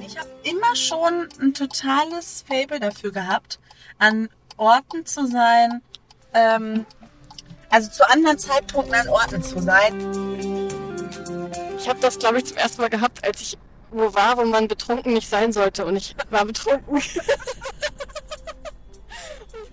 [0.00, 3.58] Und ich habe immer schon ein totales Fable dafür gehabt,
[3.98, 5.82] an Orten zu sein,
[6.32, 6.86] ähm,
[7.68, 10.70] also zu anderen Zeitpunkten an Orten zu sein.
[11.78, 13.58] Ich habe das, glaube ich, zum ersten Mal gehabt, als ich
[13.90, 15.84] wo war, wo man betrunken nicht sein sollte.
[15.84, 16.96] Und ich war betrunken.
[16.96, 17.12] ich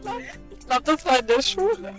[0.02, 0.24] glaube,
[0.68, 1.96] glaub, das war in der Schule.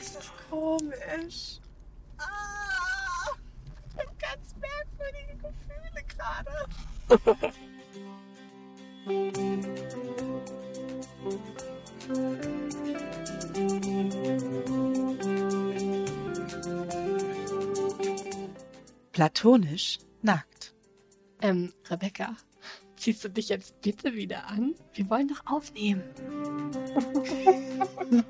[0.00, 1.60] Ist das komisch.
[2.18, 3.36] Ah,
[3.88, 5.36] ich habe ganz merkwürdige
[6.22, 6.50] Gerade.
[19.12, 20.74] Platonisch nackt.
[21.40, 22.36] Ähm, Rebecca,
[22.96, 24.74] ziehst du dich jetzt bitte wieder an?
[24.94, 26.02] Wir wollen doch aufnehmen.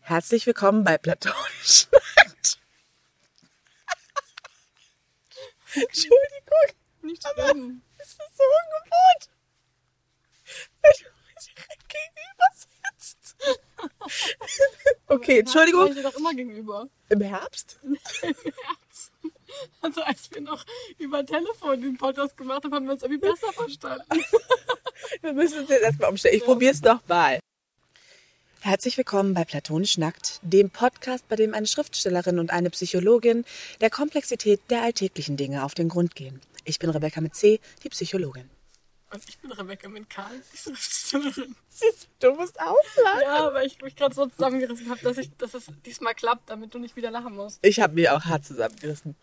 [0.00, 2.31] Herzlich willkommen bei Platonisch nackt.
[5.74, 6.68] Entschuldigung,
[7.02, 7.82] Nicht aber schlimm.
[7.98, 9.30] es ist so ungewohnt.
[10.82, 11.04] Weil du
[11.54, 13.36] direkt gegenüber sitzt.
[15.06, 15.96] Okay, Entschuldigung.
[15.96, 16.88] Ich doch immer gegenüber.
[17.08, 17.80] Im Herbst?
[19.80, 20.64] Also als wir noch
[20.98, 24.24] über Telefon den Podcast gemacht haben, haben wir uns irgendwie besser verstanden.
[25.20, 26.36] Wir müssen uns jetzt erstmal umstellen.
[26.36, 27.38] Ich probiere es doch mal.
[28.64, 33.44] Herzlich willkommen bei Platonisch Nackt, dem Podcast, bei dem eine Schriftstellerin und eine Psychologin
[33.80, 36.40] der Komplexität der alltäglichen Dinge auf den Grund gehen.
[36.62, 38.48] Ich bin Rebecca mit C, die Psychologin.
[39.12, 41.56] Und ich bin Rebecca mit Karl, die Schriftstellerin.
[42.20, 43.20] Du musst auflachen.
[43.22, 46.72] Ja, weil ich mich gerade so zusammengerissen habe, dass, ich, dass es diesmal klappt, damit
[46.72, 47.58] du nicht wieder lachen musst.
[47.62, 49.16] Ich habe mich auch hart zusammengerissen.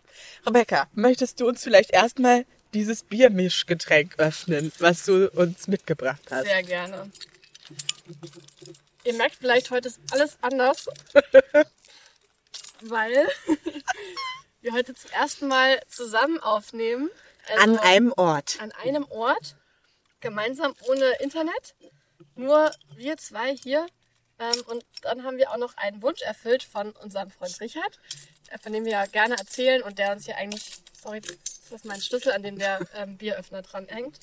[0.45, 6.45] Rebecca, möchtest du uns vielleicht erstmal dieses Biermischgetränk öffnen, was du uns mitgebracht hast?
[6.45, 7.09] Sehr gerne.
[9.09, 10.87] Ihr merkt vielleicht, heute ist alles anders,
[12.81, 13.27] weil
[14.61, 17.09] wir heute zum ersten Mal zusammen aufnehmen.
[17.47, 18.61] Also An einem Ort.
[18.61, 19.55] an einem Ort,
[20.19, 21.73] gemeinsam ohne Internet.
[22.35, 23.87] Nur wir zwei hier.
[24.37, 27.97] Ähm, und dann haben wir auch noch einen Wunsch erfüllt von unserem Freund Richard,
[28.61, 31.99] von dem wir ja gerne erzählen und der uns hier eigentlich, sorry, das ist mein
[31.99, 34.19] Schlüssel, an dem der ähm, Bieröffner dran hängt.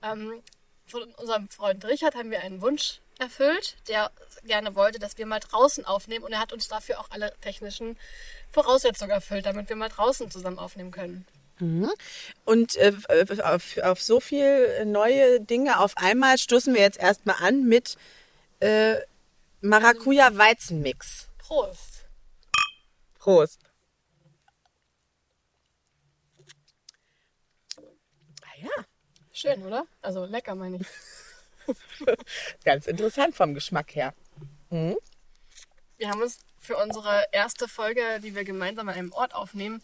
[0.00, 0.44] Ähm,
[0.86, 4.10] von unserem Freund Richard haben wir einen Wunsch erfüllt, der
[4.44, 7.98] gerne wollte, dass wir mal draußen aufnehmen und er hat uns dafür auch alle technischen
[8.50, 11.26] Voraussetzungen erfüllt, damit wir mal draußen zusammen aufnehmen können.
[12.44, 12.92] Und äh,
[13.42, 17.96] auf, auf so viel neue Dinge auf einmal stoßen wir jetzt erstmal an mit
[18.60, 18.96] äh,
[19.60, 21.26] Maracuja-Weizenmix.
[21.38, 22.06] Prost!
[23.18, 23.60] Prost.
[28.42, 28.84] Ah ja,
[29.32, 29.86] Schön, oder?
[30.00, 30.86] Also lecker, meine ich.
[32.64, 34.14] ganz interessant vom Geschmack her.
[35.98, 39.80] Wir haben uns für unsere erste Folge, die wir gemeinsam an einem Ort aufnehmen,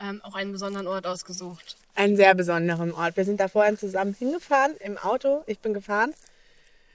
[0.00, 1.76] ähm, auch einen besonderen Ort ausgesucht.
[1.94, 3.16] Einen sehr besonderen Ort.
[3.16, 5.42] Wir sind da vorhin zusammen hingefahren im Auto.
[5.46, 6.14] Ich bin gefahren.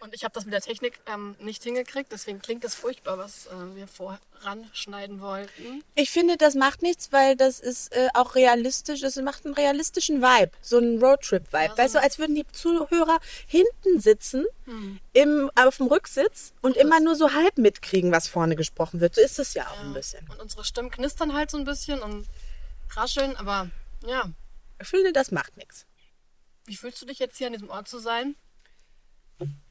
[0.01, 3.45] Und ich habe das mit der Technik ähm, nicht hingekriegt, deswegen klingt es furchtbar, was
[3.45, 5.83] äh, wir voranschneiden wollten.
[5.93, 9.03] Ich finde, das macht nichts, weil das ist äh, auch realistisch.
[9.03, 11.73] Es macht einen realistischen Vibe, so einen Roadtrip-Vibe.
[11.73, 14.45] so weißt du, als würden die Zuhörer hinten sitzen,
[15.13, 19.15] im, auf dem Rücksitz und immer nur so halb mitkriegen, was vorne gesprochen wird.
[19.15, 20.27] So ist es ja auch ein bisschen.
[20.29, 22.27] Und unsere Stimmen knistern halt so ein bisschen und
[22.91, 23.69] rascheln, aber
[24.05, 24.31] ja.
[24.81, 25.85] Ich finde, das macht nichts.
[26.65, 28.35] Wie fühlst du dich jetzt hier an diesem Ort zu sein?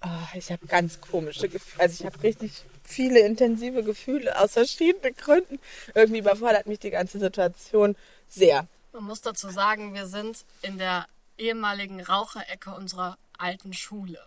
[0.03, 1.83] Oh, ich habe ganz komische Gefühle.
[1.83, 5.59] Also ich habe richtig viele intensive Gefühle aus verschiedenen Gründen.
[5.95, 7.97] Irgendwie überfordert mich die ganze Situation
[8.29, 8.67] sehr.
[8.93, 11.07] Man muss dazu sagen, wir sind in der
[11.39, 14.19] ehemaligen Raucherecke unserer alten Schule.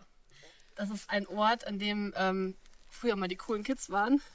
[0.76, 2.56] Das ist ein Ort, an dem ähm,
[2.90, 4.22] früher mal die coolen Kids waren.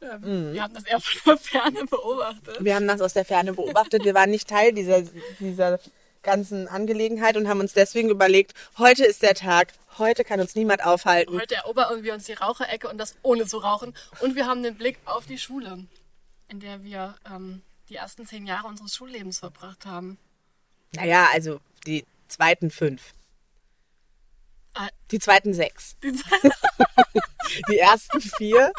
[0.00, 2.64] Also, ähm, Wir haben das eher von der Ferne beobachtet.
[2.64, 4.04] Wir haben das aus der Ferne beobachtet.
[4.04, 5.02] Wir waren nicht Teil dieser,
[5.40, 5.80] dieser
[6.28, 10.84] ganzen Angelegenheit und haben uns deswegen überlegt, heute ist der Tag, heute kann uns niemand
[10.84, 11.40] aufhalten.
[11.40, 13.94] Heute erobern wir uns die Raucherecke und das ohne zu rauchen.
[14.20, 15.86] Und wir haben den Blick auf die Schule,
[16.48, 20.18] in der wir ähm, die ersten zehn Jahre unseres Schullebens verbracht haben.
[20.94, 23.14] Naja, also die zweiten fünf.
[24.80, 25.96] Ah, Die zweiten sechs.
[26.04, 26.12] die
[27.68, 28.72] Die ersten vier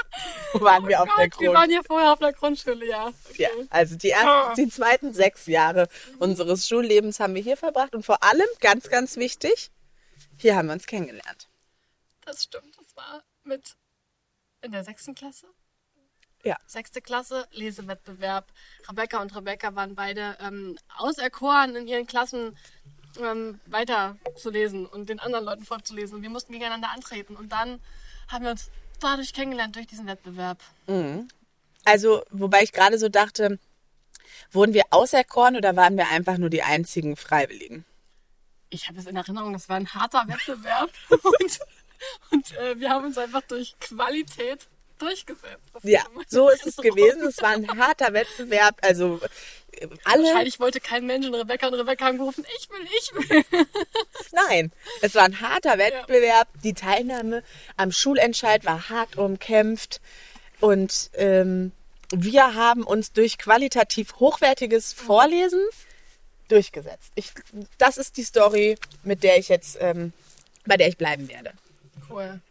[0.54, 3.08] waren wir auf der Gott, wir waren ja vorher auf der Grundschule, ja.
[3.30, 3.44] Okay.
[3.44, 8.06] Ja, also die ersten, die zweiten sechs Jahre unseres Schullebens haben wir hier verbracht und
[8.06, 9.72] vor allem, ganz, ganz wichtig,
[10.38, 11.50] hier haben wir uns kennengelernt.
[12.22, 13.76] Das stimmt, das war mit
[14.62, 15.48] in der sechsten Klasse.
[16.46, 16.56] Ja.
[16.66, 18.54] Sechste Klasse, Lesewettbewerb.
[18.88, 22.58] Rebecca und Rebecca waren beide ähm, auserkoren, in ihren Klassen
[23.24, 26.18] ähm, weiter zu lesen und den anderen Leuten vorzulesen.
[26.18, 27.36] Und wir mussten gegeneinander antreten.
[27.36, 27.80] Und dann
[28.28, 28.70] haben wir uns
[29.00, 30.60] dadurch kennengelernt, durch diesen Wettbewerb.
[31.86, 33.60] Also, wobei ich gerade so dachte,
[34.52, 37.86] Wurden wir auserkoren oder waren wir einfach nur die einzigen Freiwilligen?
[38.70, 41.60] Ich habe es in Erinnerung, das war ein harter Wettbewerb und,
[42.32, 44.68] und äh, wir haben uns einfach durch Qualität
[44.98, 45.70] durchgesetzt.
[45.74, 47.24] Das Ja, so ist es gewesen.
[47.24, 48.78] Es war ein harter Wettbewerb.
[48.82, 49.20] Also
[50.04, 50.24] alle.
[50.24, 53.66] Wahrscheinlich wollte kein Mensch in Rebecca und Rebecca haben gerufen, ich will, ich will.
[54.32, 54.72] Nein,
[55.02, 56.48] es war ein harter Wettbewerb.
[56.64, 57.44] Die Teilnahme
[57.78, 60.02] am Schulentscheid war hart umkämpft.
[60.60, 61.72] Und ähm,
[62.12, 65.62] wir haben uns durch qualitativ hochwertiges Vorlesen
[66.48, 67.12] durchgesetzt.
[67.16, 67.32] Ich,
[67.78, 70.14] das ist die Story, mit der ich jetzt, ähm,
[70.66, 71.54] bei der ich bleiben werde.
[72.10, 72.42] Cool.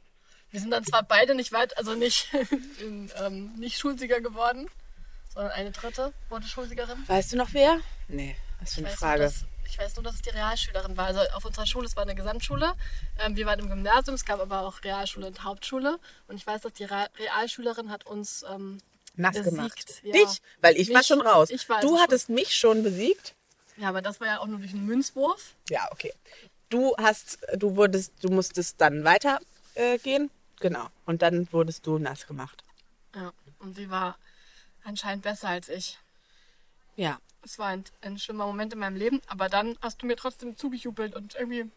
[0.50, 2.32] Wir sind dann zwar beide nicht weit, also nicht,
[2.81, 4.69] in, ähm, nicht Schulsieger geworden,
[5.32, 6.96] sondern eine dritte wurde Schulsiegerin.
[7.06, 7.78] Weißt du noch wer?
[8.08, 9.22] Nee, was für Ich eine nur, Frage.
[9.25, 11.06] dass, ich weiß nur, dass es die Realschülerin war.
[11.06, 12.75] Also auf unserer Schule, es war eine Gesamtschule.
[13.19, 15.98] Ähm, wir waren im Gymnasium, es gab aber auch Realschule und Hauptschule.
[16.26, 18.78] Und ich weiß, dass die Realschülerin hat uns ähm,
[19.16, 20.00] Nass besiegt, gemacht.
[20.02, 20.12] ja.
[20.12, 20.40] Dich?
[20.60, 21.50] Weil ich war Mich- schon raus.
[21.50, 23.34] ich war du also hattest mich schon besiegt.
[23.76, 25.54] Ja, aber das war ja auch nur durch einen Münzwurf.
[25.69, 26.12] Ja, okay.
[26.69, 29.40] Du hast, du wurdest, du musstest dann weiter
[29.74, 29.98] äh.
[30.60, 30.88] Genau.
[31.06, 32.62] Und dann wurdest du nass gemacht.
[33.14, 34.16] Ja, und sie war
[34.84, 35.98] anscheinend besser als ich.
[36.96, 37.19] Ja.
[37.44, 40.56] Es war ein, ein schlimmer Moment in meinem Leben, aber dann hast du mir trotzdem
[40.56, 41.70] zugejubelt und irgendwie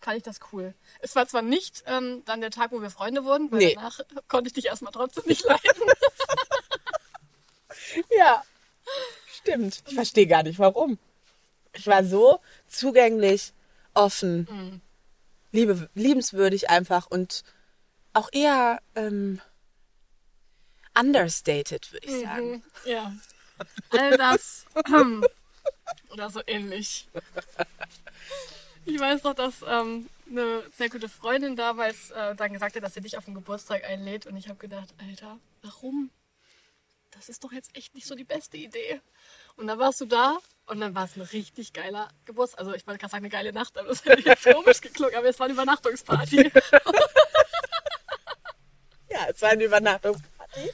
[0.00, 0.74] fand ich das cool.
[1.00, 3.74] Es war zwar nicht ähm, dann der Tag, wo wir Freunde wurden, weil Nee.
[3.74, 5.62] danach konnte ich dich erstmal trotzdem nicht leiden.
[8.16, 8.42] Ja.
[9.40, 9.82] Stimmt.
[9.86, 10.98] Ich verstehe gar nicht, warum.
[11.72, 13.52] Ich war so zugänglich,
[13.94, 14.80] offen, Mhm.
[15.52, 17.44] liebe, liebenswürdig einfach und
[18.12, 19.40] auch eher ähm,
[20.98, 22.50] understated, würde ich sagen.
[22.50, 23.12] Mhm, ja.
[23.90, 25.24] All das ähm,
[26.10, 27.08] oder so ähnlich.
[28.84, 32.94] Ich weiß noch, dass ähm, eine sehr gute Freundin damals äh, dann gesagt hat, dass
[32.94, 36.10] sie dich auf den Geburtstag einlädt und ich habe gedacht, Alter, warum?
[37.10, 39.00] Das ist doch jetzt echt nicht so die beste Idee.
[39.56, 42.60] Und dann warst du da und dann war es ein richtig geiler Geburtstag.
[42.60, 45.28] Also ich wollte gerade sagen, eine geile Nacht, aber das hätte jetzt komisch geklungen, aber
[45.28, 46.52] es war eine Übernachtungsparty.
[49.08, 50.70] Ja, es war eine Übernachtungsparty.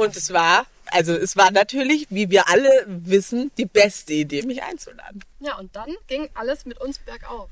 [0.00, 4.62] Und es war, also es war natürlich, wie wir alle wissen, die beste Idee, mich
[4.62, 5.22] einzuladen.
[5.40, 7.50] Ja, und dann ging alles mit uns bergauf.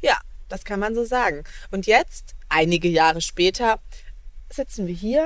[0.00, 0.18] Ja,
[0.48, 1.44] das kann man so sagen.
[1.70, 3.80] Und jetzt, einige Jahre später,
[4.50, 5.24] sitzen wir hier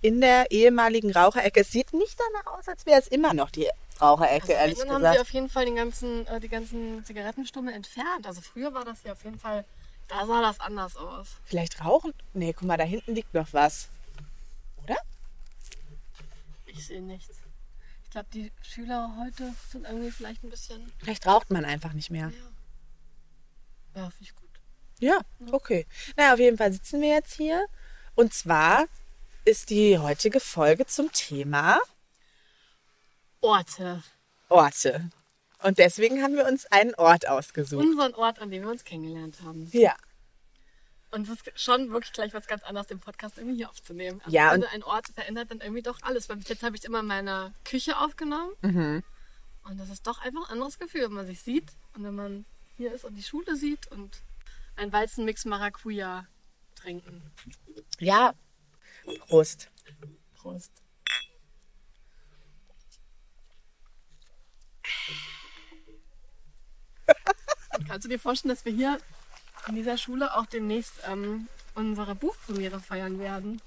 [0.00, 1.60] in der ehemaligen Raucherecke.
[1.60, 3.68] Es sieht nicht danach aus, als wäre es immer noch die
[4.00, 5.20] Raucherecke, ehrlich dann haben sie gesagt.
[5.20, 8.26] auf jeden Fall den ganzen, äh, die ganzen Zigarettenstummel entfernt.
[8.26, 9.64] Also früher war das ja auf jeden Fall,
[10.08, 11.28] da sah das anders aus.
[11.44, 12.14] Vielleicht rauchen?
[12.32, 13.88] Nee, guck mal, da hinten liegt noch was.
[14.84, 14.96] Oder?
[16.78, 17.36] Ich sehe nichts.
[18.04, 20.90] Ich glaube, die Schüler heute sind irgendwie vielleicht ein bisschen.
[20.98, 22.32] Vielleicht raucht man einfach nicht mehr.
[23.94, 24.48] Ja, finde ich gut.
[25.00, 25.20] Ja,
[25.52, 25.86] okay.
[26.16, 27.66] Naja, auf jeden Fall sitzen wir jetzt hier.
[28.14, 28.86] Und zwar
[29.44, 31.80] ist die heutige Folge zum Thema
[33.40, 34.02] Orte.
[34.48, 35.10] Orte.
[35.62, 37.84] Und deswegen haben wir uns einen Ort ausgesucht.
[37.84, 39.68] Unseren Ort, an dem wir uns kennengelernt haben.
[39.72, 39.94] Ja.
[41.10, 44.20] Und es ist schon wirklich gleich was ganz anderes, den Podcast irgendwie hier aufzunehmen.
[44.24, 46.28] Also Ja, und- ein Ort verändert dann irgendwie doch alles.
[46.28, 48.52] Weil bis jetzt habe ich immer in meiner Küche aufgenommen.
[48.62, 49.02] Mhm.
[49.64, 52.44] Und das ist doch einfach ein anderes Gefühl, wenn man sich sieht und wenn man
[52.76, 54.22] hier ist und die Schule sieht und
[54.76, 56.26] ein Weizenmix Maracuja
[56.74, 57.22] trinken.
[57.98, 58.34] Ja.
[59.28, 59.70] Prost.
[60.36, 60.70] Prost.
[67.86, 68.98] Kannst du dir vorstellen, dass wir hier
[69.68, 73.60] in dieser Schule auch demnächst ähm, unsere Buchpremiere feiern werden?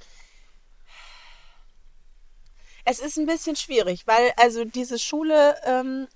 [2.84, 6.08] Es ist ein bisschen schwierig, weil also diese Schule ähm,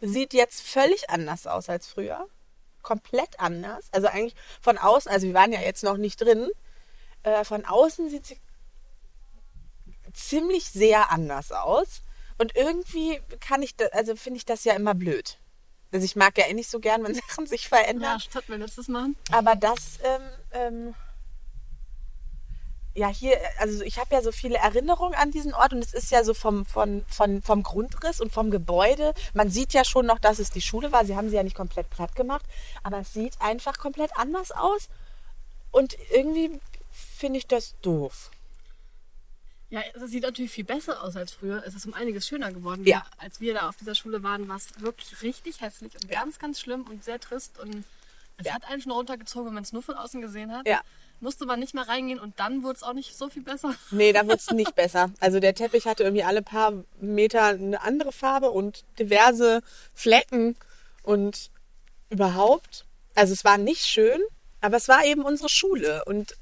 [0.00, 2.28] sieht jetzt völlig anders aus als früher.
[2.82, 3.88] Komplett anders.
[3.92, 6.50] Also eigentlich von außen, also wir waren ja jetzt noch nicht drin.
[7.22, 8.38] Äh, von außen sieht sie
[10.12, 12.02] ziemlich sehr anders aus.
[12.38, 15.38] Und irgendwie kann ich, also finde ich das ja immer blöd.
[15.92, 18.18] Also ich mag ja eh nicht so gern, wenn Sachen sich verändern.
[18.18, 19.08] Ja, statt wir letztes Mal.
[19.32, 20.94] Aber das, ähm, ähm,
[22.94, 26.10] ja, hier, also ich habe ja so viele Erinnerungen an diesen Ort und es ist
[26.10, 29.14] ja so vom, von, von, vom Grundriss und vom Gebäude.
[29.32, 31.04] Man sieht ja schon noch, dass es die Schule war.
[31.04, 32.44] Sie haben sie ja nicht komplett platt gemacht,
[32.82, 34.88] aber es sieht einfach komplett anders aus.
[35.70, 38.30] Und irgendwie finde ich das doof.
[39.70, 41.62] Ja, es sieht natürlich viel besser aus als früher.
[41.64, 42.84] Es ist um einiges schöner geworden.
[42.84, 43.06] Ja.
[43.18, 46.60] Als wir da auf dieser Schule waren, war es wirklich richtig hässlich und ganz, ganz
[46.60, 47.58] schlimm und sehr trist.
[47.60, 47.84] Und
[48.36, 48.54] es Ja.
[48.54, 50.66] hat einen schon runtergezogen, wenn man es nur von außen gesehen hat.
[50.66, 50.80] Ja.
[51.20, 53.74] Musste man nicht mehr reingehen und dann wurde es auch nicht so viel besser.
[53.92, 55.10] Nee, da wird es nicht besser.
[55.20, 59.60] Also der Teppich hatte irgendwie alle paar Meter eine andere Farbe und diverse
[59.94, 60.56] Flecken
[61.04, 61.50] und
[62.08, 62.86] überhaupt.
[63.14, 64.20] Also es war nicht schön,
[64.60, 66.34] aber es war eben unsere Schule und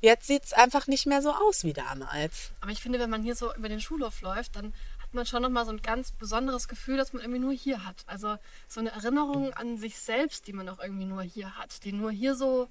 [0.00, 2.50] jetzt sieht es einfach nicht mehr so aus wie damals.
[2.60, 5.42] Aber ich finde, wenn man hier so über den Schulhof läuft, dann hat man schon
[5.42, 7.96] nochmal so ein ganz besonderes Gefühl, das man irgendwie nur hier hat.
[8.06, 8.36] Also
[8.68, 12.10] so eine Erinnerung an sich selbst, die man auch irgendwie nur hier hat, die nur
[12.10, 12.68] hier so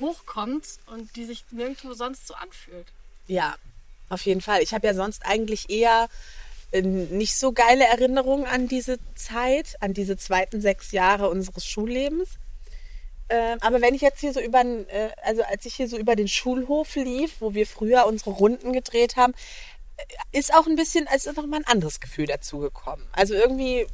[0.00, 2.86] hochkommt und die sich nirgendwo sonst so anfühlt.
[3.26, 3.54] Ja,
[4.08, 4.62] auf jeden Fall.
[4.62, 6.08] Ich habe ja sonst eigentlich eher
[6.72, 12.30] äh, nicht so geile Erinnerungen an diese Zeit, an diese zweiten sechs Jahre unseres Schullebens.
[13.28, 16.14] Ähm, aber wenn ich jetzt hier so über, äh, also als ich hier so über
[16.14, 19.34] den Schulhof lief, wo wir früher unsere Runden gedreht haben,
[19.96, 23.06] äh, ist auch ein bisschen, als ist noch mal ein anderes Gefühl dazu gekommen.
[23.12, 23.86] Also irgendwie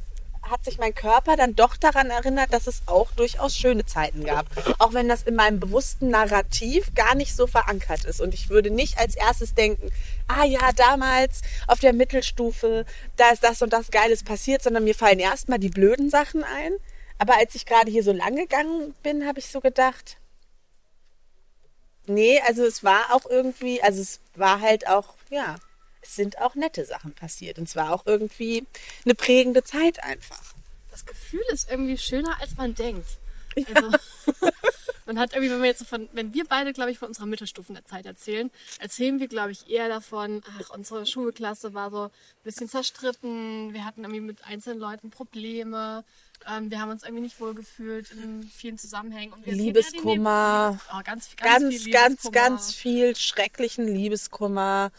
[0.49, 4.45] hat sich mein Körper dann doch daran erinnert, dass es auch durchaus schöne Zeiten gab.
[4.77, 8.19] Auch wenn das in meinem bewussten Narrativ gar nicht so verankert ist.
[8.19, 9.89] Und ich würde nicht als erstes denken,
[10.27, 12.85] ah ja, damals auf der Mittelstufe,
[13.15, 16.73] da ist das und das Geiles passiert, sondern mir fallen erstmal die blöden Sachen ein.
[17.17, 20.17] Aber als ich gerade hier so lang gegangen bin, habe ich so gedacht,
[22.05, 25.55] nee, also es war auch irgendwie, also es war halt auch, ja,
[26.01, 27.57] es sind auch nette Sachen passiert.
[27.57, 28.65] Und zwar auch irgendwie
[29.05, 30.53] eine prägende Zeit einfach.
[30.91, 33.07] Das Gefühl ist irgendwie schöner, als man denkt.
[33.73, 33.89] Also,
[35.05, 37.25] man hat irgendwie, wenn wir jetzt so von, wenn wir beide, glaube ich, von unserer
[37.25, 42.03] Mittelstufen der Zeit erzählen, erzählen wir, glaube ich, eher davon, ach, unsere Schulklasse war so
[42.03, 42.11] ein
[42.43, 46.03] bisschen zerstritten, wir hatten irgendwie mit einzelnen Leuten Probleme,
[46.49, 49.33] ähm, wir haben uns irgendwie nicht wohl gefühlt in vielen Zusammenhängen.
[49.33, 50.79] Und wir Liebeskummer.
[50.89, 54.91] Ja oh, ganz, ganz, ganz, viel ganz, ganz viel schrecklichen Liebeskummer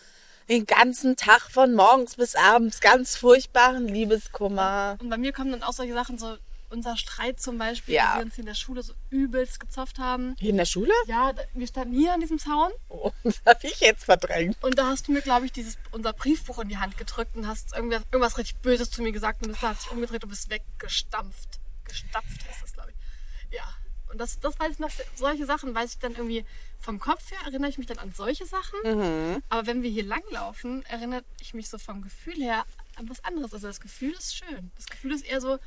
[0.49, 4.97] den ganzen Tag von morgens bis abends ganz furchtbaren Liebeskummer.
[5.01, 6.37] Und bei mir kommen dann auch solche Sachen, so
[6.75, 8.13] unser Streit zum Beispiel, Ja.
[8.15, 10.37] wo wir uns in der Schule so übelst gezopft haben.
[10.39, 10.93] Hier in der Schule?
[11.07, 14.57] Ja, wir standen hier an diesem Zaun Oh, das habe ich jetzt verdrängt.
[14.63, 17.47] und da hast du mir, glaube ich, dieses, unser Briefbuch in die Hand gedrückt und
[17.47, 20.31] hast irgendwas, irgendwas richtig Böses zu mir gesagt und bist da hast dich umgedreht und
[20.31, 21.61] bist weggestampft.
[21.85, 23.55] Gestampft heißt das, glaube ich.
[23.57, 23.65] Ja.
[24.11, 26.45] Und das, das weiß ich noch, solche Sachen weiß ich dann irgendwie
[26.79, 28.79] vom Kopf her, erinnere ich mich dann an solche Sachen.
[28.85, 29.43] Mhm.
[29.49, 32.65] Aber wenn wir hier langlaufen, erinnere ich mich so vom Gefühl her
[32.97, 33.53] an was anderes.
[33.55, 34.71] Also das Gefühl ist schön.
[34.77, 35.59] Das Gefühl ist eher so,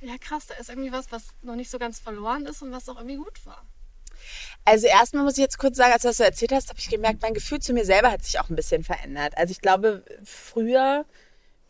[0.00, 2.88] ja krass, da ist irgendwie was, was noch nicht so ganz verloren ist und was
[2.88, 3.64] auch irgendwie gut war.
[4.64, 6.88] Also erstmal muss ich jetzt kurz sagen, als du das so erzählt hast, habe ich
[6.88, 9.36] gemerkt, mein Gefühl zu mir selber hat sich auch ein bisschen verändert.
[9.36, 11.06] Also ich glaube, früher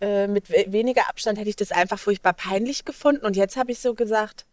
[0.01, 3.73] äh, mit we weniger Abstand hätte ich das einfach furchtbar peinlich gefunden und jetzt habe
[3.73, 4.47] ich so gesagt,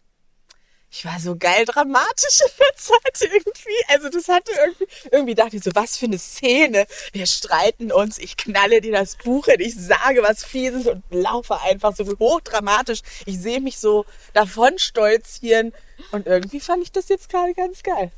[0.89, 3.83] ich war so geil dramatisch in der Zeit irgendwie.
[3.89, 6.87] Also das hatte irgendwie, irgendwie dachte ich so, was für eine Szene.
[7.11, 11.59] Wir streiten uns, ich knalle dir das Buch hin, ich sage was Fieses und laufe
[11.61, 13.01] einfach so hochdramatisch.
[13.25, 15.73] Ich sehe mich so davon stolzieren
[16.11, 18.11] und irgendwie fand ich das jetzt gerade ganz geil.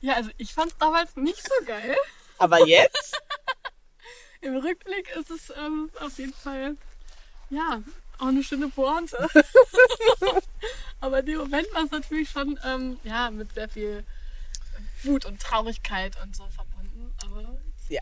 [0.00, 1.96] Ja, also ich fand es damals nicht so geil.
[2.38, 3.16] Aber jetzt?
[4.40, 6.76] Im Rückblick ist es ähm, auf jeden Fall,
[7.50, 7.82] ja,
[8.18, 9.16] auch eine schöne Pointe.
[11.00, 14.04] Aber in dem Moment war es natürlich schon, ähm, ja, mit sehr viel
[15.02, 17.12] Wut und Traurigkeit und so verbunden.
[17.22, 17.56] Aber
[17.88, 18.00] Ja.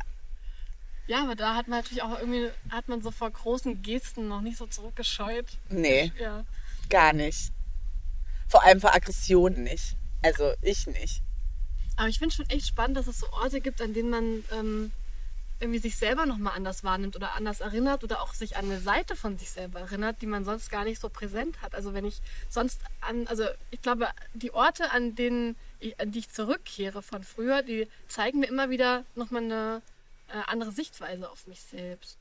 [1.07, 4.41] ja, aber da hat man natürlich auch irgendwie, hat man so vor großen Gesten noch
[4.41, 5.47] nicht so zurückgescheut.
[5.69, 6.45] Nee, Ja.
[6.89, 7.51] gar nicht.
[8.49, 9.97] Vor allem vor Aggressionen nicht.
[10.23, 11.23] Also ich nicht.
[11.97, 14.93] Aber ich finde schon echt spannend, dass es so Orte gibt, an denen man ähm,
[15.65, 19.17] irgendwie sich selber nochmal anders wahrnimmt oder anders erinnert oder auch sich an eine Seite
[19.17, 21.75] von sich selber erinnert, die man sonst gar nicht so präsent hat.
[21.75, 26.21] Also wenn ich sonst an, also ich glaube, die Orte, an denen ich, an die
[26.21, 29.83] ich zurückkehre von früher, die zeigen mir immer wieder nochmal eine
[30.29, 32.19] äh, andere Sichtweise auf mich selbst.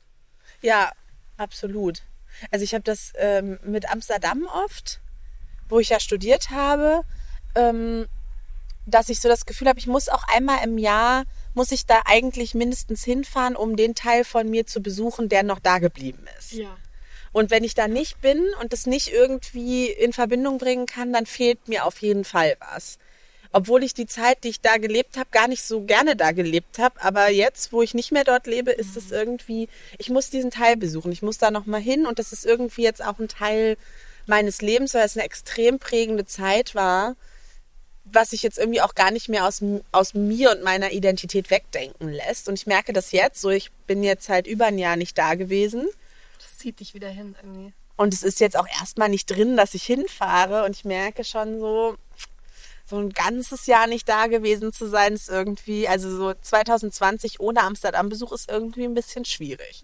[0.61, 0.91] Ja,
[1.37, 2.01] absolut.
[2.49, 5.01] Also ich habe das ähm, mit Amsterdam oft,
[5.67, 7.03] wo ich ja studiert habe,
[7.55, 8.07] ähm,
[8.85, 12.01] dass ich so das Gefühl habe, ich muss auch einmal im Jahr, muss ich da
[12.05, 16.53] eigentlich mindestens hinfahren, um den Teil von mir zu besuchen, der noch da geblieben ist.
[16.53, 16.75] Ja.
[17.31, 21.25] Und wenn ich da nicht bin und das nicht irgendwie in Verbindung bringen kann, dann
[21.25, 22.99] fehlt mir auf jeden Fall was.
[23.51, 26.79] Obwohl ich die Zeit, die ich da gelebt habe, gar nicht so gerne da gelebt
[26.79, 27.01] habe.
[27.01, 29.67] Aber jetzt, wo ich nicht mehr dort lebe, ist es irgendwie,
[29.99, 31.11] ich muss diesen Teil besuchen.
[31.11, 33.77] Ich muss da nochmal hin und das ist irgendwie jetzt auch ein Teil
[34.25, 37.15] meines Lebens, weil es eine extrem prägende Zeit war,
[38.13, 42.09] was sich jetzt irgendwie auch gar nicht mehr aus, aus mir und meiner Identität wegdenken
[42.09, 42.47] lässt.
[42.47, 45.35] Und ich merke das jetzt, so ich bin jetzt halt über ein Jahr nicht da
[45.35, 45.87] gewesen.
[46.37, 47.73] Das zieht dich wieder hin irgendwie.
[47.95, 50.65] Und es ist jetzt auch erstmal nicht drin, dass ich hinfahre.
[50.65, 51.97] Und ich merke schon so,
[52.85, 57.61] so ein ganzes Jahr nicht da gewesen zu sein, ist irgendwie, also so 2020 ohne
[57.61, 59.83] Amsterdam-Besuch ist irgendwie ein bisschen schwierig.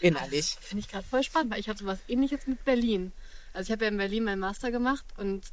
[0.00, 0.56] Innerlich.
[0.56, 3.12] Das finde ich gerade voll spannend, weil ich habe sowas ähnliches mit Berlin.
[3.52, 5.44] Also ich habe ja in Berlin meinen Master gemacht und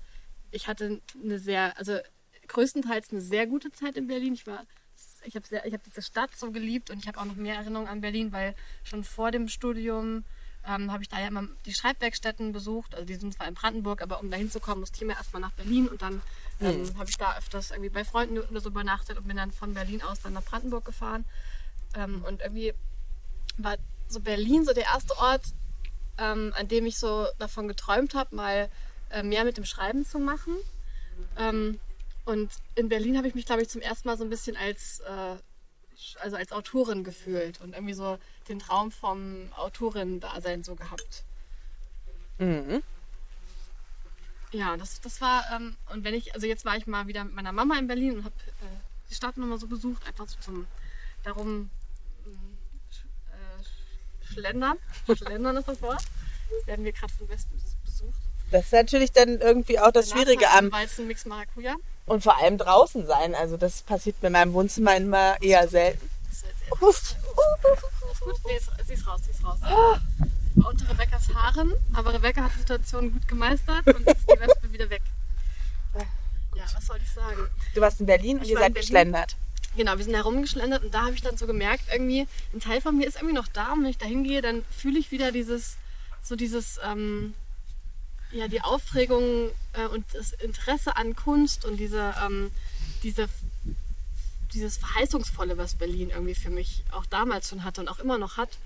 [0.52, 2.00] ich hatte eine sehr, also
[2.48, 4.34] größtenteils eine sehr gute Zeit in Berlin.
[4.34, 4.66] Ich war,
[5.24, 7.56] ich habe sehr, ich habe diese Stadt so geliebt und ich habe auch noch mehr
[7.56, 10.24] Erinnerungen an Berlin, weil schon vor dem Studium
[10.68, 12.94] ähm, habe ich da ja immer die Schreibwerkstätten besucht.
[12.94, 15.52] Also die sind zwar in Brandenburg, aber um da hinzukommen, musste ich immer erstmal nach
[15.52, 16.22] Berlin und dann
[16.62, 19.74] ähm, habe ich da öfters irgendwie bei Freunden oder so übernachtet und bin dann von
[19.74, 21.26] Berlin aus dann nach Brandenburg gefahren.
[21.96, 22.74] Ähm, und irgendwie
[23.58, 23.78] war
[24.08, 25.44] so Berlin so der erste Ort,
[26.18, 28.70] ähm, an dem ich so davon geträumt habe, mal
[29.24, 30.56] mehr mit dem Schreiben zu machen.
[31.38, 31.80] Ähm,
[32.26, 35.00] und in Berlin habe ich mich, glaube ich, zum ersten Mal so ein bisschen als,
[35.00, 35.36] äh,
[36.20, 41.24] also als Autorin gefühlt und irgendwie so den Traum vom Autorin-Dasein so gehabt.
[42.38, 42.84] Mhm.
[44.52, 47.34] Ja, das, das war, ähm, und wenn ich, also jetzt war ich mal wieder mit
[47.34, 48.78] meiner Mama in Berlin und habe äh,
[49.10, 50.68] die Stadt nochmal so besucht, einfach so zum,
[51.24, 51.70] darum
[53.32, 54.78] äh, schlendern.
[55.16, 56.04] Schlendern ist das Wort.
[56.52, 58.29] Jetzt werden wir gerade von Westen besucht.
[58.52, 61.76] Das ist natürlich dann irgendwie auch das Schwierige am Weizenmix Maracuja.
[62.06, 63.36] und vor allem draußen sein.
[63.36, 66.10] Also das passiert mir in meinem Wohnzimmer immer eher selten.
[66.82, 67.16] Uff.
[68.22, 68.36] Gut?
[68.48, 69.60] Nee, sie ist raus, sie ist raus.
[69.62, 70.02] War
[70.56, 74.72] unter Rebekkas Haaren, aber Rebecca hat die Situation gut gemeistert und jetzt ist die Wespe
[74.72, 75.02] wieder weg.
[76.56, 77.48] Ja, was soll ich sagen?
[77.74, 79.36] Du warst in Berlin und Ich ihr war in seid geschlendert.
[79.78, 82.98] Genau, wir sind herumgeschlendert und da habe ich dann so gemerkt, irgendwie, ein Teil von
[82.98, 85.78] mir ist irgendwie noch da und wenn ich da hingehe, dann fühle ich wieder dieses,
[86.22, 87.34] so dieses, ähm,
[88.32, 92.52] ja, die Aufregung äh, und das Interesse an Kunst und diese, ähm,
[93.04, 93.28] diese,
[94.54, 98.38] dieses Verheißungsvolle, was Berlin irgendwie für mich auch damals schon hatte und auch immer noch
[98.38, 98.58] hat.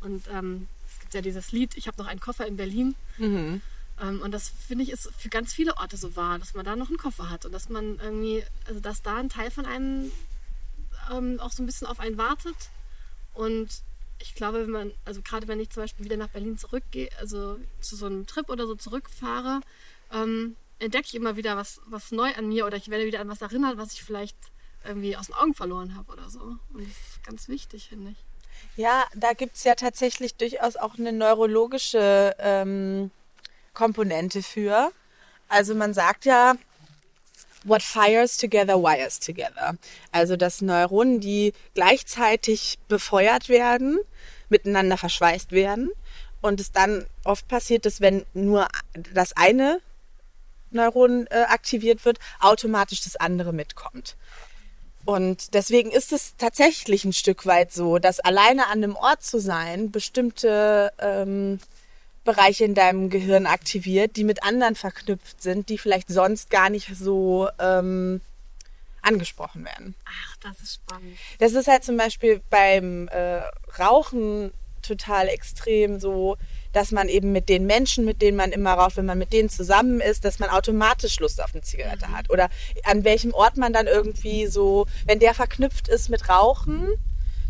[0.00, 2.94] Und ähm, es gibt ja dieses Lied, ich habe noch einen Koffer in Berlin.
[3.18, 3.60] Mhm.
[4.00, 6.76] Ähm, und das finde ich ist für ganz viele Orte so wahr, dass man da
[6.76, 10.12] noch einen Koffer hat und dass man irgendwie, also dass da ein Teil von einem
[11.10, 12.56] ähm, auch so ein bisschen auf einen wartet.
[13.34, 13.68] Und
[14.20, 17.58] ich glaube, wenn man, also gerade wenn ich zum Beispiel wieder nach Berlin zurückgehe, also
[17.80, 19.60] zu so einem Trip oder so zurückfahre,
[20.12, 23.28] ähm, entdecke ich immer wieder was, was neu an mir oder ich werde wieder an
[23.28, 24.36] was erinnert, was ich vielleicht
[24.84, 26.40] irgendwie aus den Augen verloren habe oder so.
[26.40, 28.24] Und das ist ganz wichtig, finde ich.
[28.76, 33.10] Ja, da gibt es ja tatsächlich durchaus auch eine neurologische ähm,
[33.74, 34.92] Komponente für.
[35.48, 36.54] Also man sagt ja,
[37.68, 39.76] what fires together wires together.
[40.12, 43.98] Also dass Neuronen, die gleichzeitig befeuert werden,
[44.48, 45.90] miteinander verschweißt werden.
[46.40, 48.68] Und es dann oft passiert, dass wenn nur
[49.12, 49.80] das eine
[50.70, 54.16] Neuron äh, aktiviert wird, automatisch das andere mitkommt.
[55.04, 59.40] Und deswegen ist es tatsächlich ein Stück weit so, dass alleine an einem Ort zu
[59.40, 61.60] sein bestimmte ähm,
[62.28, 66.94] Bereiche in deinem Gehirn aktiviert, die mit anderen verknüpft sind, die vielleicht sonst gar nicht
[66.94, 68.20] so ähm,
[69.00, 69.94] angesprochen werden.
[70.04, 71.16] Ach, das ist spannend.
[71.38, 73.40] Das ist halt zum Beispiel beim äh,
[73.78, 76.36] Rauchen total extrem so,
[76.74, 79.48] dass man eben mit den Menschen, mit denen man immer raucht, wenn man mit denen
[79.48, 82.28] zusammen ist, dass man automatisch Lust auf eine Zigarette hat.
[82.28, 82.50] Oder
[82.84, 86.92] an welchem Ort man dann irgendwie so, wenn der verknüpft ist mit Rauchen,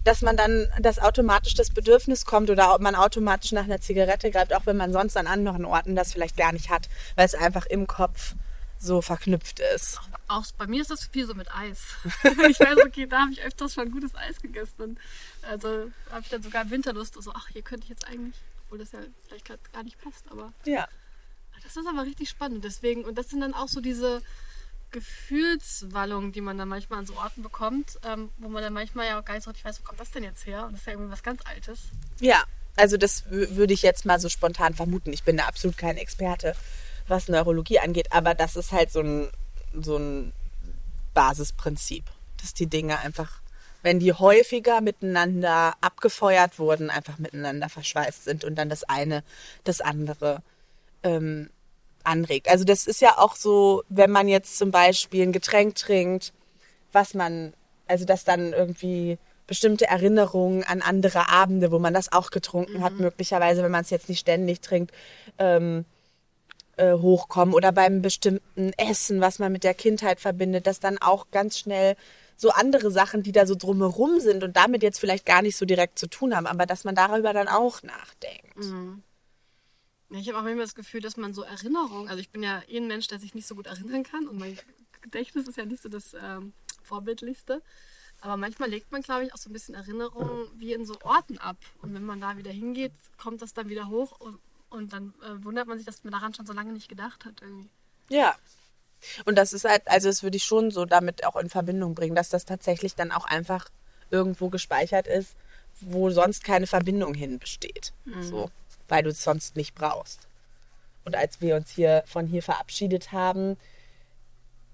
[0.05, 4.31] dass man dann, dass automatisch das Bedürfnis kommt oder ob man automatisch nach einer Zigarette
[4.31, 7.35] greift, auch wenn man sonst an anderen Orten das vielleicht gar nicht hat, weil es
[7.35, 8.35] einfach im Kopf
[8.79, 10.01] so verknüpft ist.
[10.29, 11.97] Auch bei mir ist das viel so mit Eis.
[12.49, 14.99] ich weiß, okay, da habe ich öfters schon gutes Eis gegessen.
[15.43, 17.21] Also habe ich dann sogar Winterlust.
[17.21, 20.25] So, ach, hier könnte ich jetzt eigentlich, obwohl das ja vielleicht grad gar nicht passt,
[20.31, 20.87] aber Ja.
[21.65, 22.65] das ist aber richtig spannend.
[22.65, 24.23] Deswegen, und das sind dann auch so diese
[24.91, 29.21] Gefühlswallungen, die man dann manchmal an so Orten bekommt, ähm, wo man dann manchmal ja
[29.21, 30.67] auch gar nicht so richtig weiß, wo kommt das denn jetzt her?
[30.67, 31.89] Und das ist ja irgendwie was ganz Altes.
[32.21, 32.43] Ja,
[32.77, 35.13] also das würde ich jetzt mal so spontan vermuten.
[35.13, 36.55] Ich bin da absolut kein Experte,
[37.07, 39.31] was Neurologie angeht, aber das ist halt so ein,
[39.75, 40.33] so ein
[41.15, 42.05] Basisprinzip,
[42.41, 43.41] dass die Dinge einfach,
[43.83, 49.25] wenn die häufiger miteinander abgefeuert wurden, einfach miteinander verschweißt sind und dann das eine
[49.65, 50.43] das andere
[51.03, 51.51] ähm,
[52.09, 52.49] anregt.
[52.49, 56.33] Also das ist ja auch so, wenn man jetzt zum Beispiel ein Getränk trinkt,
[56.93, 57.53] was man,
[57.87, 62.95] also dass dann irgendwie bestimmte Erinnerungen an andere Abende, wo man das auch getrunken hat,
[62.95, 64.93] möglicherweise, wenn man es jetzt nicht ständig trinkt,
[65.39, 65.85] ähm,
[66.77, 71.27] äh, hochkommen oder beim bestimmten Essen, was man mit der Kindheit verbindet, dass dann auch
[71.31, 71.97] ganz schnell
[72.37, 75.65] so andere Sachen, die da so drumherum sind und damit jetzt vielleicht gar nicht so
[75.65, 78.65] direkt zu tun haben, aber dass man darüber dann auch nachdenkt.
[80.11, 82.63] Ja, ich habe auch immer das Gefühl, dass man so Erinnerungen, also ich bin ja
[82.67, 84.59] eh ein Mensch, der sich nicht so gut erinnern kann und mein
[85.03, 87.63] Gedächtnis ist ja nicht so das ähm, Vorbildlichste.
[88.21, 91.39] Aber manchmal legt man, glaube ich, auch so ein bisschen Erinnerungen wie in so Orten
[91.39, 91.57] ab.
[91.83, 94.41] Und wenn man da wieder hingeht, kommt das dann wieder hoch und,
[94.71, 97.43] und dann äh, wundert man sich, dass man daran schon so lange nicht gedacht hat
[97.43, 97.71] irgendwie.
[98.09, 98.35] Ja.
[99.25, 102.17] Und das ist halt, also das würde ich schon so damit auch in Verbindung bringen,
[102.17, 103.69] dass das tatsächlich dann auch einfach
[104.11, 105.37] irgendwo gespeichert ist,
[105.81, 107.93] wo sonst keine Verbindung hin besteht.
[108.21, 108.51] So,
[108.89, 110.27] weil du es sonst nicht brauchst.
[111.05, 113.57] Und als wir uns hier von hier verabschiedet haben,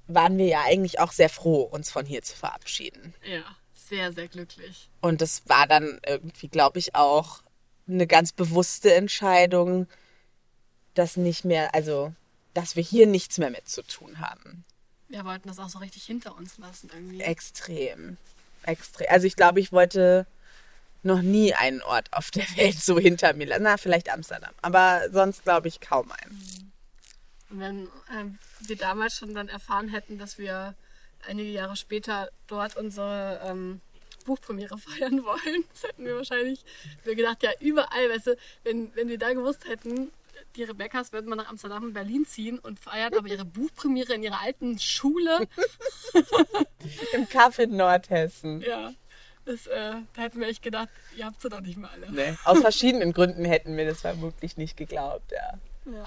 [0.06, 3.14] waren wir ja eigentlich auch sehr froh, uns von hier zu verabschieden.
[3.24, 4.88] Ja, sehr, sehr glücklich.
[5.00, 7.42] Und das war dann irgendwie, glaube ich, auch
[7.86, 9.86] eine ganz bewusste Entscheidung,
[10.94, 12.12] dass nicht mehr, also,
[12.54, 14.64] dass wir hier nichts mehr mit zu tun haben.
[15.08, 17.20] Wir wollten das auch so richtig hinter uns lassen irgendwie.
[17.20, 18.16] Extrem.
[18.64, 19.06] Extrem.
[19.10, 20.26] Also ich glaube, ich wollte
[21.04, 23.62] noch nie einen Ort auf der Welt so hinter mir lassen.
[23.62, 26.72] Na, vielleicht Amsterdam, aber sonst glaube ich kaum einen.
[27.50, 30.74] Und wenn ähm, wir damals schon dann erfahren hätten, dass wir
[31.26, 33.80] einige Jahre später dort unsere ähm,
[34.24, 36.64] Buchpremiere feiern wollen, das hätten wir wahrscheinlich
[37.04, 40.10] wir gedacht, ja, überall, weißt du, wenn, wenn wir da gewusst hätten,
[40.56, 44.22] die Rebecca's würden mal nach Amsterdam und Berlin ziehen und feiern aber ihre Buchpremiere in
[44.22, 45.48] ihrer alten Schule.
[47.12, 48.60] Im Kaff in Nordhessen.
[48.60, 48.92] Ja.
[49.44, 52.10] Das, äh, da hätten wir echt gedacht, ihr habt sie doch nicht mal alle.
[52.10, 52.34] Nee.
[52.44, 55.92] Aus verschiedenen Gründen hätten wir das vermutlich nicht geglaubt, ja.
[55.92, 56.06] Ja.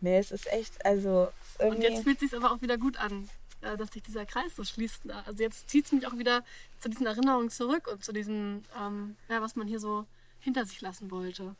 [0.00, 1.28] Nee, es ist echt, also.
[1.40, 3.28] ist Und irgendwie- jetzt fühlt es sich aber auch wieder gut an,
[3.62, 5.02] äh, dass sich dieser Kreis so schließt.
[5.26, 6.42] Also jetzt zieht es mich auch wieder
[6.80, 10.04] zu diesen Erinnerungen zurück und zu diesem, ähm, ja, was man hier so
[10.40, 11.54] hinter sich lassen wollte.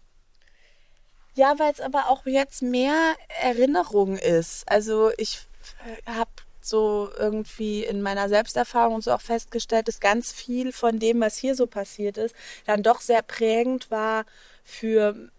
[1.36, 4.68] Ja, weil es aber auch jetzt mehr Erinnerung ist.
[4.68, 5.40] Also ich
[6.06, 6.30] habe
[6.66, 11.36] so irgendwie in meiner Selbsterfahrung und so auch festgestellt, dass ganz viel von dem, was
[11.36, 12.34] hier so passiert ist,
[12.66, 14.24] dann doch sehr prägend war
[14.64, 15.30] für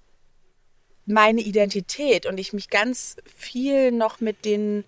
[1.06, 4.84] meine Identität und ich mich ganz viel noch mit den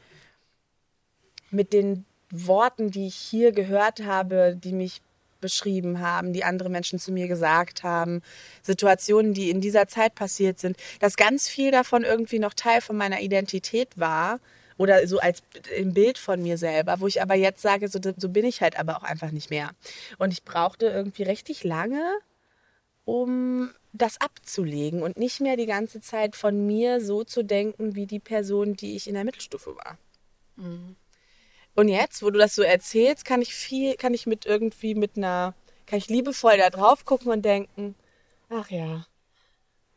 [1.49, 5.01] mit den Worten, die ich hier gehört habe, die mich
[5.39, 8.21] beschrieben haben, die andere Menschen zu mir gesagt haben,
[8.63, 12.97] Situationen, die in dieser Zeit passiert sind, dass ganz viel davon irgendwie noch Teil von
[12.97, 14.39] meiner Identität war
[14.77, 15.43] oder so als
[15.75, 18.79] im Bild von mir selber, wo ich aber jetzt sage, so, so bin ich halt
[18.79, 19.71] aber auch einfach nicht mehr.
[20.17, 22.03] Und ich brauchte irgendwie richtig lange,
[23.05, 28.05] um das abzulegen und nicht mehr die ganze Zeit von mir so zu denken wie
[28.05, 29.97] die Person, die ich in der Mittelstufe war.
[31.75, 35.17] Und jetzt, wo du das so erzählst, kann ich viel, kann ich mit irgendwie mit
[35.17, 35.53] einer,
[35.85, 37.95] kann ich liebevoll da drauf gucken und denken,
[38.49, 39.05] ach ja.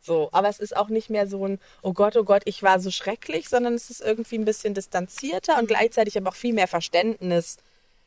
[0.01, 2.81] So, aber es ist auch nicht mehr so ein, oh Gott, oh Gott, ich war
[2.81, 6.69] so schrecklich, sondern es ist irgendwie ein bisschen distanzierter und gleichzeitig aber auch viel mehr
[6.69, 7.59] Verständnis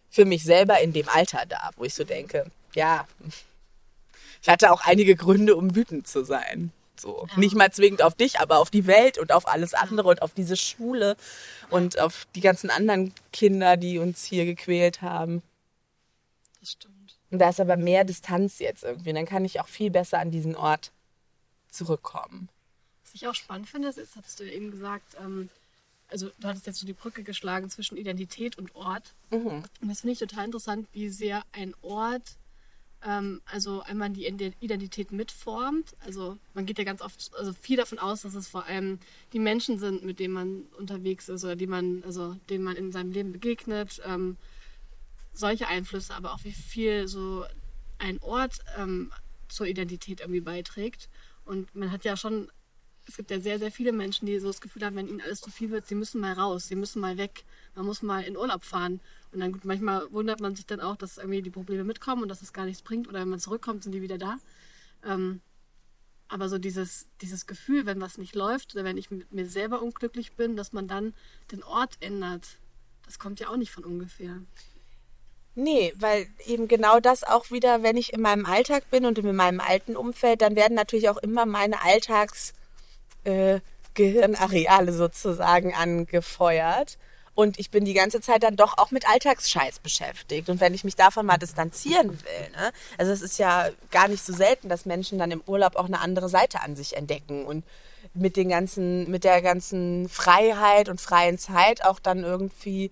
[0.10, 3.08] für mich selber in dem Alter da, wo ich so denke, ja,
[4.42, 6.72] ich hatte auch einige Gründe, um wütend zu sein.
[6.96, 10.22] So, nicht mal zwingend auf dich, aber auf die Welt und auf alles andere und
[10.22, 11.16] auf diese Schule
[11.70, 15.44] und auf die ganzen anderen Kinder, die uns hier gequält haben.
[16.60, 17.18] Das stimmt.
[17.30, 19.10] Und da ist aber mehr Distanz jetzt irgendwie.
[19.10, 20.92] Und dann kann ich auch viel besser an diesen Ort
[21.74, 22.50] zurückkommen.
[23.04, 25.50] Was ich auch spannend finde, ist, jetzt hattest du ja eben gesagt, ähm,
[26.08, 29.14] also du hattest jetzt so die Brücke geschlagen zwischen Identität und Ort.
[29.82, 32.38] Und das finde ich total interessant, wie sehr ein Ort
[33.06, 35.96] ähm, also einmal die Ide- Identität mitformt.
[36.00, 39.00] Also man geht ja ganz oft, also viel davon aus, dass es vor allem
[39.34, 42.92] die Menschen sind, mit denen man unterwegs ist oder die man, also denen man in
[42.92, 44.02] seinem Leben begegnet.
[44.06, 44.38] Ähm,
[45.34, 47.46] solche Einflüsse, aber auch wie viel so
[47.98, 49.12] ein Ort ähm,
[49.48, 51.10] zur Identität irgendwie beiträgt.
[51.46, 52.52] Und man hat ja schon,
[53.08, 55.42] es gibt ja sehr, sehr viele Menschen, die so das Gefühl haben, wenn ihnen alles
[55.42, 57.44] zu viel wird, sie müssen mal raus, sie müssen mal weg,
[57.76, 59.02] man muss mal in Urlaub fahren.
[59.32, 62.30] Und dann gut, manchmal wundert man sich dann auch, dass irgendwie die Probleme mitkommen und
[62.30, 63.08] dass es gar nichts bringt.
[63.08, 64.38] Oder wenn man zurückkommt, sind die wieder da.
[65.04, 65.42] Ähm,
[66.28, 69.82] aber so dieses, dieses Gefühl, wenn was nicht läuft oder wenn ich mit mir selber
[69.82, 71.14] unglücklich bin, dass man dann
[71.52, 72.58] den Ort ändert,
[73.06, 74.42] das kommt ja auch nicht von ungefähr.
[75.56, 79.36] Nee, weil eben genau das auch wieder, wenn ich in meinem Alltag bin und in
[79.36, 82.54] meinem alten Umfeld, dann werden natürlich auch immer meine Alltags
[83.24, 83.60] äh,
[84.88, 86.98] sozusagen angefeuert.
[87.36, 90.50] Und ich bin die ganze Zeit dann doch auch mit Alltagsscheiß beschäftigt.
[90.50, 92.72] Und wenn ich mich davon mal distanzieren will, ne?
[92.98, 96.00] also es ist ja gar nicht so selten, dass Menschen dann im Urlaub auch eine
[96.00, 97.64] andere Seite an sich entdecken und
[98.14, 102.92] mit den ganzen, mit der ganzen Freiheit und freien Zeit auch dann irgendwie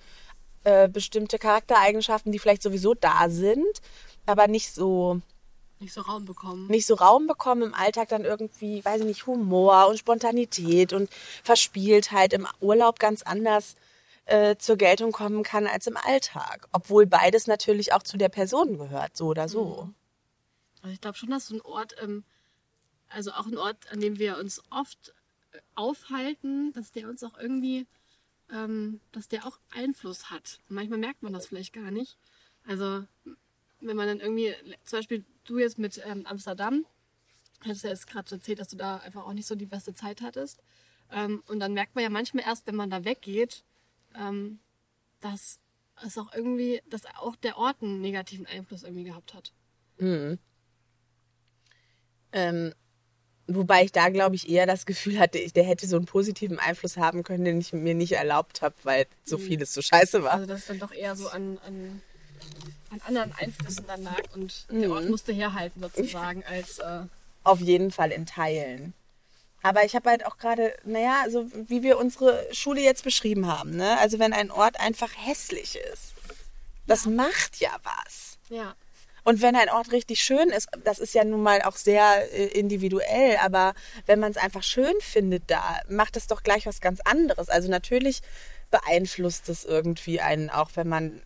[0.64, 3.82] äh, bestimmte Charaktereigenschaften, die vielleicht sowieso da sind,
[4.26, 5.22] aber nicht so
[5.80, 6.68] Nicht so Raum bekommen.
[6.68, 11.10] nicht so Raum bekommen im Alltag dann irgendwie, weiß ich nicht, Humor und Spontanität und
[11.44, 13.76] Verspieltheit im Urlaub ganz anders
[14.26, 16.68] äh, zur Geltung kommen kann als im Alltag.
[16.72, 19.90] Obwohl beides natürlich auch zu der Person gehört, so oder so.
[20.84, 22.24] Also ich glaube schon, dass so ein Ort, ähm,
[23.10, 25.14] also auch ein Ort, an dem wir uns oft
[25.52, 27.88] äh, aufhalten, dass der uns auch irgendwie,
[29.12, 30.60] dass der auch Einfluss hat.
[30.68, 32.18] Und manchmal merkt man das vielleicht gar nicht.
[32.66, 33.06] Also
[33.80, 36.86] wenn man dann irgendwie, zum Beispiel du jetzt mit ähm, Amsterdam,
[37.62, 40.22] hattest ja jetzt gerade erzählt, dass du da einfach auch nicht so die beste Zeit
[40.22, 40.62] hattest.
[41.12, 43.64] Ähm, und dann merkt man ja manchmal erst, wenn man da weggeht,
[44.16, 44.60] ähm,
[45.20, 45.60] dass
[46.04, 49.54] es auch irgendwie, dass auch der Ort einen negativen Einfluss irgendwie gehabt hat.
[52.32, 52.74] Ähm,
[53.56, 56.60] wobei ich da, glaube ich, eher das Gefühl hatte, ich, der hätte so einen positiven
[56.60, 60.34] Einfluss haben können, den ich mir nicht erlaubt habe, weil so vieles so scheiße war.
[60.34, 62.02] Also dass es dann doch eher so an, an,
[62.92, 67.04] an anderen Einflüssen dann lag und der Ort musste herhalten sozusagen als äh,
[67.44, 68.94] Auf jeden Fall in Teilen.
[69.64, 73.76] Aber ich habe halt auch gerade, naja, so wie wir unsere Schule jetzt beschrieben haben,
[73.76, 74.00] ne?
[74.00, 76.14] Also wenn ein Ort einfach hässlich ist,
[76.88, 78.38] das macht ja was.
[78.50, 78.76] ja.
[79.24, 82.48] Und wenn ein Ort richtig schön ist, das ist ja nun mal auch sehr äh,
[82.48, 83.74] individuell, aber
[84.06, 87.50] wenn man es einfach schön findet da, macht es doch gleich was ganz anderes.
[87.50, 88.22] Also natürlich
[88.72, 91.22] beeinflusst es irgendwie einen, auch wenn man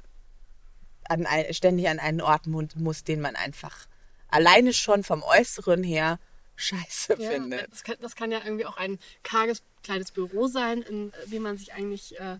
[1.07, 3.87] an ein, ständig an einen Ort muss, den man einfach
[4.27, 6.19] alleine schon vom Äußeren her
[6.55, 7.71] scheiße ja, findet.
[7.71, 11.57] Das kann, das kann, ja irgendwie auch ein karges kleines Büro sein, in dem man
[11.57, 12.37] sich eigentlich, äh,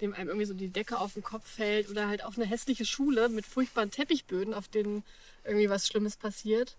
[0.00, 2.84] dem einem irgendwie so die Decke auf den Kopf fällt oder halt auch eine hässliche
[2.84, 5.04] Schule mit furchtbaren Teppichböden, auf denen
[5.44, 6.76] irgendwie was Schlimmes passiert.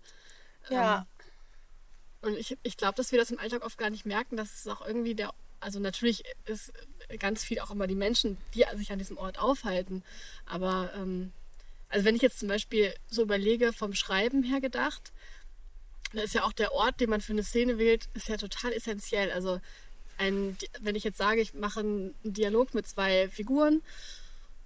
[0.68, 1.06] Ja.
[2.22, 4.54] Ähm, und ich, ich glaube, dass wir das im Alltag oft gar nicht merken, dass
[4.54, 6.72] es auch irgendwie der, also natürlich ist
[7.18, 10.02] ganz viel auch immer die Menschen, die sich an diesem Ort aufhalten,
[10.44, 11.32] aber ähm,
[11.88, 15.12] also wenn ich jetzt zum Beispiel so überlege, vom Schreiben her gedacht,
[16.12, 18.72] da ist ja auch der Ort, den man für eine Szene wählt, ist ja total
[18.72, 19.30] essentiell.
[19.32, 19.60] Also
[20.18, 23.82] ein, wenn ich jetzt sage, ich mache einen Dialog mit zwei Figuren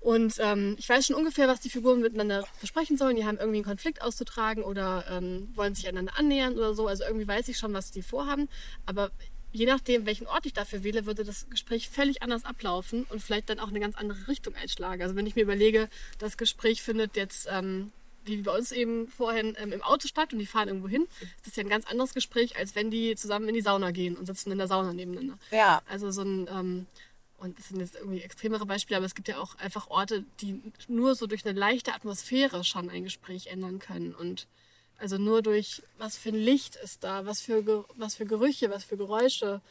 [0.00, 3.16] und ähm, ich weiß schon ungefähr, was die Figuren miteinander besprechen sollen.
[3.16, 6.86] Die haben irgendwie einen Konflikt auszutragen oder ähm, wollen sich einander annähern oder so.
[6.88, 8.48] Also irgendwie weiß ich schon, was die vorhaben.
[8.86, 9.10] Aber
[9.52, 13.50] je nachdem, welchen Ort ich dafür wähle, würde das Gespräch völlig anders ablaufen und vielleicht
[13.50, 15.02] dann auch eine ganz andere Richtung einschlagen.
[15.02, 17.92] Also wenn ich mir überlege, das Gespräch findet jetzt, ähm,
[18.24, 21.06] wie bei uns eben vorhin, ähm, im Auto statt und die fahren irgendwo hin,
[21.37, 24.16] ist das ja ein ganz anderes Gespräch, als wenn die zusammen in die Sauna gehen
[24.16, 25.38] und sitzen in der Sauna nebeneinander.
[25.50, 25.83] Ja.
[25.87, 26.87] Also so ein, ähm,
[27.38, 30.61] und das sind jetzt irgendwie extremere Beispiele, aber es gibt ja auch einfach Orte, die
[30.88, 34.46] nur so durch eine leichte Atmosphäre schon ein Gespräch ändern können und
[34.98, 38.85] also nur durch, was für ein Licht ist da, was für, was für Gerüche, was
[38.85, 39.62] für Geräusche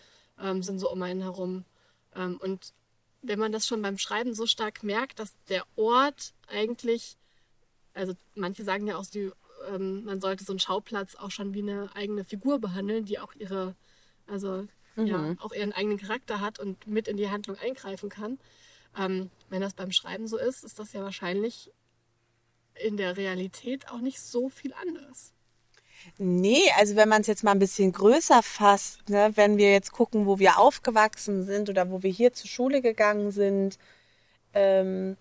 [0.42, 1.66] ähm, sind so um einen herum.
[2.16, 2.74] Ähm, und
[3.22, 7.18] wenn man das schon beim Schreiben so stark merkt, dass der Ort eigentlich,
[7.94, 9.32] also manche sagen ja auch, die,
[9.68, 13.34] ähm, man sollte so einen Schauplatz auch schon wie eine eigene Figur behandeln, die auch
[13.36, 13.76] ihre,
[14.28, 15.06] also mhm.
[15.06, 18.40] ja, auch ihren eigenen Charakter hat und mit in die Handlung eingreifen kann.
[18.98, 21.72] Ähm, wenn das beim Schreiben so ist, ist das ja wahrscheinlich
[22.76, 25.34] in der Realität auch nicht so viel anders.
[26.18, 29.92] Nee, also wenn man es jetzt mal ein bisschen größer fasst, ne, wenn wir jetzt
[29.92, 33.78] gucken, wo wir aufgewachsen sind oder wo wir hier zur Schule gegangen sind,
[34.54, 35.18] ähm,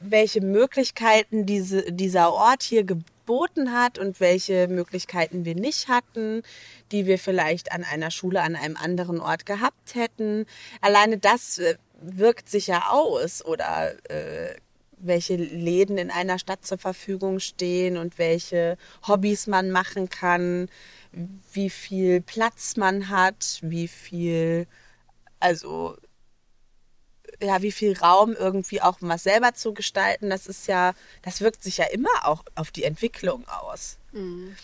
[0.00, 6.42] welche Möglichkeiten diese, dieser Ort hier geboten hat und welche Möglichkeiten wir nicht hatten,
[6.92, 10.46] die wir vielleicht an einer Schule an einem anderen Ort gehabt hätten.
[10.80, 14.54] Alleine das äh, wirkt sich ja aus oder äh,
[14.98, 20.68] welche Läden in einer Stadt zur Verfügung stehen und welche Hobbys man machen kann,
[21.52, 24.66] wie viel Platz man hat, wie viel,
[25.40, 25.96] also
[27.40, 31.40] ja, wie viel Raum irgendwie auch um was selber zu gestalten, das ist ja, das
[31.40, 33.98] wirkt sich ja immer auch auf die Entwicklung aus.
[34.12, 34.56] Mhm.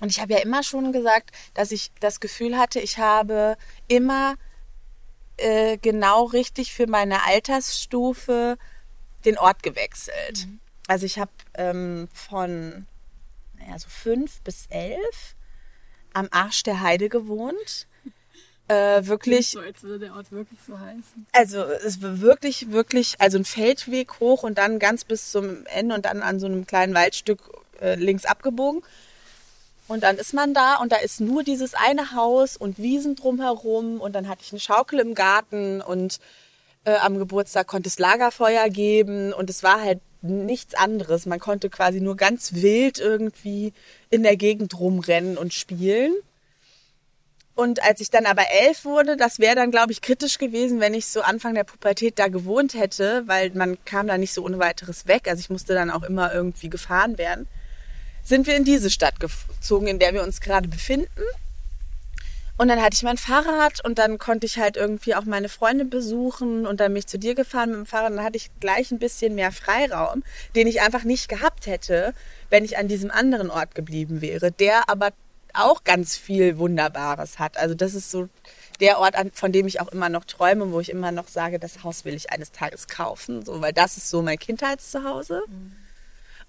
[0.00, 3.56] Und ich habe ja immer schon gesagt, dass ich das Gefühl hatte, ich habe
[3.88, 4.34] immer
[5.38, 8.58] äh, genau richtig für meine Altersstufe
[9.24, 10.46] den Ort gewechselt.
[10.46, 10.60] Mhm.
[10.86, 12.86] Also ich habe ähm, von
[13.54, 15.34] naja, so fünf bis elf
[16.12, 17.86] am Arsch der Heide gewohnt.
[18.68, 19.50] Äh, wirklich.
[19.50, 21.26] So, als würde der Ort wirklich so heißen.
[21.32, 25.94] Also es war wirklich, wirklich, also ein Feldweg hoch und dann ganz bis zum Ende
[25.94, 27.38] und dann an so einem kleinen Waldstück
[27.80, 28.82] äh, links abgebogen.
[29.88, 34.00] Und dann ist man da und da ist nur dieses eine Haus und Wiesen drumherum
[34.00, 36.18] und dann hatte ich eine Schaukel im Garten und
[36.84, 41.26] äh, am Geburtstag konnte es Lagerfeuer geben und es war halt nichts anderes.
[41.26, 43.72] Man konnte quasi nur ganz wild irgendwie
[44.10, 46.14] in der Gegend rumrennen und spielen.
[47.56, 50.92] Und als ich dann aber elf wurde, das wäre dann, glaube ich, kritisch gewesen, wenn
[50.92, 54.58] ich so Anfang der Pubertät da gewohnt hätte, weil man kam da nicht so ohne
[54.58, 55.26] weiteres weg.
[55.26, 57.48] Also ich musste dann auch immer irgendwie gefahren werden.
[58.22, 61.22] Sind wir in diese Stadt gezogen, in der wir uns gerade befinden.
[62.58, 65.86] Und dann hatte ich mein Fahrrad und dann konnte ich halt irgendwie auch meine Freunde
[65.86, 68.12] besuchen und dann mich zu dir gefahren mit dem Fahrrad.
[68.12, 72.12] Dann hatte ich gleich ein bisschen mehr Freiraum, den ich einfach nicht gehabt hätte,
[72.50, 75.12] wenn ich an diesem anderen Ort geblieben wäre, der aber
[75.56, 77.56] auch ganz viel Wunderbares hat.
[77.56, 78.28] Also das ist so
[78.80, 81.82] der Ort, von dem ich auch immer noch träume, wo ich immer noch sage, das
[81.82, 85.42] Haus will ich eines Tages kaufen, so, weil das ist so mein Kindheitszuhause.
[85.46, 85.72] Mhm.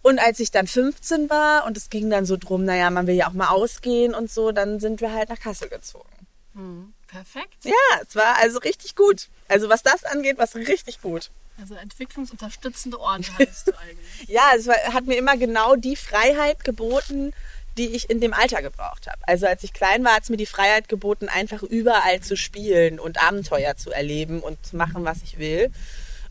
[0.01, 3.15] Und als ich dann 15 war und es ging dann so drum, naja, man will
[3.15, 6.09] ja auch mal ausgehen und so, dann sind wir halt nach Kassel gezogen.
[6.53, 7.63] Hm, perfekt.
[7.63, 7.73] Ja,
[8.07, 9.29] es war also richtig gut.
[9.47, 11.31] Also was das angeht, war es richtig gut.
[11.59, 14.29] Also entwicklungsunterstützende Orte heißt du eigentlich.
[14.29, 17.33] ja, es war, hat mir immer genau die Freiheit geboten,
[17.77, 19.19] die ich in dem Alter gebraucht habe.
[19.27, 22.99] Also als ich klein war, hat es mir die Freiheit geboten, einfach überall zu spielen
[22.99, 25.71] und Abenteuer zu erleben und zu machen, was ich will.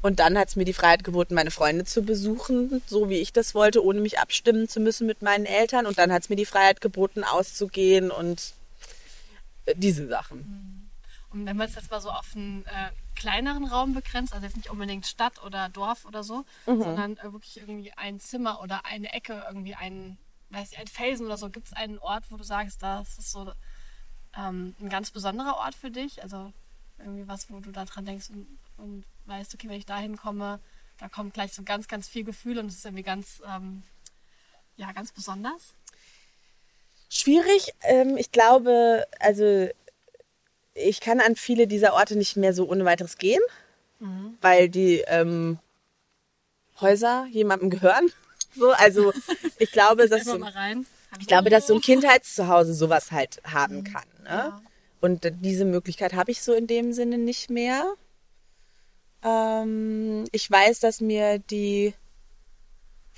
[0.02, 3.32] Und dann hat es mir die Freiheit geboten, meine Freunde zu besuchen, so wie ich
[3.32, 5.86] das wollte, ohne mich abstimmen zu müssen mit meinen Eltern.
[5.86, 8.52] Und dann hat es mir die Freiheit geboten, auszugehen und
[9.64, 10.90] äh, diese Sachen.
[11.32, 14.56] Und wenn wir es jetzt mal so auf ein, äh, kleineren Raum begrenzt, also jetzt
[14.56, 16.82] nicht unbedingt Stadt oder Dorf oder so, mhm.
[16.82, 20.18] sondern äh, wirklich irgendwie ein Zimmer oder eine Ecke, irgendwie ein,
[20.50, 21.50] weiß ich, ein Felsen oder so.
[21.50, 23.52] Gibt es einen Ort, wo du sagst, das ist so
[24.36, 26.22] ähm, ein ganz besonderer Ort für dich?
[26.22, 26.52] Also
[26.98, 30.60] irgendwie was, wo du da dran denkst und, und weißt, okay, wenn ich da hinkomme,
[30.98, 33.82] da kommt gleich so ganz, ganz viel Gefühl und es ist irgendwie ganz, ähm,
[34.76, 35.74] ja, ganz besonders?
[37.08, 37.72] Schwierig.
[37.82, 39.68] Ähm, ich glaube, also
[40.74, 43.42] ich kann an viele dieser Orte nicht mehr so ohne weiteres gehen,
[44.00, 44.36] mhm.
[44.40, 45.58] weil die ähm,
[46.80, 48.10] Häuser jemandem gehören.
[48.56, 49.12] So, also
[49.58, 50.38] ich glaube, dass so,
[51.20, 53.84] ich glaube, dass so ein Kindheitszuhause sowas halt haben mhm.
[53.84, 54.04] kann.
[54.22, 54.28] Ne?
[54.28, 54.62] Ja.
[55.00, 57.94] Und diese Möglichkeit habe ich so in dem Sinne nicht mehr.
[59.22, 61.94] Ähm, ich weiß, dass mir die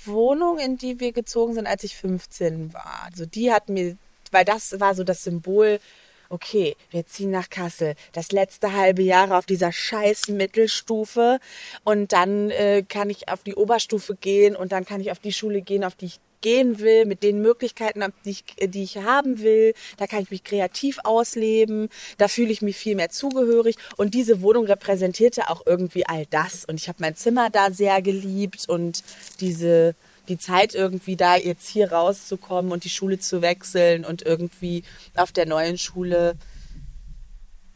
[0.05, 3.97] Wohnung, in die wir gezogen sind, als ich 15 war, also die hat mir,
[4.31, 5.79] weil das war so das Symbol
[6.29, 11.39] okay, wir ziehen nach Kassel, das letzte halbe Jahr auf dieser scheiß Mittelstufe
[11.83, 15.33] und dann äh, kann ich auf die Oberstufe gehen und dann kann ich auf die
[15.33, 19.39] Schule gehen, auf die ich gehen will, mit den Möglichkeiten, die ich, die ich haben
[19.39, 19.73] will.
[19.97, 21.89] Da kann ich mich kreativ ausleben.
[22.17, 23.75] Da fühle ich mich viel mehr zugehörig.
[23.97, 26.65] Und diese Wohnung repräsentierte auch irgendwie all das.
[26.65, 29.03] Und ich habe mein Zimmer da sehr geliebt und
[29.39, 29.95] diese
[30.29, 34.83] die Zeit irgendwie da jetzt hier rauszukommen und die Schule zu wechseln und irgendwie
[35.15, 36.35] auf der neuen Schule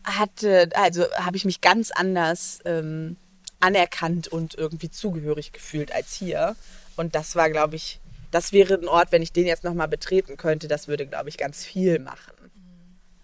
[0.03, 3.17] hatte, also habe ich mich ganz anders ähm,
[3.59, 6.55] anerkannt und irgendwie zugehörig gefühlt als hier.
[6.95, 7.99] Und das war, glaube ich,
[8.31, 11.37] das wäre ein Ort, wenn ich den jetzt nochmal betreten könnte, das würde, glaube ich,
[11.37, 12.33] ganz viel machen.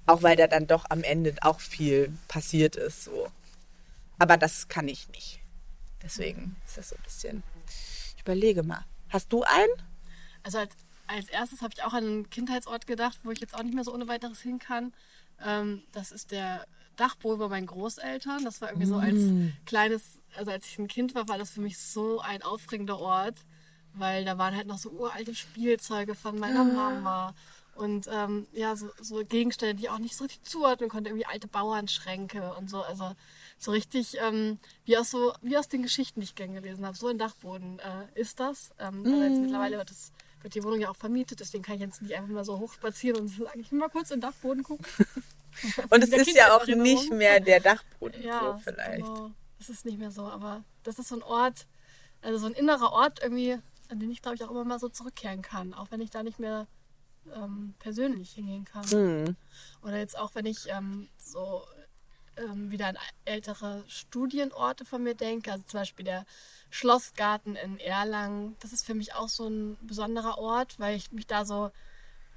[0.06, 3.04] Auch weil da dann doch am Ende auch viel passiert ist.
[3.04, 3.28] So.
[4.18, 5.40] Aber das kann ich nicht.
[6.02, 7.44] Deswegen ist das so ein bisschen.
[8.16, 8.86] Ich überlege mal.
[9.10, 9.72] Hast du einen?
[10.44, 10.76] Also als,
[11.08, 13.84] als erstes habe ich auch an einen Kindheitsort gedacht, wo ich jetzt auch nicht mehr
[13.84, 14.94] so ohne weiteres hin kann.
[15.44, 18.44] Ähm, das ist der Dachboden bei meinen Großeltern.
[18.44, 18.90] Das war irgendwie mm.
[18.90, 19.48] so als mm.
[19.66, 23.46] kleines, also als ich ein Kind war, war das für mich so ein aufregender Ort,
[23.94, 26.64] weil da waren halt noch so uralte Spielzeuge von meiner ah.
[26.64, 27.34] Mama
[27.80, 31.26] und ähm, ja, so, so Gegenstände, die ich auch nicht so richtig zuordnen konnte, irgendwie
[31.26, 32.82] alte Bauernschränke und so.
[32.82, 33.14] Also
[33.60, 36.98] so richtig ähm, wie aus so wie aus den Geschichten, die ich gern gelesen habe.
[36.98, 38.72] So ein Dachboden äh, ist das.
[38.80, 39.22] Ähm, mm.
[39.22, 42.16] jetzt mittlerweile wird, das, wird die Wohnung ja auch vermietet, deswegen kann ich jetzt nicht
[42.16, 44.86] einfach mal so hoch spazieren und sagen, ich will mal kurz in den Dachboden gucken.
[45.90, 49.06] und es ist ja auch nicht mehr der Dachboden ja, so vielleicht.
[49.06, 49.32] Genau.
[49.60, 51.68] Es ist nicht mehr so, aber das ist so ein Ort,
[52.22, 53.58] also so ein innerer Ort irgendwie,
[53.90, 56.24] an den ich glaube ich auch immer mal so zurückkehren kann, auch wenn ich da
[56.24, 56.66] nicht mehr
[57.36, 58.86] ähm, persönlich hingehen kann.
[58.90, 59.36] Mhm.
[59.82, 61.64] Oder jetzt auch, wenn ich ähm, so
[62.40, 66.26] ähm, wieder an ältere Studienorte von mir denke, also zum Beispiel der
[66.70, 71.28] Schlossgarten in Erlangen, das ist für mich auch so ein besonderer Ort, weil ich mich
[71.28, 71.72] da so,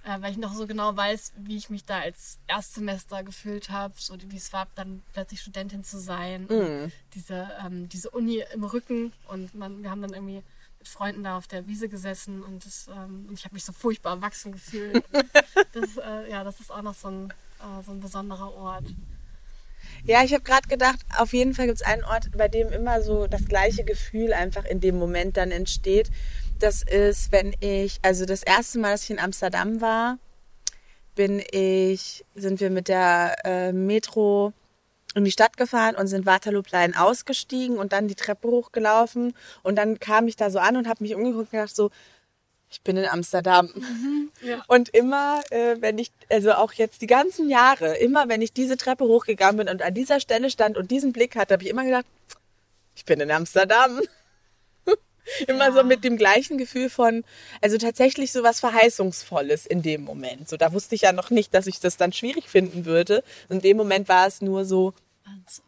[0.04, 3.94] äh, weil ich noch so genau weiß, wie ich mich da als Erstsemester gefühlt habe,
[3.98, 6.92] so wie es war, dann plötzlich Studentin zu sein, mm.
[7.14, 10.42] diese, ähm, diese Uni im Rücken und man, wir haben dann irgendwie
[10.78, 13.72] mit Freunden da auf der Wiese gesessen und, das, ähm, und ich habe mich so
[13.72, 15.04] furchtbar erwachsen gefühlt.
[15.72, 18.86] das, äh, ja, das ist auch noch so ein, äh, so ein besonderer Ort.
[20.04, 23.02] Ja, ich habe gerade gedacht, auf jeden Fall gibt es einen Ort, bei dem immer
[23.02, 26.10] so das gleiche Gefühl einfach in dem Moment dann entsteht.
[26.58, 30.18] Das ist, wenn ich, also das erste Mal, dass ich in Amsterdam war,
[31.14, 34.52] bin ich, sind wir mit der äh, Metro
[35.14, 40.00] in die Stadt gefahren und sind Waterlooplein ausgestiegen und dann die Treppe hochgelaufen und dann
[40.00, 41.90] kam ich da so an und habe mich umgeguckt und gedacht so,
[42.72, 43.70] ich bin in Amsterdam.
[43.74, 44.64] Mhm, ja.
[44.66, 48.76] Und immer, äh, wenn ich, also auch jetzt die ganzen Jahre, immer wenn ich diese
[48.76, 51.84] Treppe hochgegangen bin und an dieser Stelle stand und diesen Blick hatte, habe ich immer
[51.84, 52.06] gedacht,
[52.94, 54.00] ich bin in Amsterdam.
[55.46, 55.72] immer ja.
[55.72, 57.24] so mit dem gleichen Gefühl von,
[57.60, 60.48] also tatsächlich so was Verheißungsvolles in dem Moment.
[60.48, 63.22] So, da wusste ich ja noch nicht, dass ich das dann schwierig finden würde.
[63.48, 64.94] Und in dem Moment war es nur so.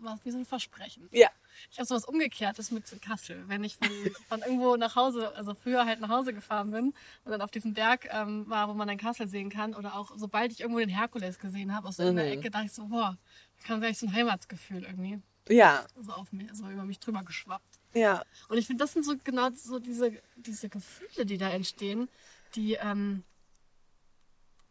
[0.01, 1.09] War wie so ein Versprechen.
[1.13, 1.29] Ja,
[1.75, 3.43] ich habe sowas Umgekehrtes mit Kassel.
[3.49, 3.89] Wenn ich von,
[4.29, 7.75] von irgendwo nach Hause, also früher halt nach Hause gefahren bin und dann auf diesem
[7.75, 10.89] Berg ähm, war, wo man dann Kassel sehen kann, oder auch sobald ich irgendwo den
[10.89, 12.19] Herkules gesehen habe, aus so mhm.
[12.19, 13.19] Ecke, dachte ich so, boah,
[13.59, 15.21] da kam gleich so ein Heimatsgefühl irgendwie.
[15.49, 15.85] Ja.
[16.01, 17.81] So auf mir, so über mich drüber geschwappt.
[17.93, 18.23] Ja.
[18.49, 22.09] Und ich finde, das sind so genau so diese, diese Gefühle, die da entstehen,
[22.55, 23.25] die, ähm,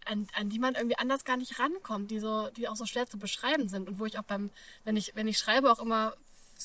[0.05, 3.07] an, an die man irgendwie anders gar nicht rankommt, die so, die auch so schwer
[3.07, 4.51] zu beschreiben sind und wo ich auch beim,
[4.85, 6.13] wenn ich, wenn ich schreibe, auch immer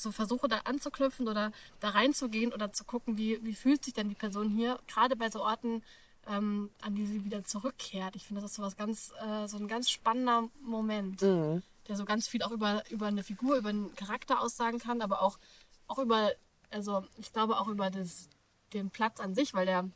[0.01, 4.09] so versuche da anzuknüpfen oder da reinzugehen oder zu gucken, wie, wie fühlt sich denn
[4.09, 5.83] die Person hier, gerade bei so Orten,
[6.27, 8.15] ähm, an die sie wieder zurückkehrt.
[8.15, 11.63] Ich finde, das ist so was ganz, äh, so ein ganz spannender Moment, mhm.
[11.87, 15.21] der so ganz viel auch über, über eine Figur, über einen Charakter aussagen kann, aber
[15.21, 15.39] auch,
[15.87, 16.31] auch über,
[16.69, 18.29] also ich glaube auch über das,
[18.73, 19.89] den Platz an sich, weil der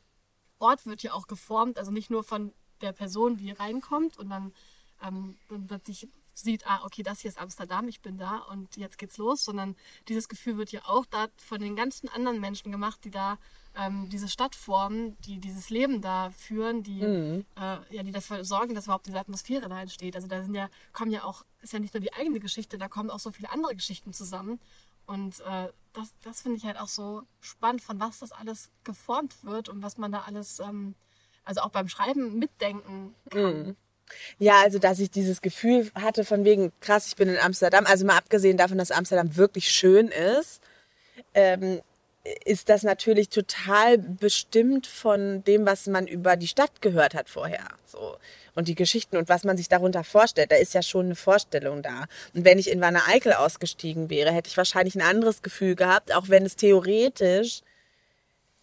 [0.59, 4.53] Ort wird ja auch geformt, also nicht nur von der Person, die reinkommt und dann
[5.03, 5.37] ähm,
[5.67, 9.45] plötzlich sieht, ah, okay, das hier ist Amsterdam, ich bin da und jetzt geht's los,
[9.45, 9.75] sondern
[10.07, 13.37] dieses Gefühl wird ja auch da von den ganzen anderen Menschen gemacht, die da
[13.75, 17.45] ähm, diese Stadt formen, die dieses Leben da führen, die, mhm.
[17.55, 20.15] äh, ja, die dafür sorgen, dass überhaupt diese Atmosphäre da entsteht.
[20.15, 22.87] Also da sind ja, kommen ja auch, ist ja nicht nur die eigene Geschichte, da
[22.87, 24.59] kommen auch so viele andere Geschichten zusammen.
[25.05, 29.43] Und äh, das, das finde ich halt auch so spannend, von was das alles geformt
[29.43, 30.95] wird und was man da alles, ähm,
[31.43, 33.67] also auch beim Schreiben mitdenken kann.
[33.67, 33.75] Mhm.
[34.39, 38.05] Ja, also dass ich dieses Gefühl hatte von wegen, krass, ich bin in Amsterdam, also
[38.05, 40.61] mal abgesehen davon, dass Amsterdam wirklich schön ist,
[41.33, 41.81] ähm,
[42.45, 47.67] ist das natürlich total bestimmt von dem, was man über die Stadt gehört hat vorher.
[47.85, 48.15] So.
[48.55, 50.51] Und die Geschichten und was man sich darunter vorstellt.
[50.51, 52.05] Da ist ja schon eine Vorstellung da.
[52.33, 56.13] Und wenn ich in Wanne Eickel ausgestiegen wäre, hätte ich wahrscheinlich ein anderes Gefühl gehabt,
[56.13, 57.61] auch wenn es theoretisch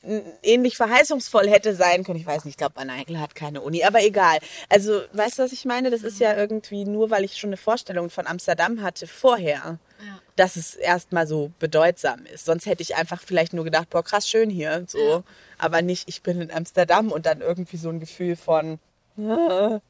[0.03, 2.19] ähnlich verheißungsvoll hätte sein können.
[2.19, 4.39] Ich weiß nicht, ich glaube, Anna Eickel hat keine Uni, aber egal.
[4.69, 5.91] Also, weißt du, was ich meine?
[5.91, 10.21] Das ist ja irgendwie nur, weil ich schon eine Vorstellung von Amsterdam hatte vorher, ja.
[10.37, 12.47] dass es erstmal so bedeutsam ist.
[12.47, 14.99] Sonst hätte ich einfach vielleicht nur gedacht, boah, krass schön hier, so.
[14.99, 15.23] Ja.
[15.59, 18.79] Aber nicht, ich bin in Amsterdam und dann irgendwie so ein Gefühl von,
[19.17, 19.81] ja,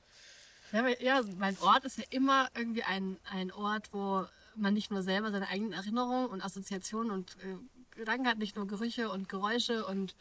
[1.00, 4.24] ja, mein Ort ist ja immer irgendwie ein, ein Ort, wo
[4.56, 7.56] man nicht nur selber seine eigenen Erinnerungen und Assoziationen und äh,
[8.00, 10.14] Gedanken hat, nicht nur Gerüche und Geräusche und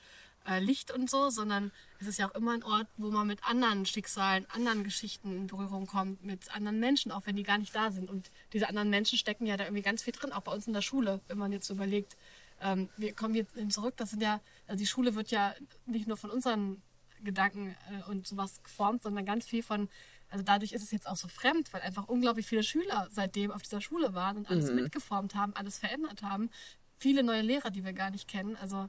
[0.47, 3.43] äh, Licht und so, sondern es ist ja auch immer ein Ort, wo man mit
[3.43, 7.75] anderen Schicksalen, anderen Geschichten in Berührung kommt, mit anderen Menschen, auch wenn die gar nicht
[7.75, 8.09] da sind.
[8.09, 10.73] Und diese anderen Menschen stecken ja da irgendwie ganz viel drin, auch bei uns in
[10.73, 12.15] der Schule, wenn man jetzt überlegt,
[12.61, 15.55] ähm, wir kommen jetzt zurück, das sind ja, also die Schule wird ja
[15.85, 16.81] nicht nur von unseren
[17.23, 19.89] Gedanken äh, und sowas geformt, sondern ganz viel von
[20.31, 23.63] also dadurch ist es jetzt auch so fremd, weil einfach unglaublich viele Schüler seitdem auf
[23.63, 24.75] dieser Schule waren und alles mhm.
[24.75, 26.51] mitgeformt haben, alles verändert haben
[26.99, 28.55] viele neue Lehrer, die wir gar nicht kennen.
[28.57, 28.87] Also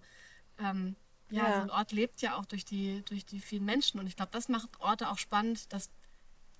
[0.59, 0.97] ähm,
[1.31, 1.57] ja, ja.
[1.57, 4.01] so ein Ort lebt ja auch durch die, durch die vielen Menschen.
[4.01, 5.89] Und ich glaube, das macht Orte auch spannend, dass,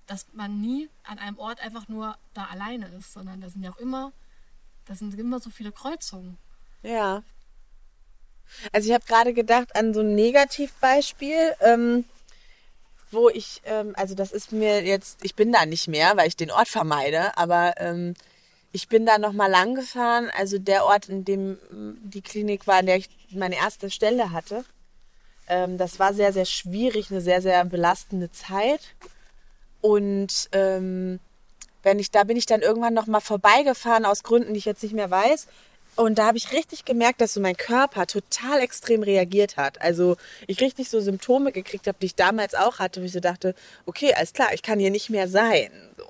[0.07, 3.71] dass man nie an einem Ort einfach nur da alleine ist, sondern da sind ja
[3.71, 4.13] auch immer,
[4.85, 6.37] da sind immer so viele Kreuzungen.
[6.83, 7.23] Ja.
[8.71, 12.05] Also ich habe gerade gedacht an so ein Negativbeispiel, ähm,
[13.11, 16.37] wo ich, ähm, also das ist mir jetzt, ich bin da nicht mehr, weil ich
[16.37, 18.13] den Ort vermeide, aber ähm,
[18.71, 21.57] ich bin da nochmal lang gefahren, also der Ort, in dem
[22.03, 24.63] die Klinik war, in der ich meine erste Stelle hatte.
[25.47, 28.81] Ähm, das war sehr, sehr schwierig, eine sehr, sehr belastende Zeit.
[29.81, 31.19] Und ähm,
[31.83, 34.93] wenn ich, da bin ich dann irgendwann nochmal vorbeigefahren aus Gründen, die ich jetzt nicht
[34.93, 35.47] mehr weiß.
[35.97, 39.81] Und da habe ich richtig gemerkt, dass so mein Körper total extrem reagiert hat.
[39.81, 40.15] Also
[40.47, 43.55] ich richtig so Symptome gekriegt habe, die ich damals auch hatte, wo ich so dachte,
[43.85, 45.69] okay, alles klar, ich kann hier nicht mehr sein.
[45.97, 46.05] So.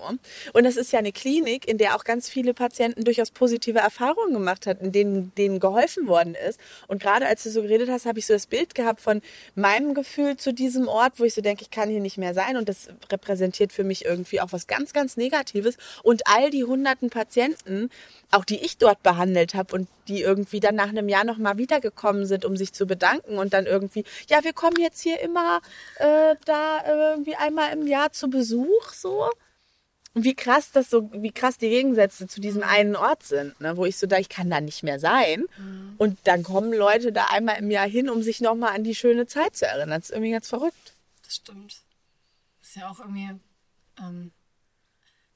[0.53, 4.33] Und das ist ja eine Klinik, in der auch ganz viele Patienten durchaus positive Erfahrungen
[4.33, 6.59] gemacht hat, in denen denen geholfen worden ist.
[6.87, 9.21] Und gerade als du so geredet hast, habe ich so das Bild gehabt von
[9.55, 12.55] meinem Gefühl zu diesem Ort, wo ich so denke, ich kann hier nicht mehr sein.
[12.55, 15.77] Und das repräsentiert für mich irgendwie auch was ganz, ganz Negatives.
[16.03, 17.89] Und all die hunderten Patienten,
[18.29, 22.25] auch die ich dort behandelt habe und die irgendwie dann nach einem Jahr nochmal wiedergekommen
[22.25, 25.61] sind, um sich zu bedanken und dann irgendwie, ja, wir kommen jetzt hier immer
[25.97, 29.29] äh, da irgendwie einmal im Jahr zu Besuch, so.
[30.13, 33.77] Und wie krass das so, wie krass die Gegensätze zu diesem einen Ort sind, ne?
[33.77, 35.45] wo ich so da, ich kann da nicht mehr sein.
[35.57, 35.95] Mhm.
[35.97, 39.25] Und dann kommen Leute da einmal im Jahr hin, um sich nochmal an die schöne
[39.25, 40.01] Zeit zu erinnern.
[40.01, 40.95] Das ist irgendwie ganz verrückt.
[41.23, 41.81] Das stimmt.
[42.59, 43.39] Das ist ja auch irgendwie,
[43.99, 44.31] ähm,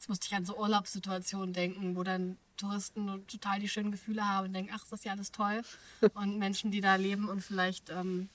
[0.06, 4.48] jetzt musste ich an so Urlaubssituationen denken, wo dann Touristen total die schönen Gefühle haben
[4.48, 5.64] und denken, ach, das ist ja alles toll.
[6.14, 8.30] Und Menschen, die da leben und vielleicht ähm,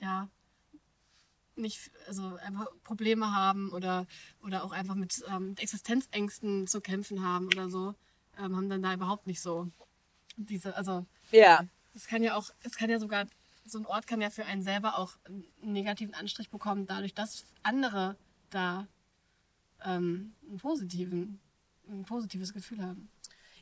[0.00, 0.28] ja
[1.54, 4.06] nicht, also einfach Probleme haben oder,
[4.42, 7.94] oder auch einfach mit ähm, Existenzängsten zu kämpfen haben oder so,
[8.36, 9.70] ähm, haben dann da überhaupt nicht so
[10.36, 11.64] diese, also ja.
[11.94, 13.26] Es kann ja auch, es kann ja sogar,
[13.64, 17.44] so ein Ort kann ja für einen selber auch einen negativen Anstrich bekommen, dadurch, dass
[17.62, 18.16] andere
[18.50, 18.88] da
[19.84, 21.40] ähm, einen positiven,
[21.88, 23.08] ein positives Gefühl haben.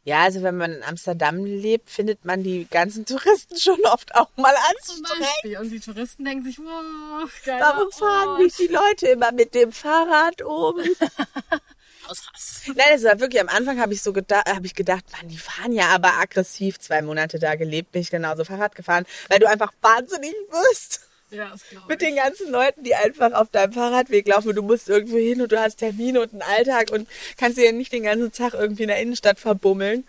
[0.02, 4.30] Ja, also wenn man in Amsterdam lebt, findet man die ganzen Touristen schon oft auch
[4.36, 5.60] mal anstrengend.
[5.60, 7.60] Und die Touristen denken sich, wow, geil.
[7.60, 10.78] Warum fahren mich die Leute immer mit dem Fahrrad um?
[12.08, 12.62] Aus Hass.
[12.66, 15.36] Nein, das war wirklich, am Anfang habe ich so gedacht, habe ich gedacht, man, die
[15.36, 16.78] fahren ja aber aggressiv.
[16.78, 21.09] Zwei Monate da gelebt, bin ich genauso Fahrrad gefahren, weil du einfach wahnsinnig wirst.
[21.30, 21.88] Ja, das glaube ich.
[21.88, 24.54] Mit den ganzen Leuten, die einfach auf deinem Fahrradweg laufen.
[24.54, 27.72] Du musst irgendwo hin und du hast Termine und einen Alltag und kannst dir ja
[27.72, 30.06] nicht den ganzen Tag irgendwie in der Innenstadt verbummeln.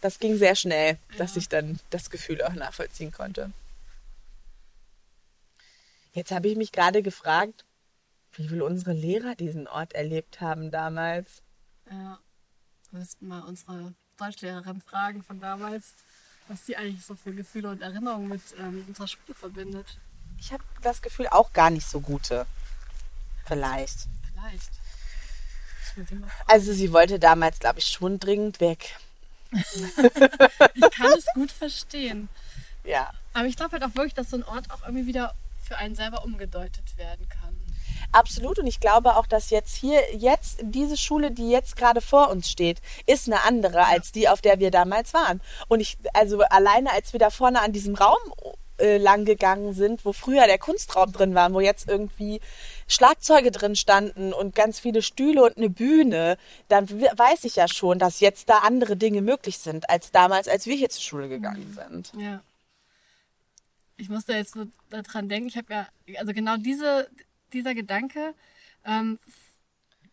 [0.00, 1.18] Das ging sehr schnell, ja.
[1.18, 3.52] dass ich dann das Gefühl auch nachvollziehen konnte.
[6.12, 7.64] Jetzt habe ich mich gerade gefragt,
[8.34, 11.42] wie will unsere Lehrer diesen Ort erlebt haben damals?
[11.90, 12.18] Ja,
[12.90, 15.94] wir müssten mal unsere Deutschlehrerin fragen von damals,
[16.48, 19.98] was die eigentlich so für Gefühle und Erinnerungen mit ähm, unserer Schule verbindet.
[20.44, 22.46] Ich habe das Gefühl auch gar nicht so gute.
[23.46, 24.08] Vielleicht.
[24.32, 24.70] Vielleicht.
[26.48, 28.96] Also sie wollte damals, glaube ich, schon dringend weg.
[29.52, 32.28] Ich kann es gut verstehen.
[32.82, 33.12] Ja.
[33.34, 35.32] Aber ich glaube halt auch wirklich, dass so ein Ort auch irgendwie wieder
[35.62, 37.56] für einen selber umgedeutet werden kann.
[38.10, 38.58] Absolut.
[38.58, 42.50] Und ich glaube auch, dass jetzt hier, jetzt diese Schule, die jetzt gerade vor uns
[42.50, 45.40] steht, ist eine andere als die, auf der wir damals waren.
[45.68, 48.18] Und ich, also alleine als wir da vorne an diesem Raum
[48.78, 52.40] äh, lang gegangen sind, wo früher der Kunstraum drin war, wo jetzt irgendwie
[52.88, 56.36] Schlagzeuge drin standen und ganz viele Stühle und eine Bühne,
[56.68, 60.66] dann weiß ich ja schon, dass jetzt da andere Dinge möglich sind als damals, als
[60.66, 62.12] wir hier zur Schule gegangen sind.
[62.16, 62.42] Ja.
[63.96, 67.08] Ich musste jetzt so daran denken, ich habe ja, also genau diese,
[67.52, 68.34] dieser Gedanke,
[68.84, 69.18] ähm,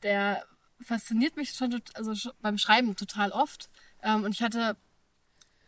[0.03, 0.43] der
[0.81, 3.69] fasziniert mich schon also beim Schreiben total oft.
[4.01, 4.77] Ähm, und ich hatte,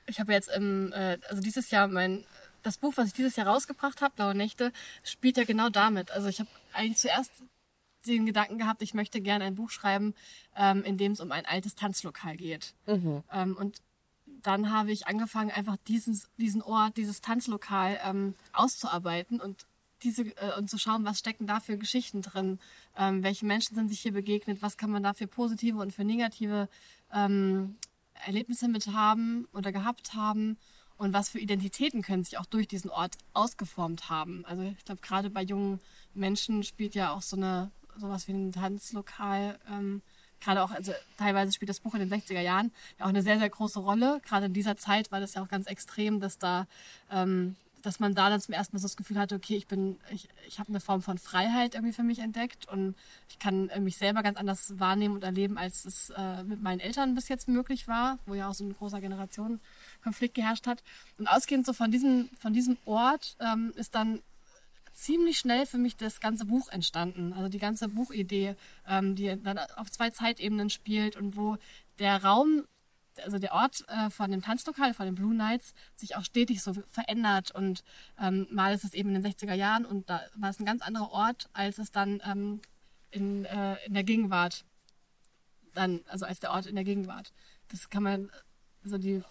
[0.08, 2.26] ich habe jetzt im, äh, also dieses Jahr mein,
[2.64, 4.72] das Buch, was ich dieses Jahr rausgebracht habe, Blaue Nächte,
[5.04, 6.12] spielt ja genau damit.
[6.12, 7.32] Also ich habe eigentlich zuerst
[8.08, 10.14] den Gedanken gehabt, ich möchte gerne ein Buch schreiben,
[10.56, 12.74] ähm, in dem es um ein altes Tanzlokal geht.
[13.32, 13.82] Ähm, und
[14.42, 19.66] dann habe ich angefangen, einfach dieses, diesen Ort, dieses Tanzlokal ähm, auszuarbeiten und
[20.04, 22.60] diese äh, und zu schauen, was stecken da für Geschichten drin,
[22.98, 26.04] ähm, welche Menschen sind sich hier begegnet, was kann man da für positive und für
[26.04, 26.70] negative
[27.14, 27.76] ähm,
[28.26, 30.58] Erlebnisse mit haben oder gehabt haben
[31.02, 34.46] und was für Identitäten können sich auch durch diesen Ort ausgeformt haben.
[34.46, 35.80] Also ich glaube, gerade bei jungen
[36.14, 40.02] Menschen spielt ja auch so eine sowas wie ein Tanzlokal ähm,
[40.40, 43.40] gerade auch, also teilweise spielt das Buch in den 60er Jahren ja auch eine sehr,
[43.40, 44.22] sehr große Rolle.
[44.28, 46.68] Gerade in dieser Zeit war das ja auch ganz extrem, dass da,
[47.12, 50.00] ähm, dass man da dann zum ersten Mal so das Gefühl hatte, okay, ich bin,
[50.12, 52.96] ich, ich habe eine Form von Freiheit irgendwie für mich entdeckt und
[53.30, 56.80] ich kann äh, mich selber ganz anders wahrnehmen und erleben, als es äh, mit meinen
[56.80, 60.84] Eltern bis jetzt möglich war, wo ja auch so ein großer Generationenkonflikt geherrscht hat.
[61.18, 64.22] Und ausgehend so von diesem, von diesem Ort ähm, ist dann
[64.94, 67.34] ziemlich schnell für mich das ganze Buch entstanden.
[67.34, 68.56] Also die ganze Buchidee,
[68.88, 71.58] ähm, die dann auf zwei Zeitebenen spielt und wo
[72.00, 72.64] der Raum,
[73.24, 76.74] also der Ort äh, von dem Tanzlokal, von den Blue Nights, sich auch stetig so
[76.92, 77.52] verändert.
[77.52, 77.84] Und
[78.20, 80.82] ähm, mal ist es eben in den 60er Jahren und da war es ein ganz
[80.82, 82.62] anderer Ort, als es dann ähm,
[83.12, 84.66] in, äh, in der Gegenwart,
[85.74, 87.34] dann, also als der Ort in der Gegenwart.
[87.70, 88.32] Das kann man,
[88.84, 89.22] also die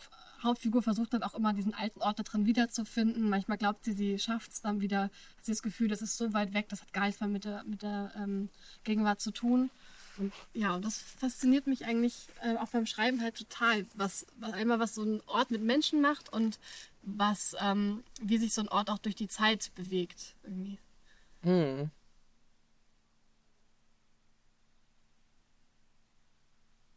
[0.43, 3.29] Hauptfigur versucht dann auch immer diesen alten Ort da drin wiederzufinden.
[3.29, 5.05] Manchmal glaubt sie, sie schafft es dann wieder.
[5.05, 7.45] Hat sie das Gefühl, das ist so weit weg, das hat gar nichts mehr mit
[7.45, 8.49] der, mit der ähm,
[8.85, 9.71] Gegenwart zu tun.
[10.53, 13.87] Ja, und das fasziniert mich eigentlich äh, auch beim Schreiben halt total.
[13.95, 16.59] Was, was einmal was so ein Ort mit Menschen macht und
[17.03, 20.35] was, ähm, wie sich so ein Ort auch durch die Zeit bewegt.
[20.43, 20.79] Irgendwie.
[21.43, 21.91] Hm.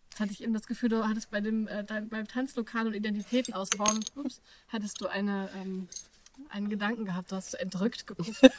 [0.10, 3.56] Jetzt hatte ich eben das Gefühl, du hattest bei dem äh, beim Tanzlokal und Identitäten
[3.56, 5.88] ausbauen, ups, hattest du eine, ähm,
[6.50, 8.40] einen Gedanken gehabt, du hast so entrückt geguckt.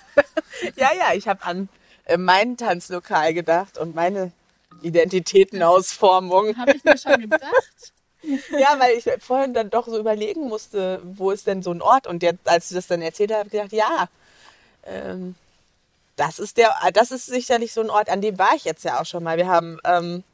[0.76, 1.68] Ja, ja, ich habe an
[2.04, 4.32] äh, mein Tanzlokal gedacht und meine
[4.82, 6.56] Identitätenausformung.
[6.56, 7.42] Habe ich mir schon gedacht.
[8.58, 12.06] Ja, weil ich vorhin dann doch so überlegen musste, wo ist denn so ein Ort?
[12.06, 14.08] Und jetzt, als du das dann erzählt hast, habe ich gedacht, ja,
[14.86, 15.34] ähm,
[16.16, 19.00] das ist der, das ist sicherlich so ein Ort, an dem war ich jetzt ja
[19.00, 19.36] auch schon mal.
[19.36, 20.24] Wir haben ähm,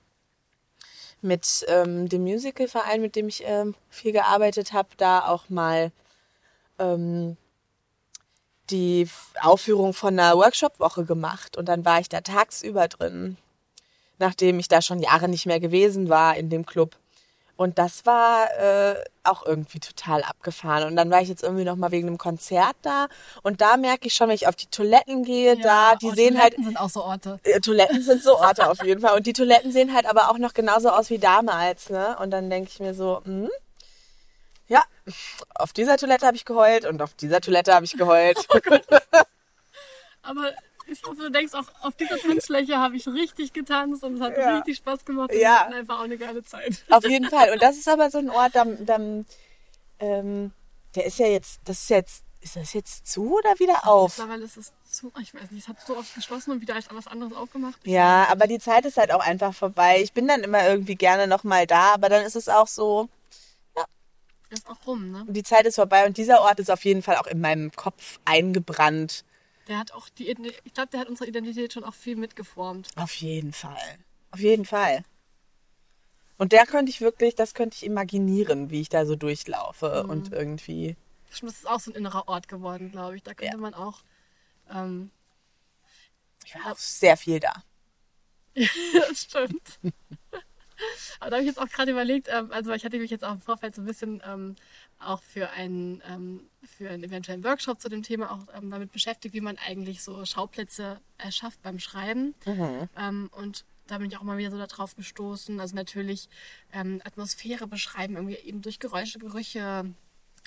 [1.22, 5.90] mit ähm, dem Musicalverein, mit dem ich ähm, viel gearbeitet habe, da auch mal
[6.78, 7.36] ähm,
[8.70, 9.08] die
[9.40, 11.56] Aufführung von einer Workshop-Woche gemacht.
[11.56, 13.36] Und dann war ich da tagsüber drin,
[14.20, 16.96] nachdem ich da schon Jahre nicht mehr gewesen war in dem Club.
[17.56, 20.88] Und das war äh, auch irgendwie total abgefahren.
[20.88, 23.08] Und dann war ich jetzt irgendwie noch mal wegen einem Konzert da.
[23.42, 26.40] Und da merke ich schon, wenn ich auf die Toiletten gehe, da, die oh, sehen
[26.40, 27.38] halt, Toiletten sind auch so Orte.
[27.42, 29.14] äh, Toiletten sind so Orte auf jeden Fall.
[29.14, 32.16] Und die Toiletten sehen halt aber auch noch genauso aus wie damals, ne?
[32.18, 33.50] Und dann denke ich mir so, hm,
[34.68, 34.82] ja,
[35.54, 38.38] auf dieser Toilette habe ich geheult und auf dieser Toilette habe ich geheult.
[40.22, 40.52] Aber
[40.90, 44.36] ich hoffe, du denkst auch, auf dieser Tanzfläche habe ich richtig getanzt und es hat
[44.36, 44.56] Ja.
[44.56, 45.42] richtig Spaß gemacht und Ja.
[45.42, 46.84] wir hatten einfach auch eine geile Zeit.
[46.90, 47.52] auf jeden Fall.
[47.52, 49.26] Und das ist aber so ein Ort, dann, dann
[49.98, 50.52] ähm,
[50.94, 54.16] der ist ja jetzt, das ist jetzt, ist das jetzt zu oder wieder auf?
[54.16, 56.86] Mittlerweile ist es zu, ich weiß nicht, es hat so oft geschlossen und wieder als
[56.90, 57.78] was anderes aufgemacht.
[57.84, 60.00] Ja, aber die Zeit ist halt auch einfach vorbei.
[60.02, 63.08] Ich bin dann immer irgendwie gerne noch mal da, aber dann ist es auch so,
[64.52, 65.24] Ist auch rum, ne?
[65.28, 68.18] die Zeit ist vorbei und dieser Ort ist auf jeden Fall auch in meinem Kopf
[68.24, 69.24] eingebrannt.
[69.70, 72.88] Der hat auch die, ich glaube, der hat unsere Identität schon auch viel mitgeformt.
[72.96, 73.78] Auf jeden Fall.
[74.32, 75.04] Auf jeden Fall.
[76.38, 80.32] Und der könnte ich wirklich, das könnte ich imaginieren, wie ich da so durchlaufe und
[80.32, 80.96] irgendwie.
[81.30, 83.22] Das ist auch so ein innerer Ort geworden, glaube ich.
[83.22, 83.60] Da könnte Ja.
[83.60, 84.02] man auch.
[84.68, 85.12] Ähm,
[86.44, 87.62] Ich war auch sehr viel da.
[88.56, 89.78] das stimmt.
[91.20, 93.34] Aber da habe ich jetzt auch gerade überlegt, ähm, also ich hatte mich jetzt auch
[93.34, 94.56] im Vorfeld so ein bisschen ähm,
[95.00, 99.34] auch für einen, ähm, für einen eventuellen Workshop zu dem Thema auch ähm, damit beschäftigt,
[99.34, 102.34] wie man eigentlich so Schauplätze erschafft beim Schreiben.
[102.96, 105.58] Ähm, und da bin ich auch mal wieder so darauf gestoßen.
[105.58, 106.28] Also natürlich
[106.72, 109.92] ähm, Atmosphäre beschreiben, irgendwie eben durch Geräusche, Gerüche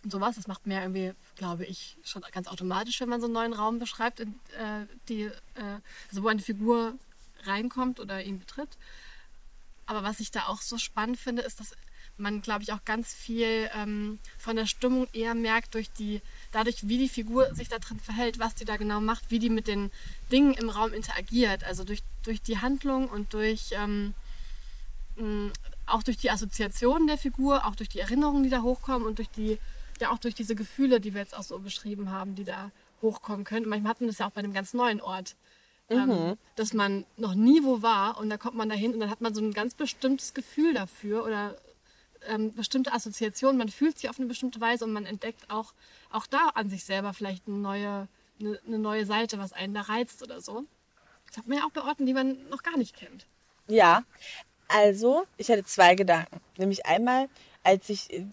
[0.04, 0.36] und sowas.
[0.36, 3.80] Das macht ja irgendwie, glaube ich, schon ganz automatisch, wenn man so einen neuen Raum
[3.80, 5.80] beschreibt, in, äh, die, äh,
[6.10, 6.98] also wo eine Figur
[7.44, 8.78] reinkommt oder ihn betritt.
[9.86, 11.76] Aber was ich da auch so spannend finde, ist, dass
[12.18, 16.88] man, glaube ich, auch ganz viel ähm, von der Stimmung eher merkt durch die, dadurch,
[16.88, 19.68] wie die Figur sich da drin verhält, was die da genau macht, wie die mit
[19.68, 19.92] den
[20.32, 21.64] Dingen im Raum interagiert.
[21.64, 24.14] Also durch, durch die Handlung und durch ähm,
[25.16, 25.52] mh,
[25.86, 29.30] auch durch die Assoziationen der Figur, auch durch die Erinnerungen, die da hochkommen und durch
[29.30, 29.58] die,
[30.00, 33.44] ja auch durch diese Gefühle, die wir jetzt auch so beschrieben haben, die da hochkommen
[33.44, 33.66] können.
[33.66, 35.36] Und manchmal hat man das ja auch bei einem ganz neuen Ort.
[35.90, 36.38] Ähm, mhm.
[36.56, 39.36] dass man noch nie wo war und dann kommt man dahin und dann hat man
[39.36, 41.58] so ein ganz bestimmtes Gefühl dafür oder
[42.28, 45.74] ähm, bestimmte Assoziationen, man fühlt sich auf eine bestimmte Weise und man entdeckt auch,
[46.12, 48.08] auch da an sich selber vielleicht eine neue,
[48.40, 50.66] eine, eine neue Seite, was einen da reizt oder so.
[51.28, 53.26] Das hat man ja auch bei Orten, die man noch gar nicht kennt.
[53.68, 54.04] Ja,
[54.68, 56.40] also ich hatte zwei Gedanken.
[56.58, 57.30] Nämlich einmal,
[57.64, 58.26] als ich äh,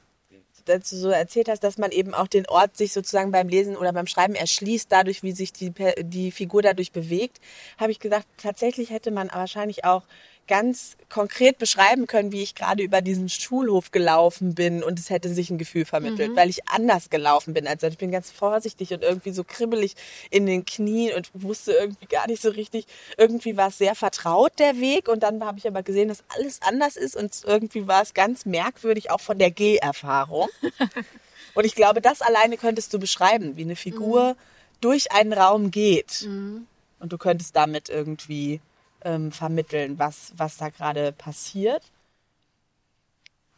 [0.64, 3.92] dazu so erzählt hast, dass man eben auch den Ort sich sozusagen beim Lesen oder
[3.92, 7.40] beim Schreiben erschließt, dadurch, wie sich die, die Figur dadurch bewegt,
[7.78, 10.04] habe ich gesagt, tatsächlich hätte man wahrscheinlich auch
[10.50, 15.32] ganz konkret beschreiben können, wie ich gerade über diesen Schulhof gelaufen bin und es hätte
[15.32, 16.36] sich ein Gefühl vermittelt, mhm.
[16.36, 17.68] weil ich anders gelaufen bin.
[17.68, 19.94] Also ich bin ganz vorsichtig und irgendwie so kribbelig
[20.28, 22.86] in den Knien und wusste irgendwie gar nicht so richtig.
[23.16, 25.08] Irgendwie war es sehr vertraut, der Weg.
[25.08, 28.44] Und dann habe ich aber gesehen, dass alles anders ist und irgendwie war es ganz
[28.44, 30.48] merkwürdig, auch von der Geherfahrung.
[31.54, 34.36] und ich glaube, das alleine könntest du beschreiben, wie eine Figur mhm.
[34.80, 36.22] durch einen Raum geht.
[36.26, 36.66] Mhm.
[36.98, 38.60] Und du könntest damit irgendwie
[39.04, 41.82] ähm, vermitteln, was, was da gerade passiert.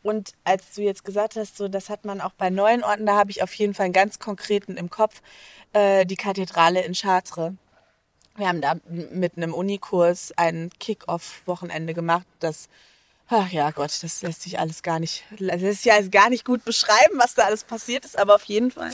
[0.02, 3.16] Und als du jetzt gesagt hast, so das hat man auch bei neuen Orten, da
[3.16, 5.22] habe ich auf jeden Fall einen ganz konkreten im Kopf,
[5.72, 7.52] äh, die Kathedrale in Chartres.
[8.36, 12.68] Wir haben da mit einem Unikurs ein Kick-Off-Wochenende gemacht, das
[13.34, 16.66] Ach ja, Gott, das lässt sich alles gar nicht, lässt sich alles gar nicht gut
[16.66, 18.18] beschreiben, was da alles passiert ist.
[18.18, 18.92] Aber auf jeden Fall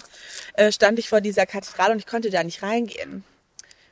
[0.54, 3.24] äh, stand ich vor dieser Kathedrale und ich konnte da nicht reingehen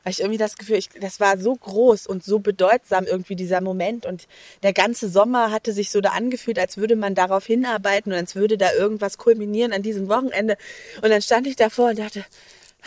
[0.07, 3.59] weil ich irgendwie das Gefühl, ich, das war so groß und so bedeutsam irgendwie dieser
[3.59, 4.25] Moment und
[4.63, 8.33] der ganze Sommer hatte sich so da angefühlt, als würde man darauf hinarbeiten und als
[8.33, 10.55] würde da irgendwas kulminieren an diesem Wochenende.
[11.01, 12.23] Und dann stand ich davor und dachte,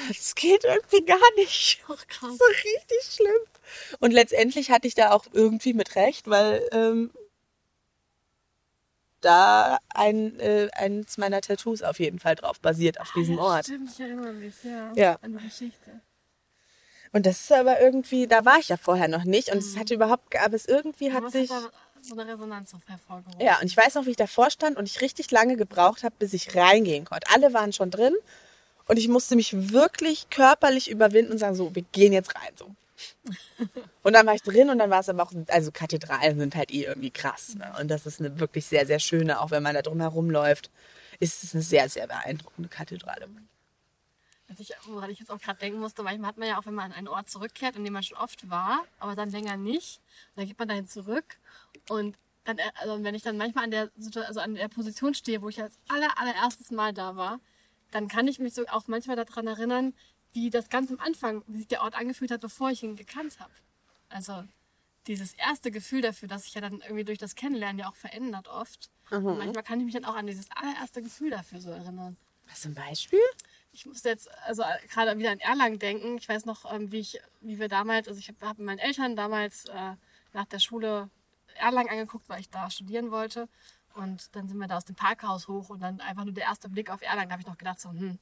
[0.08, 1.82] das geht irgendwie gar nicht.
[1.90, 2.38] Oh, krass.
[2.38, 3.98] So richtig schlimm.
[3.98, 7.10] Und letztendlich hatte ich da auch irgendwie mit recht, weil ähm,
[9.20, 13.48] da ein, äh, eins meiner Tattoos auf jeden Fall drauf basiert, auf diesem ah, ja,
[13.56, 13.64] Ort.
[13.66, 14.92] Stimmt, ich erinnere mich, ja.
[14.94, 15.18] ja.
[15.20, 16.00] An die Geschichte.
[17.12, 19.80] Und das ist aber irgendwie, da war ich ja vorher noch nicht und es mhm.
[19.80, 21.50] hatte überhaupt, aber es irgendwie hat sich.
[21.50, 21.70] Hat
[22.02, 23.40] so eine Resonanz auf hervorgerufen.
[23.40, 26.14] Ja, und ich weiß noch, wie ich davor stand und ich richtig lange gebraucht habe,
[26.18, 27.26] bis ich reingehen konnte.
[27.34, 28.14] Alle waren schon drin
[28.86, 32.74] und ich musste mich wirklich körperlich überwinden und sagen, so, wir gehen jetzt rein, so.
[34.02, 36.70] und dann war ich drin und dann war es aber auch, also Kathedralen sind halt
[36.70, 37.54] eh irgendwie krass.
[37.54, 37.72] Ne?
[37.80, 40.70] Und das ist eine wirklich sehr, sehr schöne, auch wenn man da drum herum läuft,
[41.18, 43.26] ist es eine sehr, sehr beeindruckende Kathedrale
[44.50, 46.74] was ich, woran ich jetzt auch gerade denken musste, manchmal hat man ja auch, wenn
[46.74, 50.00] man an einen Ort zurückkehrt, an dem man schon oft war, aber dann länger nicht,
[50.34, 51.38] dann geht man dahin zurück
[51.88, 53.90] und dann, äh, also wenn ich dann manchmal an der,
[54.26, 57.40] also an der Position stehe, wo ich als aller, allererstes Mal da war,
[57.92, 59.94] dann kann ich mich so auch manchmal daran erinnern,
[60.32, 63.38] wie das ganz am Anfang, wie sich der Ort angefühlt hat, bevor ich ihn gekannt
[63.40, 63.52] habe.
[64.08, 64.44] Also
[65.06, 68.48] dieses erste Gefühl dafür, dass sich ja dann irgendwie durch das Kennenlernen ja auch verändert
[68.48, 68.90] oft.
[69.10, 69.38] Mhm.
[69.38, 72.16] manchmal kann ich mich dann auch an dieses allererste Gefühl dafür so erinnern.
[72.48, 73.20] Was zum Beispiel?
[73.80, 76.18] Ich musste jetzt also äh, gerade wieder an Erlangen denken.
[76.18, 78.78] Ich weiß noch, ähm, wie ich, wie wir damals, also ich habe hab mit meinen
[78.78, 79.94] Eltern damals äh,
[80.34, 81.08] nach der Schule
[81.54, 83.48] Erlangen angeguckt, weil ich da studieren wollte.
[83.94, 86.68] Und dann sind wir da aus dem Parkhaus hoch und dann einfach nur der erste
[86.68, 88.18] Blick auf Erlangen, da habe ich noch gedacht, so, hm,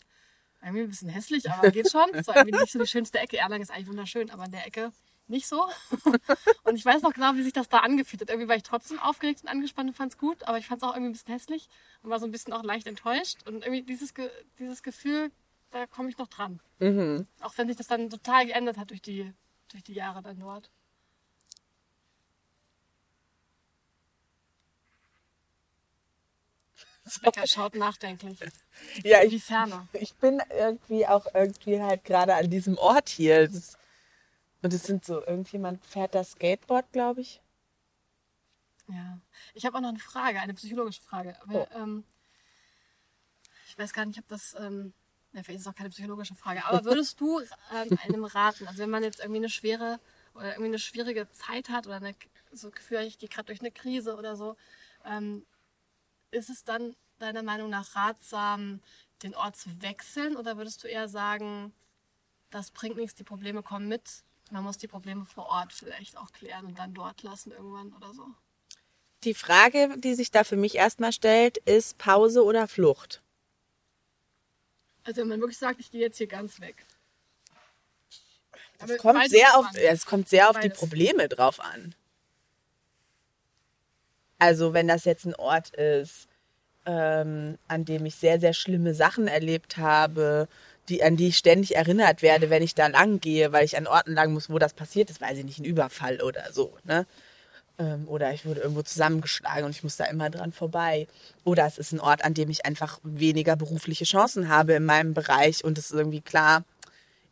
[0.62, 2.08] irgendwie ein bisschen hässlich, aber geht schon.
[2.12, 3.38] War irgendwie nicht so die schönste Ecke.
[3.38, 4.92] Erlangen ist eigentlich wunderschön, aber in der Ecke
[5.26, 5.66] nicht so.
[6.62, 8.30] Und ich weiß noch genau, wie sich das da angefühlt hat.
[8.30, 10.88] Irgendwie war ich trotzdem aufgeregt und angespannt und fand es gut, aber ich fand es
[10.88, 11.68] auch irgendwie ein bisschen hässlich
[12.02, 13.38] und war so ein bisschen auch leicht enttäuscht.
[13.46, 14.14] Und irgendwie dieses,
[14.58, 15.30] dieses Gefühl,
[15.70, 16.60] da komme ich noch dran.
[16.78, 17.26] Mhm.
[17.40, 19.32] Auch wenn sich das dann total geändert hat durch die,
[19.70, 20.70] durch die Jahre dann dort.
[27.22, 28.38] Becker schaut nachdenklich.
[29.02, 29.42] Ja, ich,
[29.92, 33.48] ich bin irgendwie auch irgendwie halt gerade an diesem Ort hier.
[33.48, 33.78] Das
[34.62, 37.40] und es sind so, irgendjemand fährt das Skateboard, glaube ich.
[38.88, 39.20] Ja.
[39.54, 41.40] Ich habe auch noch eine Frage, eine psychologische Frage.
[41.42, 41.76] Aber, oh.
[41.76, 42.04] ähm,
[43.68, 44.56] ich weiß gar nicht, ob das.
[44.58, 44.92] Ähm,
[45.32, 46.64] ja, vielleicht ist es auch keine psychologische Frage.
[46.64, 50.00] Aber würdest du ähm, einem raten, also wenn man jetzt irgendwie eine schwere
[50.34, 52.14] oder irgendwie eine schwierige Zeit hat oder eine,
[52.52, 54.56] so Gefühl, ich gehe gerade durch eine Krise oder so,
[55.04, 55.44] ähm,
[56.30, 58.80] ist es dann deiner Meinung nach ratsam,
[59.22, 60.36] den Ort zu wechseln?
[60.36, 61.72] Oder würdest du eher sagen,
[62.50, 66.32] das bringt nichts, die Probleme kommen mit man muss die Probleme vor Ort vielleicht auch
[66.32, 68.26] klären und dann dort lassen irgendwann oder so.
[69.24, 73.22] Die Frage, die sich da für mich erstmal stellt, ist Pause oder Flucht?
[75.08, 76.84] Also wenn man wirklich sagt, ich gehe jetzt hier ganz weg.
[78.78, 79.88] Es kommt, sehr auf, spannend.
[79.90, 80.68] es kommt sehr auf die.
[80.68, 81.94] Probleme drauf an.
[84.38, 86.28] Also wenn das jetzt ein Ort ist,
[86.84, 90.46] ähm, an dem ich sehr, sehr schlimme Sachen erlebt habe,
[90.90, 93.86] die, an die ich ständig erinnert werde, wenn ich da lang gehe, weil ich an
[93.86, 96.76] Orten lang muss, wo das passiert ist, weiß ich nicht, ein Überfall oder so.
[96.84, 97.06] Ne?
[97.78, 101.06] Ähm, oder ich wurde irgendwo zusammengeschlagen und ich muss da immer dran vorbei.
[101.44, 105.14] Oder es ist ein Ort, an dem ich einfach weniger berufliche Chancen habe in meinem
[105.14, 106.64] Bereich und es ist irgendwie klar,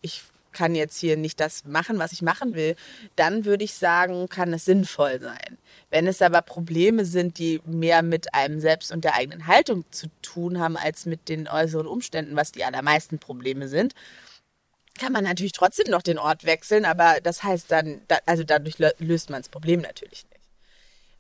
[0.03, 0.23] ich
[0.53, 2.77] kann jetzt hier nicht das machen, was ich machen will,
[3.15, 5.59] dann würde ich sagen, kann es sinnvoll sein.
[5.91, 10.07] Wenn es aber Probleme sind, die mehr mit einem selbst und der eigenen Haltung zu
[10.23, 13.95] tun haben, als mit den äußeren Umständen, was die allermeisten Probleme sind,
[14.99, 18.77] kann man natürlich trotzdem noch den Ort wechseln, aber das heißt dann, da- also dadurch
[18.77, 20.36] lö- löst man das Problem natürlich nicht.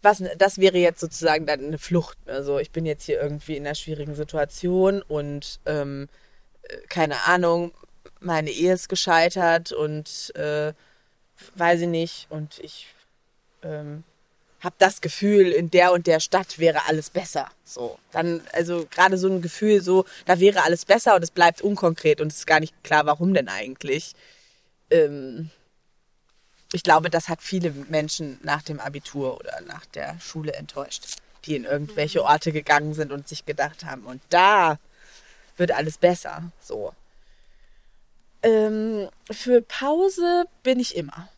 [0.06, 2.16] Was, das wäre jetzt sozusagen dann eine Flucht.
[2.26, 6.08] Also ich bin jetzt hier irgendwie in einer schwierigen Situation und ähm,
[6.62, 7.72] äh, keine Ahnung,
[8.20, 10.72] meine Ehe ist gescheitert und äh,
[11.56, 12.86] weiß ich nicht und ich
[13.64, 14.04] ähm,
[14.60, 17.50] habe das Gefühl, in der und der Stadt wäre alles besser.
[17.64, 21.62] So, dann also gerade so ein Gefühl, so da wäre alles besser und es bleibt
[21.62, 24.12] unkonkret und es ist gar nicht klar, warum denn eigentlich.
[24.88, 25.50] Ähm,
[26.72, 31.56] ich glaube, das hat viele Menschen nach dem Abitur oder nach der Schule enttäuscht, die
[31.56, 34.78] in irgendwelche Orte gegangen sind und sich gedacht haben, und da
[35.56, 36.50] wird alles besser.
[36.60, 36.92] So.
[38.42, 41.28] Ähm, für Pause bin ich immer.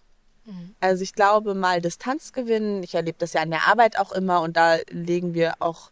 [0.81, 2.83] Also ich glaube, mal Distanz gewinnen.
[2.83, 5.91] Ich erlebe das ja an der Arbeit auch immer und da legen wir auch,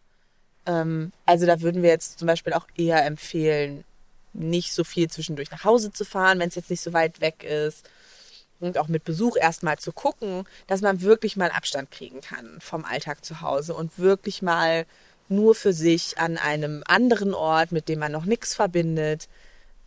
[0.65, 3.83] ähm, also da würden wir jetzt zum Beispiel auch eher empfehlen,
[4.33, 7.43] nicht so viel zwischendurch nach Hause zu fahren, wenn es jetzt nicht so weit weg
[7.43, 7.87] ist.
[8.59, 12.85] Und auch mit Besuch erstmal zu gucken, dass man wirklich mal Abstand kriegen kann vom
[12.85, 14.85] Alltag zu Hause und wirklich mal
[15.29, 19.27] nur für sich an einem anderen Ort, mit dem man noch nichts verbindet,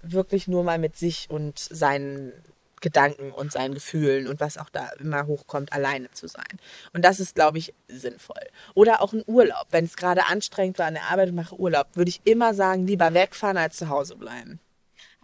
[0.03, 2.33] wirklich nur mal mit sich und seinen
[2.81, 6.59] Gedanken und seinen Gefühlen und was auch da immer hochkommt, alleine zu sein.
[6.93, 8.41] Und das ist, glaube ich, sinnvoll.
[8.75, 9.67] Oder auch ein Urlaub.
[9.71, 13.13] Wenn es gerade anstrengend war an der Arbeit mache Urlaub, würde ich immer sagen, lieber
[13.13, 14.61] wegfahren als zu Hause bleiben.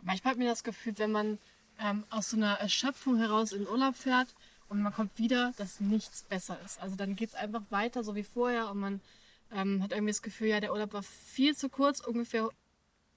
[0.03, 1.39] Manchmal hat mir das Gefühl, wenn man
[1.81, 4.35] ähm, aus so einer Erschöpfung heraus in den Urlaub fährt
[4.69, 6.81] und man kommt wieder, dass nichts besser ist.
[6.81, 9.01] Also dann geht es einfach weiter, so wie vorher und man
[9.53, 12.49] ähm, hat irgendwie das Gefühl, ja, der Urlaub war viel zu kurz, ungefähr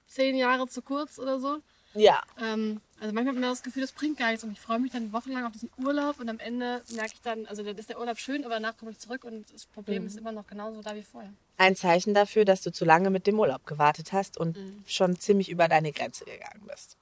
[0.06, 1.58] zehn Jahre zu kurz oder so.
[1.94, 4.78] Ja, Ähm, also manchmal hat man das Gefühl, das bringt gar nichts und ich freue
[4.78, 7.88] mich dann wochenlang auf diesen Urlaub und am Ende merke ich dann, also dann ist
[7.88, 10.82] der Urlaub schön, aber danach komme ich zurück und das Problem ist immer noch genauso
[10.82, 11.32] da wie vorher.
[11.56, 14.56] ein Zeichen dafür, dass du zu lange mit dem Urlaub gewartet hast und
[14.86, 16.96] schon ziemlich über deine Grenze gegangen bist.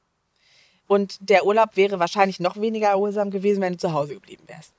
[0.88, 4.72] Und der Urlaub wäre wahrscheinlich noch weniger erholsam gewesen, wenn du zu Hause geblieben wärst.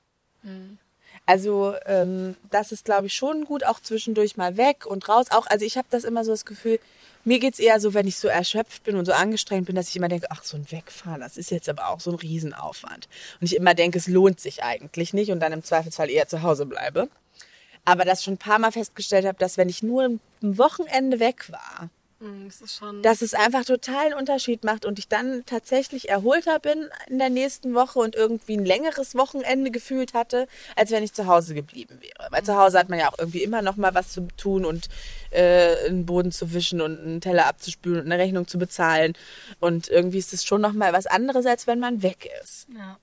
[1.24, 5.26] Also ähm, das ist, glaube ich, schon gut, auch zwischendurch mal weg und raus.
[5.30, 6.80] Auch, also ich habe das immer so das Gefühl,
[7.24, 9.96] mir geht's eher so, wenn ich so erschöpft bin und so angestrengt bin, dass ich
[9.96, 13.08] immer denke, ach, so ein Wegfahren, das ist jetzt aber auch so ein Riesenaufwand.
[13.40, 16.42] Und ich immer denke, es lohnt sich eigentlich nicht und dann im Zweifelsfall eher zu
[16.42, 17.08] Hause bleibe.
[17.84, 21.50] Aber das schon ein paar Mal festgestellt habe, dass wenn ich nur ein Wochenende weg
[21.52, 21.90] war,
[22.20, 23.02] Das ist schon.
[23.02, 27.30] dass es einfach total einen Unterschied macht und ich dann tatsächlich erholter bin in der
[27.30, 30.46] nächsten Woche und irgendwie ein längeres Wochenende gefühlt hatte,
[30.76, 32.28] als wenn ich zu Hause geblieben wäre.
[32.30, 34.88] Weil zu Hause hat man ja auch irgendwie immer noch mal was zu tun und
[35.30, 39.14] äh, einen Boden zu wischen und einen Teller abzuspülen und eine Rechnung zu bezahlen
[39.58, 42.66] und irgendwie ist es schon noch mal was anderes, als wenn man weg ist.
[42.76, 42.98] Ja.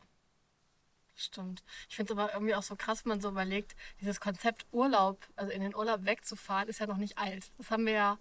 [1.19, 1.63] Stimmt.
[1.89, 5.17] Ich finde es aber irgendwie auch so krass, wenn man so überlegt, dieses Konzept Urlaub,
[5.35, 7.51] also in den Urlaub wegzufahren, ist ja noch nicht alt.
[7.57, 8.17] Das haben wir ja,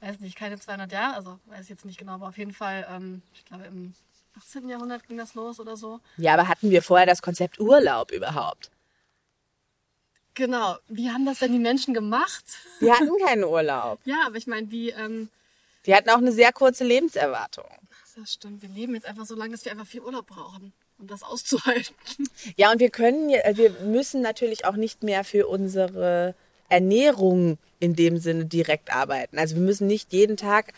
[0.00, 2.86] weiß nicht, keine 200 Jahre, also weiß ich jetzt nicht genau, aber auf jeden Fall,
[2.90, 3.94] ähm, ich glaube im
[4.38, 4.68] 18.
[4.68, 6.00] Jahrhundert ging das los oder so.
[6.18, 8.70] Ja, aber hatten wir vorher das Konzept Urlaub überhaupt?
[10.34, 10.76] Genau.
[10.88, 12.44] Wie haben das denn die Menschen gemacht?
[12.80, 13.98] Die hatten keinen Urlaub.
[14.04, 15.30] Ja, aber ich meine, wie, ähm,
[15.86, 17.64] Die hatten auch eine sehr kurze Lebenserwartung.
[18.16, 21.06] das stimmt, wir leben jetzt einfach so lange, dass wir einfach viel Urlaub brauchen, um
[21.06, 21.94] das auszuhalten.
[22.56, 26.34] Ja, und wir können, ja- wir müssen natürlich auch nicht mehr für unsere
[26.68, 29.38] Ernährung in dem Sinne direkt arbeiten.
[29.38, 30.72] Also wir müssen nicht jeden Tag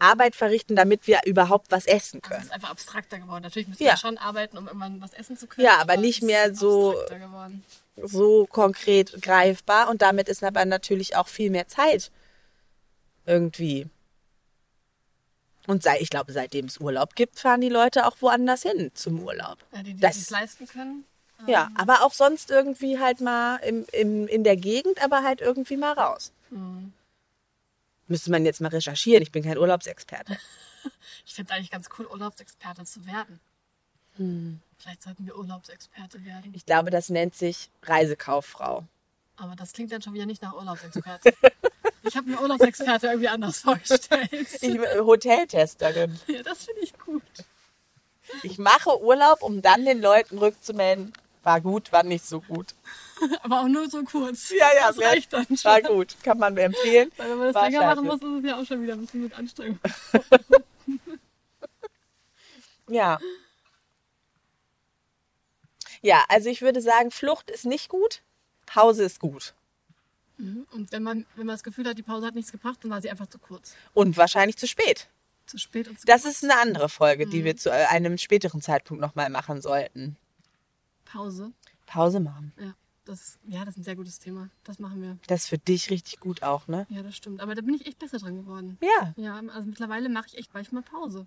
[0.00, 2.42] Arbeit verrichten, damit wir überhaupt was essen Das können.
[2.42, 3.42] ist einfach abstrakter geworden.
[3.42, 3.92] Natürlich müssen Ja.
[3.92, 5.64] wir schon arbeiten, um irgendwann was essen zu können.
[5.66, 6.94] Ja, aber nicht mehr so-.
[7.96, 12.10] So konkret greifbar und damit ist aber natürlich auch viel mehr Zeit
[13.24, 13.86] irgendwie.
[15.66, 19.20] Und sei, ich glaube, seitdem es Urlaub gibt, fahren die Leute auch woanders hin zum
[19.22, 19.58] Urlaub.
[19.72, 21.04] Ja, die, die Das- es leisten können.
[21.46, 25.76] Ja, aber auch sonst irgendwie halt mal im, im, in der Gegend, aber halt irgendwie
[25.76, 26.32] mal raus.
[28.06, 29.22] Müsste man jetzt mal recherchieren.
[29.22, 30.38] Ich bin kein Urlaubsexperte.
[31.24, 33.40] Ich finde es eigentlich ganz cool, Urlaubsexperte zu werden.
[34.76, 36.52] Vielleicht sollten wir Urlaubsexperte werden.
[36.54, 38.84] Ich glaube, das nennt sich Reisekauffrau.
[39.36, 41.32] Aber das klingt dann schon wieder nicht nach Urlaubsexperte.
[42.02, 44.30] ich habe mir Urlaubsexperte irgendwie anders vorgestellt.
[44.60, 46.20] Ich bin Hoteltesterin.
[46.28, 47.22] ja, das finde ich gut.
[48.42, 51.12] Ich mache Urlaub, um dann den Leuten rückzumelden,
[51.44, 52.74] war gut, war nicht so gut.
[53.42, 54.50] Aber auch nur so kurz.
[54.50, 55.64] Ja, ja, das reicht dann schon.
[55.64, 57.10] War gut, kann man mir empfehlen.
[57.16, 58.02] Weil wenn man das War länger scheiße.
[58.02, 59.78] machen muss, ist es ja auch schon wieder ein bisschen mit Anstrengung.
[62.88, 63.18] Ja.
[66.02, 68.20] Ja, also ich würde sagen, Flucht ist nicht gut,
[68.66, 69.54] Pause ist gut.
[70.36, 73.00] Und wenn man, wenn man das Gefühl hat, die Pause hat nichts gebracht, dann war
[73.00, 73.74] sie einfach zu kurz.
[73.94, 75.08] Und wahrscheinlich zu spät.
[75.46, 79.00] Zu spät und zu Das ist eine andere Folge, die wir zu einem späteren Zeitpunkt
[79.00, 80.16] nochmal machen sollten.
[81.14, 81.52] Pause.
[81.86, 82.52] Pause machen.
[82.58, 84.48] Ja das, ja, das ist ein sehr gutes Thema.
[84.64, 85.18] Das machen wir.
[85.26, 86.86] Das ist für dich richtig gut auch, ne?
[86.88, 87.40] Ja, das stimmt.
[87.40, 88.78] Aber da bin ich echt besser dran geworden.
[88.80, 91.26] Ja, Ja, also mittlerweile mache ich echt manchmal Pause.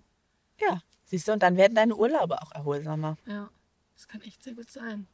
[0.60, 0.82] ja.
[1.10, 3.16] Siehst du, und dann werden deine Urlaube auch erholsamer.
[3.24, 3.48] Ja,
[3.94, 5.06] das kann echt sehr gut sein.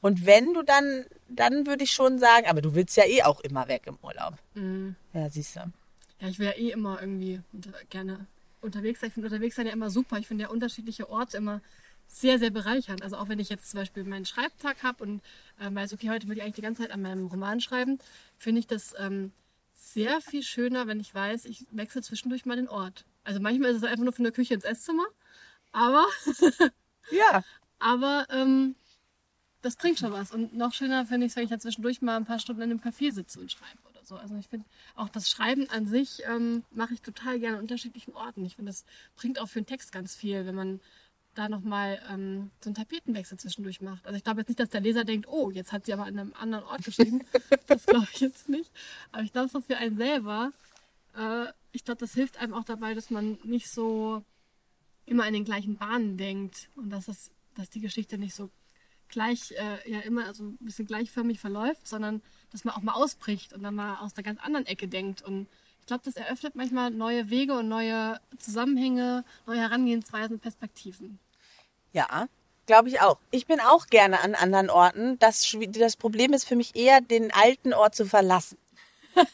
[0.00, 3.38] Und wenn du dann, dann würde ich schon sagen, aber du willst ja eh auch
[3.42, 4.34] immer weg im Urlaub.
[4.54, 4.96] Mhm.
[5.12, 5.60] Ja, siehst du.
[6.18, 8.26] Ja, ich wäre eh immer irgendwie unter, gerne
[8.62, 9.08] unterwegs sein.
[9.10, 10.18] Ich finde unterwegs sein ja immer super.
[10.18, 11.60] Ich finde ja unterschiedliche Orte immer
[12.10, 13.02] sehr, sehr bereichernd.
[13.02, 15.22] Also auch wenn ich jetzt zum Beispiel meinen Schreibtag habe und
[15.60, 17.98] äh, weiß, okay, heute will ich eigentlich die ganze Zeit an meinem Roman schreiben,
[18.36, 19.32] finde ich das ähm,
[19.74, 23.04] sehr viel schöner, wenn ich weiß, ich wechsle zwischendurch mal den Ort.
[23.22, 25.06] Also manchmal ist es einfach nur von der Küche ins Esszimmer,
[25.72, 26.06] aber,
[27.10, 27.44] Ja.
[27.78, 28.74] aber ähm,
[29.62, 30.32] das bringt schon was.
[30.32, 32.70] Und noch schöner finde ich es, wenn ich dann zwischendurch mal ein paar Stunden in
[32.70, 34.16] einem Café sitze und schreibe oder so.
[34.16, 38.14] Also ich finde auch das Schreiben an sich ähm, mache ich total gerne an unterschiedlichen
[38.14, 38.44] Orten.
[38.44, 38.84] Ich finde, das
[39.16, 40.80] bringt auch für einen Text ganz viel, wenn man
[41.34, 44.06] da nochmal ähm, so einen Tapetenwechsel zwischendurch macht.
[44.06, 46.18] Also ich glaube jetzt nicht, dass der Leser denkt, oh, jetzt hat sie aber an
[46.18, 47.24] einem anderen Ort geschrieben.
[47.66, 48.70] das glaube ich jetzt nicht.
[49.12, 50.52] Aber ich glaube, dass für einen selber,
[51.16, 54.24] äh, ich glaube, das hilft einem auch dabei, dass man nicht so
[55.06, 58.50] immer in den gleichen Bahnen denkt und dass, es, dass die Geschichte nicht so
[59.08, 62.22] gleich, äh, ja immer so ein bisschen gleichförmig verläuft, sondern
[62.52, 65.22] dass man auch mal ausbricht und dann mal aus einer ganz anderen Ecke denkt.
[65.22, 65.48] Und
[65.80, 71.18] ich glaube, das eröffnet manchmal neue Wege und neue Zusammenhänge, neue Herangehensweisen, Perspektiven.
[71.92, 72.28] Ja,
[72.66, 73.18] glaube ich auch.
[73.32, 75.18] Ich bin auch gerne an anderen Orten.
[75.18, 78.58] Das, das Problem ist für mich eher, den alten Ort zu verlassen.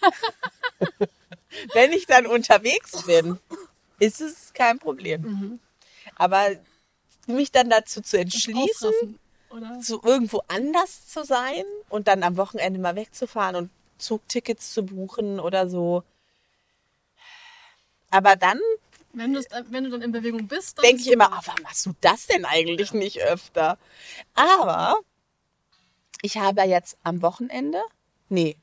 [1.75, 3.39] Wenn ich dann unterwegs bin,
[3.99, 5.61] ist es kein Problem.
[6.15, 6.49] Aber
[7.27, 9.19] mich dann dazu zu entschließen,
[9.83, 15.41] zu irgendwo anders zu sein und dann am Wochenende mal wegzufahren und Zugtickets zu buchen
[15.41, 16.03] oder so.
[18.11, 18.61] Aber dann
[19.13, 22.27] Wenn, wenn du dann in Bewegung bist, denke ich immer, ah, warum machst du das
[22.27, 23.79] denn eigentlich nicht öfter?
[24.35, 24.97] Aber
[26.23, 27.83] ich habe jetzt am Wochenende,
[28.29, 28.57] nee,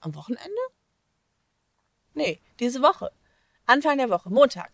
[0.00, 0.50] am Wochenende?
[2.14, 3.10] Nee, diese Woche,
[3.66, 4.70] Anfang der Woche, Montag,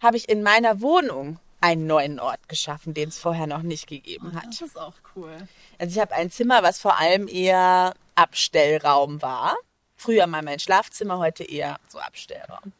[0.00, 4.34] habe ich in meiner Wohnung einen neuen Ort geschaffen, den es vorher noch nicht gegeben
[4.34, 4.46] hat.
[4.46, 5.36] Das ist auch cool.
[5.78, 9.56] Also ich habe ein Zimmer, was vor allem eher Abstellraum war.
[9.94, 12.72] Früher mal mein Schlafzimmer, heute eher so Abstellraum.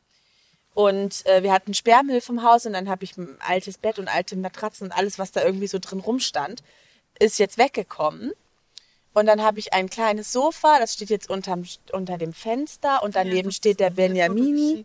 [0.76, 4.08] Und äh, wir hatten Sperrmüll vom Haus und dann habe ich ein altes Bett und
[4.08, 6.62] alte Matratzen und alles, was da irgendwie so drin rumstand,
[7.18, 8.32] ist jetzt weggekommen.
[9.14, 13.16] Und dann habe ich ein kleines Sofa, das steht jetzt unterm, unter dem Fenster und
[13.16, 14.84] daneben das steht der Benjamini.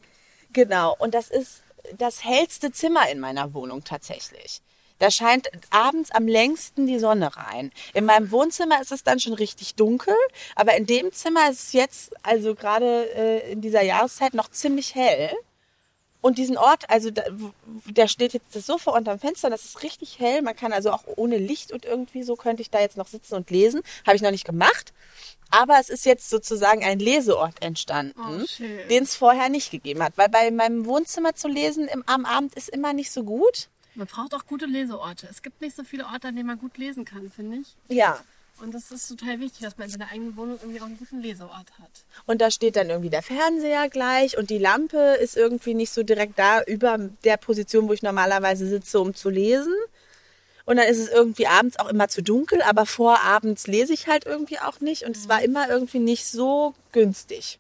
[0.54, 1.62] Genau, und das ist
[1.98, 4.62] das hellste Zimmer in meiner Wohnung tatsächlich.
[5.00, 7.70] Da scheint abends am längsten die Sonne rein.
[7.94, 10.16] In meinem Wohnzimmer ist es dann schon richtig dunkel,
[10.56, 14.96] aber in dem Zimmer ist es jetzt, also gerade äh, in dieser Jahreszeit, noch ziemlich
[14.96, 15.34] hell.
[16.22, 17.24] Und diesen Ort, also da,
[17.92, 20.44] da steht jetzt das Sofa unterm Fenster, das ist richtig hell.
[20.44, 23.34] Man kann also auch ohne Licht und irgendwie so könnte ich da jetzt noch sitzen
[23.36, 23.82] und lesen.
[24.06, 24.94] Habe ich noch nicht gemacht.
[25.50, 30.14] Aber es ist jetzt sozusagen ein Leseort entstanden, Oh, den es vorher nicht gegeben hat.
[30.16, 33.68] Weil bei meinem Wohnzimmer zu lesen im, am Abend ist immer nicht so gut.
[33.96, 35.28] Man braucht auch gute Leseorte.
[35.30, 37.76] Es gibt nicht so viele Orte, an denen man gut lesen kann, finde ich.
[37.90, 38.20] Ja.
[38.62, 41.22] Und das ist total wichtig, dass man in seiner eigenen Wohnung irgendwie auch einen guten
[41.22, 42.06] Leseort hat.
[42.28, 46.04] Und da steht dann irgendwie der Fernseher gleich und die Lampe ist irgendwie nicht so
[46.04, 49.74] direkt da über der Position, wo ich normalerweise sitze, um zu lesen.
[50.66, 54.26] Und dann ist es irgendwie abends auch immer zu dunkel, aber vorabends lese ich halt
[54.26, 57.60] irgendwie auch nicht und es war immer irgendwie nicht so günstig.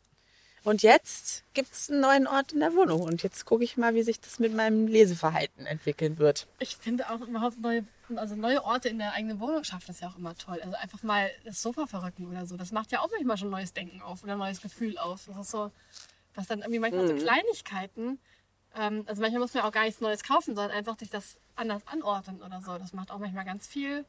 [0.63, 3.95] Und jetzt gibt es einen neuen Ort in der Wohnung und jetzt gucke ich mal,
[3.95, 6.47] wie sich das mit meinem Leseverhalten entwickeln wird.
[6.59, 7.83] Ich finde auch überhaupt neue,
[8.15, 10.59] also neue Orte in der eigenen Wohnung schaffen das ja auch immer toll.
[10.61, 12.57] Also einfach mal das Sofa verrücken oder so.
[12.57, 15.25] Das macht ja auch manchmal schon neues Denken auf oder neues Gefühl auf.
[15.25, 15.71] Das ist so,
[16.35, 18.19] was dann irgendwie manchmal so Kleinigkeiten,
[18.75, 21.37] ähm, also manchmal muss man ja auch gar nichts Neues kaufen, sondern einfach sich das
[21.55, 22.77] anders anordnen oder so.
[22.77, 24.05] Das macht auch manchmal ganz viel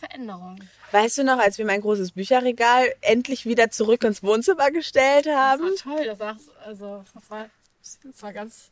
[0.00, 0.58] Veränderung.
[0.90, 5.36] Weißt du noch, als wir mein großes Bücherregal endlich wieder zurück ins Wohnzimmer gestellt Das
[5.36, 5.62] haben?
[5.62, 7.50] war toll, das war, also, das war,
[8.02, 8.70] das war ganz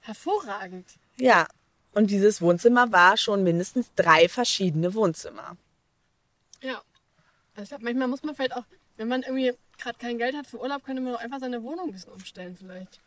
[0.00, 0.86] hervorragend.
[1.16, 1.46] Ja,
[1.92, 5.56] Und dieses Wohnzimmer war schon mindestens drei verschiedene Wohnzimmer.
[6.62, 6.80] Ja.
[7.54, 8.64] Also ich glaube, manchmal muss man vielleicht auch,
[8.96, 11.88] wenn man irgendwie gerade kein Geld hat für Urlaub, könnte man auch einfach seine Wohnung
[11.88, 13.00] ein bisschen umstellen vielleicht.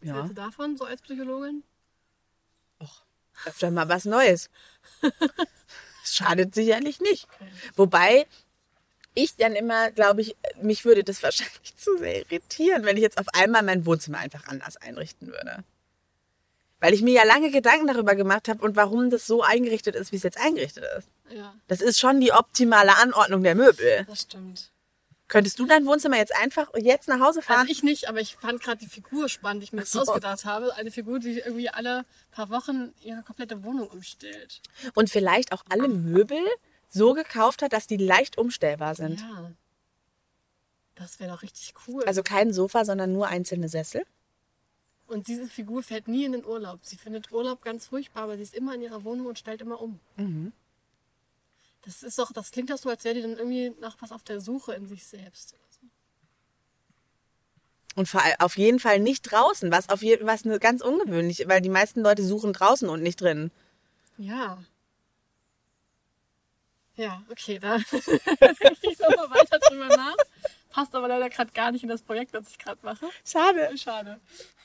[0.00, 0.14] Was Ja.
[0.14, 1.62] hältst du davon, so als Psychologin?
[3.44, 4.50] Öfter mal was Neues.
[6.08, 7.28] Das schadet sicherlich nicht.
[7.76, 8.26] Wobei
[9.14, 13.18] ich dann immer, glaube ich, mich würde das wahrscheinlich zu sehr irritieren, wenn ich jetzt
[13.18, 15.64] auf einmal mein Wohnzimmer einfach anders einrichten würde.
[16.80, 20.12] Weil ich mir ja lange Gedanken darüber gemacht habe und warum das so eingerichtet ist,
[20.12, 21.08] wie es jetzt eingerichtet ist.
[21.30, 24.04] Ja, Das ist schon die optimale Anordnung der Möbel.
[24.06, 24.70] das stimmt.
[25.28, 27.60] Könntest du dein Wohnzimmer jetzt einfach jetzt nach Hause fahren?
[27.60, 30.00] Also ich nicht, aber ich fand gerade die Figur spannend, die ich mir jetzt so.
[30.00, 30.74] ausgedacht habe.
[30.74, 34.62] Eine Figur, die irgendwie alle paar Wochen ihre komplette Wohnung umstellt.
[34.94, 36.40] und vielleicht auch alle Möbel
[36.88, 39.20] so gekauft hat, dass die leicht umstellbar sind.
[39.20, 39.52] Ja.
[40.94, 42.02] Das wäre doch richtig cool.
[42.04, 44.04] Also kein Sofa, sondern nur einzelne Sessel.
[45.06, 46.80] und diese Figur fährt nie in den Urlaub.
[46.82, 49.80] Sie findet Urlaub ganz furchtbar, aber sie ist immer in ihrer Wohnung und stellt immer
[49.80, 50.00] um.
[50.16, 50.52] Mhm.
[51.88, 54.22] Das ist doch, das klingt doch so, als wäre die dann irgendwie nach was auf
[54.22, 55.54] der Suche in sich selbst.
[57.94, 62.02] Und auf jeden Fall nicht draußen, was auf was eine ganz ungewöhnlich, weil die meisten
[62.02, 63.50] Leute suchen draußen und nicht drin.
[64.18, 64.62] Ja.
[66.96, 70.16] Ja, okay, da denke ich nochmal weiter drüber nach.
[70.68, 73.08] Passt aber leider gerade gar nicht in das Projekt, das ich gerade mache.
[73.24, 73.78] Schade.
[73.78, 74.20] Schade.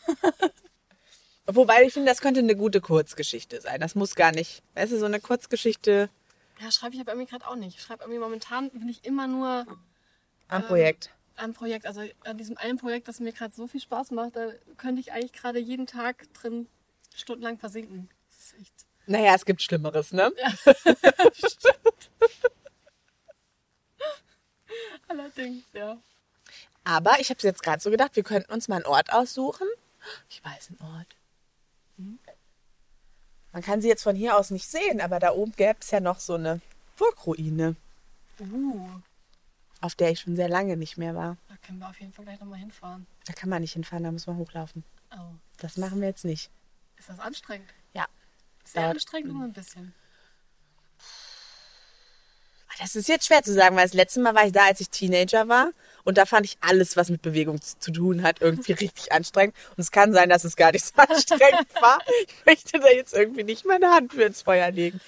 [1.45, 3.79] Wobei ich finde, das könnte eine gute Kurzgeschichte sein.
[3.79, 4.61] Das muss gar nicht.
[4.75, 6.09] Weißt du, so eine Kurzgeschichte
[6.59, 7.77] Ja, schreibe ich aber irgendwie gerade auch nicht.
[7.77, 9.65] Ich schreibe irgendwie momentan, bin ich immer nur
[10.47, 11.11] am Ähm, Projekt.
[11.35, 14.51] am Projekt, also an diesem einen Projekt, das mir gerade so viel Spaß macht, da
[14.77, 16.67] könnte ich eigentlich gerade jeden Tag drin
[17.15, 18.09] stundenlang versinken.
[18.29, 18.73] Das ist echt.
[19.07, 20.31] Naja, es gibt Schlimmeres, ne?
[25.07, 25.97] Allerdings, ja.
[26.83, 29.67] Aber ich habe jetzt gerade so gedacht, wir könnten uns mal einen Ort aussuchen.
[30.29, 31.15] Ich weiß einen Ort.
[33.53, 35.99] Man kann sie jetzt von hier aus nicht sehen, aber da oben gäbe es ja
[35.99, 36.59] noch so eine
[36.97, 37.75] Burgruine,
[38.39, 38.87] Uh,
[39.79, 41.37] auf der ich schon sehr lange nicht mehr war.
[41.47, 43.05] da können wir auf jeden Fall gleich nochmal hinfahren.
[43.25, 44.83] Da kann man nicht hinfahren, da muss man hochlaufen.
[45.15, 46.49] Oh, Das machen wir jetzt nicht.
[46.97, 47.69] ist das anstrengend?
[47.93, 48.07] Ja.
[48.65, 49.93] Sehr Dauert- anstrengend und nur ein bisschen.
[52.83, 54.89] Das ist jetzt schwer zu sagen, weil das letzte Mal war ich da, als ich
[54.89, 55.71] Teenager war.
[56.03, 59.55] Und da fand ich alles, was mit Bewegung zu, tun hat, irgendwie richtig anstrengend.
[59.69, 61.99] Und es kann sein, dass es gar nicht so anstrengend war.
[62.27, 64.99] Ich möchte da jetzt irgendwie nicht meine Hand für ins Feuer legen.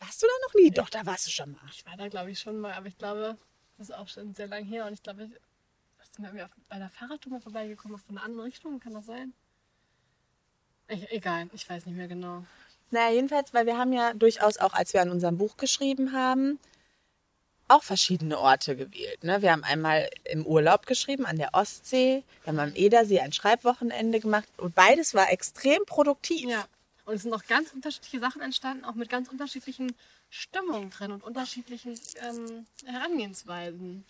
[0.00, 0.72] Warst du da noch nie?
[0.72, 1.60] Doch, da warst du schon mal.
[1.72, 3.36] Ich war da, glaube ich, schon mal, aber ich glaube,
[3.78, 5.30] das ist auch schon sehr lang her und ich glaube,
[6.02, 9.32] ich bin auf, bei der Fahrradtour mal vorbeigekommen, von einer anderen Richtung, kann das sein?
[10.88, 12.44] Ich, egal, ich weiß nicht mehr genau.
[12.90, 16.58] Naja, jedenfalls, weil wir haben ja durchaus auch, als wir an unserem Buch geschrieben haben,
[17.68, 19.24] auch verschiedene Orte gewählt.
[19.24, 19.42] Ne?
[19.42, 22.22] Wir haben einmal im Urlaub geschrieben, an der Ostsee.
[22.44, 24.48] Wir haben am Edersee ein Schreibwochenende gemacht.
[24.56, 26.48] Und beides war extrem produktiv.
[26.48, 26.64] Ja,
[27.06, 29.94] und es sind auch ganz unterschiedliche Sachen entstanden, auch mit ganz unterschiedlichen
[30.30, 34.04] Stimmungen drin und unterschiedlichen ähm, Herangehensweisen.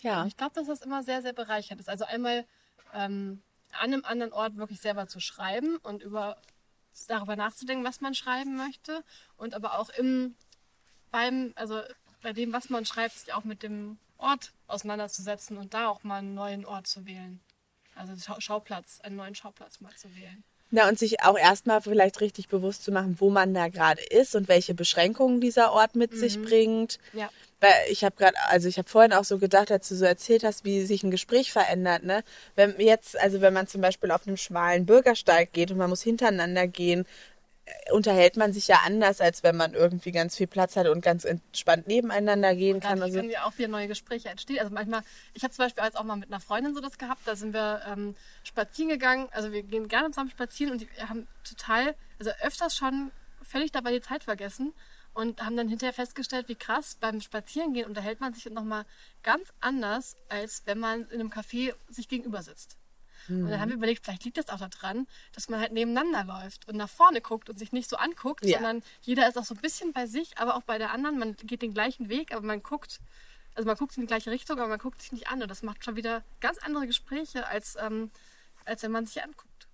[0.00, 0.22] ja.
[0.22, 1.88] Und ich glaube, dass das immer sehr, sehr bereichernd ist.
[1.88, 2.44] Also einmal
[2.94, 6.36] ähm, an einem anderen Ort wirklich selber zu schreiben und über
[7.06, 9.04] darüber nachzudenken, was man schreiben möchte
[9.36, 10.34] und aber auch im
[11.10, 11.80] beim also
[12.22, 16.18] bei dem, was man schreibt, sich auch mit dem Ort auseinanderzusetzen und da auch mal
[16.18, 17.40] einen neuen Ort zu wählen.
[17.94, 20.42] Also Schau Schauplatz, einen neuen Schauplatz mal zu wählen.
[20.70, 24.34] Na, und sich auch erstmal vielleicht richtig bewusst zu machen, wo man da gerade ist
[24.34, 26.98] und welche Beschränkungen dieser Ort mit sich bringt.
[27.12, 27.30] Ja.
[27.60, 30.44] Weil ich habe gerade, also ich habe vorhin auch so gedacht, als du so erzählt
[30.44, 32.22] hast, wie sich ein Gespräch verändert, ne?
[32.54, 36.02] Wenn jetzt, also wenn man zum Beispiel auf einem schmalen Bürgersteig geht und man muss
[36.02, 37.06] hintereinander gehen,
[37.64, 41.00] äh, unterhält man sich ja anders, als wenn man irgendwie ganz viel Platz hat und
[41.00, 43.00] ganz entspannt nebeneinander gehen kann.
[43.00, 44.58] Also, können ja auch wieder neue Gespräche entstehen.
[44.58, 45.00] Also manchmal,
[45.32, 47.54] ich habe zum Beispiel jetzt auch mal mit einer Freundin so das gehabt, da sind
[47.54, 52.32] wir ähm, spazieren gegangen, also wir gehen gerne zusammen spazieren und wir haben total, also
[52.42, 54.74] öfters schon völlig dabei die Zeit vergessen
[55.16, 58.84] und haben dann hinterher festgestellt, wie krass, beim Spazierengehen unterhält man sich nochmal
[59.22, 62.76] ganz anders, als wenn man in einem Café sich gegenüber sitzt.
[63.28, 66.68] Und dann haben wir überlegt, vielleicht liegt das auch daran, dass man halt nebeneinander läuft
[66.68, 68.58] und nach vorne guckt und sich nicht so anguckt, Ja.
[68.58, 71.18] sondern jeder ist auch so ein bisschen bei sich, aber auch bei der anderen.
[71.18, 73.00] Man geht den gleichen Weg, aber man guckt,
[73.56, 75.42] also man guckt in die gleiche Richtung, aber man guckt sich nicht an.
[75.42, 78.12] Und das macht schon wieder ganz andere Gespräche, als, ähm,
[78.64, 79.66] als wenn man sich anguckt.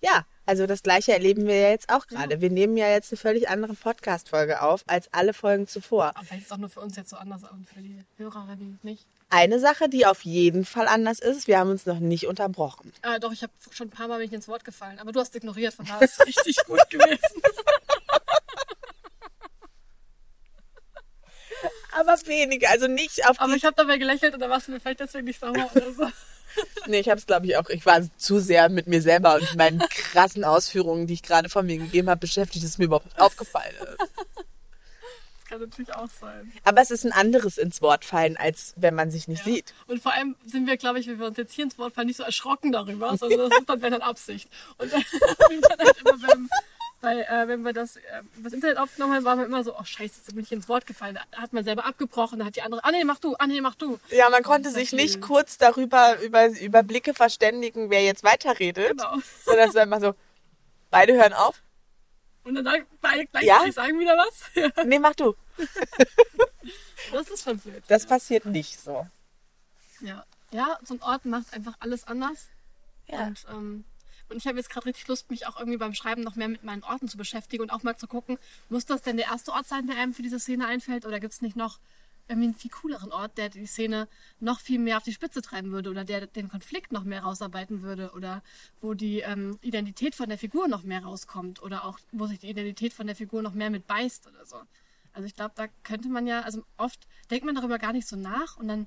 [0.00, 2.40] ja, also das gleiche erleben wir ja jetzt auch gerade.
[2.40, 6.16] Wir nehmen ja jetzt eine völlig andere Podcast-Folge auf als alle Folgen zuvor.
[6.16, 8.78] Aber vielleicht ist es auch nur für uns jetzt so anders und für die Hörerinnen
[8.82, 9.06] nicht.
[9.28, 12.94] Eine Sache, die auf jeden Fall anders ist, wir haben uns noch nicht unterbrochen.
[13.02, 15.20] Ah, doch, ich habe schon ein paar Mal bin ich ins Wort gefallen, aber du
[15.20, 17.42] hast ignoriert, von daher ist es richtig gut gewesen.
[21.92, 24.80] Aber weniger, also nicht auf Aber ich habe dabei gelächelt und da warst du mir
[24.80, 26.06] vielleicht deswegen nicht sauer oder so.
[26.86, 27.68] Nee, ich habe es, glaube ich, auch.
[27.68, 31.66] Ich war zu sehr mit mir selber und meinen krassen Ausführungen, die ich gerade von
[31.66, 33.98] mir gegeben habe, beschäftigt, dass mir überhaupt nicht aufgefallen ist.
[33.98, 36.50] Das kann natürlich auch sein.
[36.64, 39.52] Aber es ist ein anderes ins Wort fallen, als wenn man sich nicht Ja.
[39.52, 39.74] sieht.
[39.86, 42.06] Und vor allem sind wir, glaube ich, wenn wir uns jetzt hier ins Wort fallen,
[42.06, 44.48] nicht so erschrocken darüber, sondern das ist dann, wenn dann Absicht.
[44.78, 45.02] Und dann,
[45.50, 46.48] wie man halt immer beim,
[47.00, 48.00] bei, äh, wenn wir das, äh,
[48.42, 50.86] das Internet aufgenommen haben, waren wir immer so, oh scheiße, jetzt bin ich ins Wort
[50.86, 51.14] gefallen.
[51.14, 53.60] Da hat man selber abgebrochen, da hat die andere, ah nee, mach du, ah nee,
[53.60, 53.98] mach du.
[54.10, 55.20] Ja, man konnte sich nicht viel.
[55.20, 59.16] kurz darüber über, über Blicke verständigen, wer jetzt weiterredet, Genau.
[59.44, 60.14] sondern es war immer so,
[60.90, 61.62] beide hören auf.
[62.44, 63.26] Und dann sagen beide Ja?
[63.62, 64.84] gleichzeitig sagen wieder was.
[64.86, 65.34] Nee, mach du.
[67.12, 67.82] das ist schon blöd.
[67.88, 69.06] Das passiert nicht so.
[70.00, 70.24] Ja.
[70.50, 72.48] ja, so ein Ort macht einfach alles anders.
[73.06, 73.26] Ja.
[73.26, 73.84] Und, ähm,
[74.30, 76.64] und ich habe jetzt gerade richtig Lust, mich auch irgendwie beim Schreiben noch mehr mit
[76.64, 79.66] meinen Orten zu beschäftigen und auch mal zu gucken, muss das denn der erste Ort
[79.66, 81.06] sein, der einem für diese Szene einfällt?
[81.06, 81.78] Oder gibt es nicht noch
[82.28, 84.06] irgendwie einen viel cooleren Ort, der die Szene
[84.38, 87.82] noch viel mehr auf die Spitze treiben würde oder der den Konflikt noch mehr rausarbeiten
[87.82, 88.42] würde oder
[88.80, 92.50] wo die ähm, Identität von der Figur noch mehr rauskommt oder auch wo sich die
[92.50, 94.56] Identität von der Figur noch mehr mit beißt oder so.
[95.12, 98.16] Also ich glaube, da könnte man ja, also oft denkt man darüber gar nicht so
[98.16, 98.86] nach und dann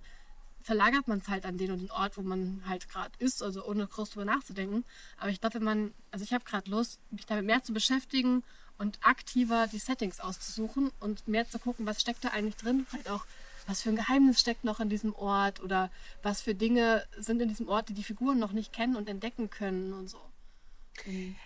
[0.64, 3.66] verlagert man es halt an den und den Ort, wo man halt gerade ist, also
[3.66, 4.84] ohne groß drüber nachzudenken.
[5.18, 8.44] Aber ich glaube, wenn man, also ich habe gerade Lust, mich damit mehr zu beschäftigen
[8.78, 13.10] und aktiver die Settings auszusuchen und mehr zu gucken, was steckt da eigentlich drin, vielleicht
[13.10, 13.26] auch,
[13.68, 15.92] was für ein Geheimnis steckt noch in diesem Ort oder
[16.24, 19.50] was für Dinge sind in diesem Ort, die die Figuren noch nicht kennen und entdecken
[19.50, 20.20] können und so.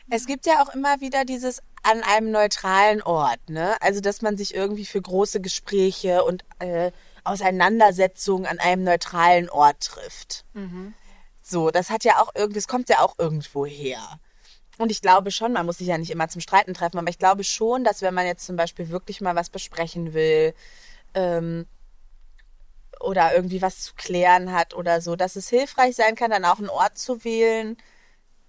[0.10, 3.76] Es gibt ja auch immer wieder dieses an einem neutralen Ort, ne?
[3.82, 6.92] Also, dass man sich irgendwie für große Gespräche und äh,
[7.26, 10.46] Auseinandersetzungen an einem neutralen Ort trifft.
[11.42, 14.20] So, das hat ja auch irgendwie, das kommt ja auch irgendwo her.
[14.78, 17.20] Und ich glaube schon, man muss sich ja nicht immer zum Streiten treffen, aber ich
[17.20, 20.54] glaube schon, dass wenn man jetzt zum Beispiel wirklich mal was besprechen will,
[21.14, 21.66] ähm,
[23.00, 26.60] oder irgendwie was zu klären hat oder so, dass es hilfreich sein kann, dann auch
[26.60, 27.78] einen Ort zu wählen,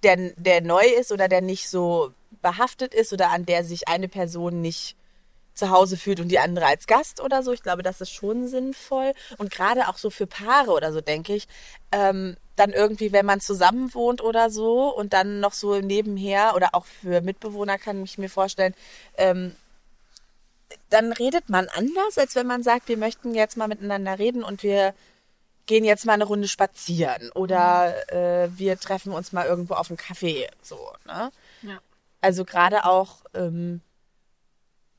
[0.02, 2.12] der, der neu ist oder der nicht so
[2.42, 4.96] behaftet ist oder an der sich eine Person nicht
[5.56, 7.52] zu Hause fühlt und die andere als Gast oder so.
[7.52, 9.12] Ich glaube, das ist schon sinnvoll.
[9.38, 11.48] Und gerade auch so für Paare oder so, denke ich,
[11.92, 16.70] ähm, dann irgendwie, wenn man zusammen wohnt oder so und dann noch so nebenher oder
[16.72, 18.74] auch für Mitbewohner kann ich mir vorstellen,
[19.16, 19.54] ähm,
[20.90, 24.62] dann redet man anders, als wenn man sagt, wir möchten jetzt mal miteinander reden und
[24.62, 24.94] wir
[25.66, 29.96] gehen jetzt mal eine Runde spazieren oder äh, wir treffen uns mal irgendwo auf einen
[29.96, 30.48] Kaffee.
[30.62, 31.30] So, ne?
[31.62, 31.78] Ja.
[32.20, 33.80] Also gerade auch ähm,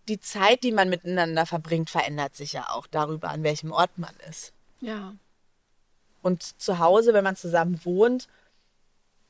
[0.07, 4.15] die Zeit, die man miteinander verbringt, verändert sich ja auch darüber, an welchem Ort man
[4.29, 4.53] ist.
[4.81, 5.15] Ja.
[6.21, 8.27] Und zu Hause, wenn man zusammen wohnt,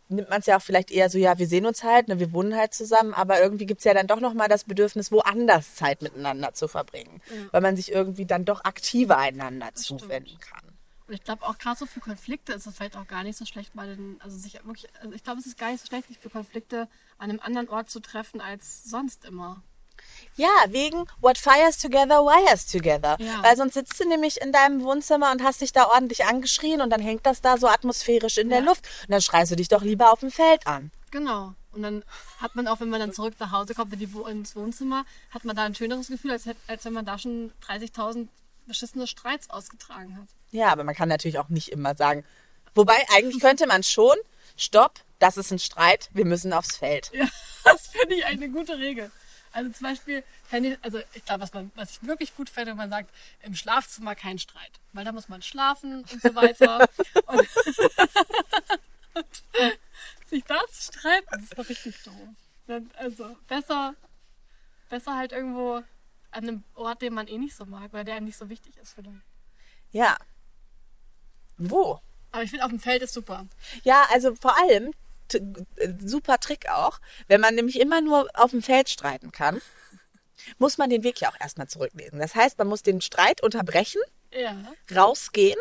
[0.09, 2.31] nimmt man es ja auch vielleicht eher so, ja, wir sehen uns halt, ne, wir
[2.31, 6.01] wohnen halt zusammen, aber irgendwie gibt es ja dann doch nochmal das Bedürfnis, woanders Zeit
[6.01, 7.21] miteinander zu verbringen,
[7.51, 10.63] weil man sich irgendwie dann doch aktiver einander zuwenden kann.
[11.07, 13.45] Und ich glaube auch gerade so für Konflikte ist es vielleicht auch gar nicht so
[13.45, 16.07] schlecht, bei den, also sich wirklich, also ich glaube, es ist gar nicht so schlecht,
[16.07, 19.63] sich für Konflikte an einem anderen Ort zu treffen als sonst immer.
[20.35, 23.17] Ja, wegen What fires together, wires together.
[23.19, 23.41] Ja.
[23.43, 26.91] Weil sonst sitzt du nämlich in deinem Wohnzimmer und hast dich da ordentlich angeschrien und
[26.91, 28.65] dann hängt das da so atmosphärisch in der Ja.
[28.65, 28.85] Luft.
[29.03, 30.91] Und dann schreist du dich doch lieber auf dem Feld an.
[31.11, 31.53] Genau.
[31.71, 32.03] Und dann
[32.39, 35.05] hat man auch, wenn man dann zurück nach Hause kommt in die Wo ins Wohnzimmer,
[35.31, 38.27] hat man da ein schöneres Gefühl, als, als wenn man da schon 30.000
[38.65, 40.27] beschissene Streits ausgetragen hat.
[40.51, 42.23] Ja, aber man kann natürlich auch nicht immer sagen.
[42.75, 44.15] Wobei, eigentlich könnte man schon,
[44.55, 47.09] stopp, das ist ein Streit, wir müssen aufs Feld.
[47.13, 47.27] Ja,
[47.63, 49.11] das finde ich eine gute Regel.
[49.57, 52.77] Also zum Beispiel, ich, also ich glaube, was, man- was ich wirklich gut fände, wenn
[52.77, 53.09] man sagt,
[53.41, 54.69] im Schlafzimmer kein Streit.
[54.93, 56.87] Weil da muss man schlafen und so weiter.
[57.25, 57.39] und,
[59.15, 59.25] und
[60.29, 62.83] sich da zu streiten, das ist doch richtig doof.
[62.97, 63.95] Also besser,
[64.89, 68.27] besser halt irgendwo an einem Ort, den man eh nicht so mag oder der einem
[68.27, 69.23] nicht so wichtig ist vielleicht.
[69.91, 70.17] Ja.
[71.57, 71.99] Wo?
[72.31, 73.47] Aber ich finde, auf dem Feld ist super.
[73.83, 74.93] Ja, also vor allem,
[75.99, 79.61] super Trick auch, wenn man nämlich immer nur auf dem Feld streiten kann,
[80.57, 82.19] muss man den Weg ja auch erstmal zurücklesen.
[82.19, 84.01] Das heißt, man muss den Streit unterbrechen,
[84.31, 84.55] Ja.
[84.95, 85.59] rausgehen,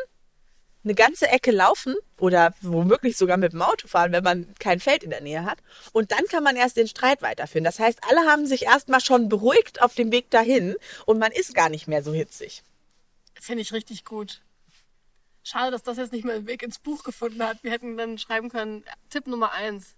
[0.84, 5.02] eine ganze Ecke laufen oder womöglich sogar mit dem Auto fahren, wenn man kein Feld
[5.02, 5.58] in der Nähe hat.
[5.92, 7.64] Und dann kann man erst den Streit weiterführen.
[7.64, 11.54] Das heißt, alle haben sich erstmal schon beruhigt auf dem Weg dahin und man ist
[11.54, 12.62] gar nicht mehr so hitzig.
[13.40, 14.42] Finde ich richtig gut.
[15.46, 17.62] Schade, dass das jetzt nicht mehr den Weg ins Buch gefunden hat.
[17.62, 19.94] Wir hätten dann schreiben können, Tipp Nummer eins,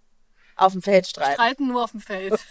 [0.56, 1.32] Auf dem Feld streiten.
[1.32, 2.38] streiten nur auf dem Feld.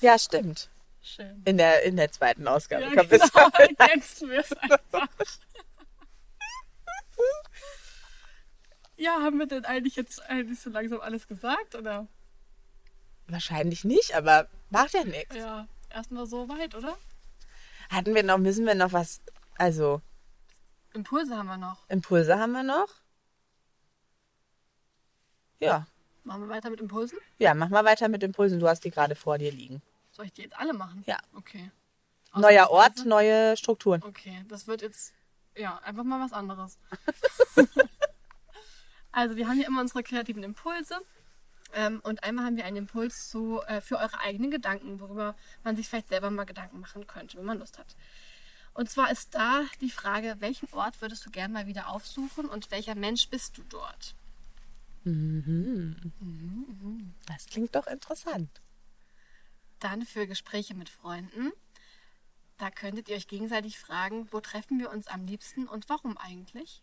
[0.00, 0.70] Ja, stimmt.
[1.02, 1.42] Schön.
[1.44, 5.08] In der, in der zweiten Ausgabe Ja, kommt genau, ergänzen wir es einfach.
[8.96, 11.74] Ja, haben wir denn eigentlich jetzt eigentlich so langsam alles gesagt?
[11.74, 12.06] Oder?
[13.26, 15.34] Wahrscheinlich nicht, aber macht ja nichts.
[15.34, 16.96] Ja, erstmal so weit, oder?
[17.88, 19.20] Hatten wir noch, müssen wir noch was,
[19.56, 20.00] also,
[20.94, 21.88] Impulse haben wir noch.
[21.88, 22.88] Impulse haben wir noch.
[25.60, 25.86] Ja.
[26.24, 27.18] Machen wir weiter mit Impulsen?
[27.38, 28.60] Ja, mach mal weiter mit Impulsen.
[28.60, 29.82] Du hast die gerade vor dir liegen.
[30.10, 31.02] Soll ich die jetzt alle machen?
[31.06, 31.18] Ja.
[31.34, 31.70] Okay.
[32.34, 34.02] Neuer Ort, neue Strukturen.
[34.02, 35.14] Okay, das wird jetzt
[35.56, 36.78] ja einfach mal was anderes.
[39.12, 41.00] also wir haben hier immer unsere kreativen Impulse.
[41.72, 45.76] Ähm, und einmal haben wir einen Impuls zu, äh, für eure eigenen Gedanken, worüber man
[45.76, 47.96] sich vielleicht selber mal Gedanken machen könnte, wenn man Lust hat.
[48.74, 52.70] Und zwar ist da die Frage, welchen Ort würdest du gern mal wieder aufsuchen und
[52.70, 54.14] welcher Mensch bist du dort?
[57.26, 58.48] Das klingt doch interessant.
[59.80, 61.52] Dann für Gespräche mit Freunden.
[62.58, 66.82] Da könntet ihr euch gegenseitig fragen, wo treffen wir uns am liebsten und warum eigentlich?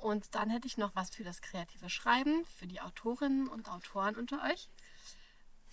[0.00, 4.16] Und dann hätte ich noch was für das kreative Schreiben, für die Autorinnen und Autoren
[4.16, 4.68] unter euch.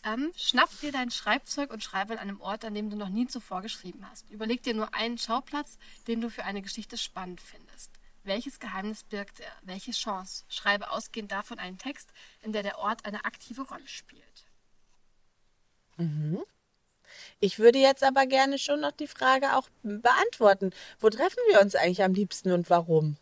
[0.04, 3.28] Ähm, schnapp dir dein Schreibzeug und schreibe an einem Ort, an dem du noch nie
[3.28, 4.30] zuvor geschrieben hast.
[4.30, 5.78] Überleg dir nur einen Schauplatz,
[6.08, 7.92] den du für eine Geschichte spannend findest.
[8.24, 9.52] Welches Geheimnis birgt er?
[9.64, 10.44] Welche Chance?
[10.50, 14.46] Schreibe ausgehend davon einen Text, in der der Ort eine aktive Rolle spielt.
[17.40, 20.72] Ich würde jetzt aber gerne schon noch die Frage auch beantworten.
[21.00, 23.18] Wo treffen wir uns eigentlich am liebsten und warum?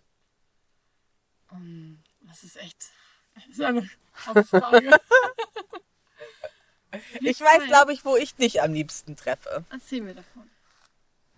[2.21, 2.77] Das ist echt.
[3.35, 3.89] Das ist eine
[4.25, 4.99] Hauptfrage.
[7.21, 9.65] Ich weiß, glaube ich, wo ich dich am liebsten treffe.
[9.69, 10.49] Erzähl mir davon.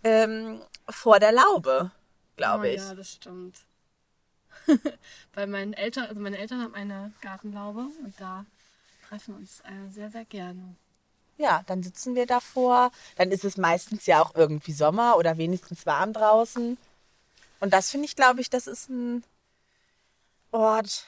[0.03, 1.91] Ähm, vor der Laube,
[2.35, 2.81] glaube oh, ich.
[2.81, 3.57] Ja, das stimmt.
[5.33, 8.45] Bei meinen Eltern, also meine Eltern haben eine Gartenlaube und da
[9.07, 10.75] treffen uns äh, sehr, sehr gerne.
[11.37, 12.91] Ja, dann sitzen wir davor.
[13.15, 16.77] Dann ist es meistens ja auch irgendwie Sommer oder wenigstens warm draußen.
[17.59, 19.23] Und das finde ich, glaube ich, das ist ein
[20.51, 21.07] Ort,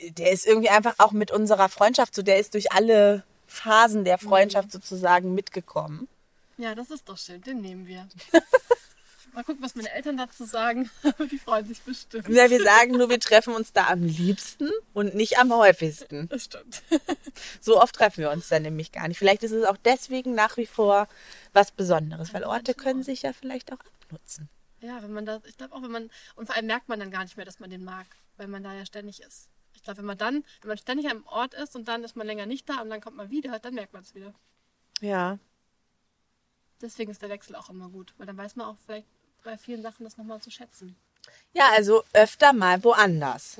[0.00, 4.18] der ist irgendwie einfach auch mit unserer Freundschaft so, der ist durch alle Phasen der
[4.18, 6.08] Freundschaft sozusagen mitgekommen.
[6.56, 8.08] Ja, das ist doch schön, den nehmen wir.
[9.34, 10.88] Mal gucken, was meine Eltern dazu sagen.
[11.30, 12.28] Die freuen sich bestimmt.
[12.28, 16.28] Ja, wir sagen nur, wir treffen uns da am liebsten und nicht am häufigsten.
[16.28, 16.82] Das stimmt.
[17.60, 19.18] So oft treffen wir uns dann nämlich gar nicht.
[19.18, 21.08] Vielleicht ist es auch deswegen nach wie vor
[21.52, 24.48] was Besonderes, weil Orte können sich ja vielleicht auch abnutzen.
[24.80, 27.10] Ja, wenn man das, ich glaube auch, wenn man, und vor allem merkt man dann
[27.10, 29.48] gar nicht mehr, dass man den mag, weil man da ja ständig ist.
[29.74, 32.26] Ich glaube, wenn man dann, wenn man ständig am Ort ist und dann ist man
[32.26, 34.34] länger nicht da und dann kommt man wieder, dann merkt man es wieder.
[35.00, 35.38] Ja.
[36.80, 39.06] Deswegen ist der Wechsel auch immer gut, weil dann weiß man auch vielleicht
[39.42, 40.96] bei vielen Sachen das nochmal zu schätzen.
[41.52, 43.58] Ja, also öfter mal woanders.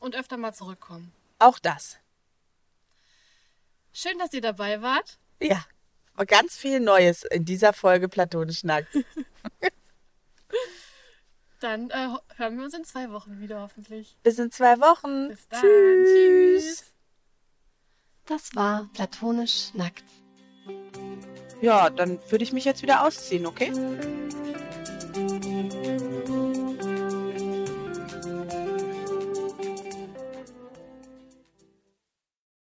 [0.00, 1.12] Und öfter mal zurückkommen.
[1.38, 1.98] Auch das.
[3.92, 5.18] Schön, dass ihr dabei wart.
[5.40, 5.64] Ja.
[6.16, 8.94] Und ganz viel Neues in dieser Folge Platonisch Nackt.
[11.64, 14.18] Dann äh, hören wir uns in zwei Wochen wieder hoffentlich.
[14.22, 15.28] Bis in zwei Wochen.
[15.28, 15.62] Bis dann.
[15.62, 16.62] Tschüss.
[16.62, 16.84] Tschüss.
[18.26, 20.04] Das war platonisch nackt.
[21.62, 23.72] Ja, dann würde ich mich jetzt wieder ausziehen, okay?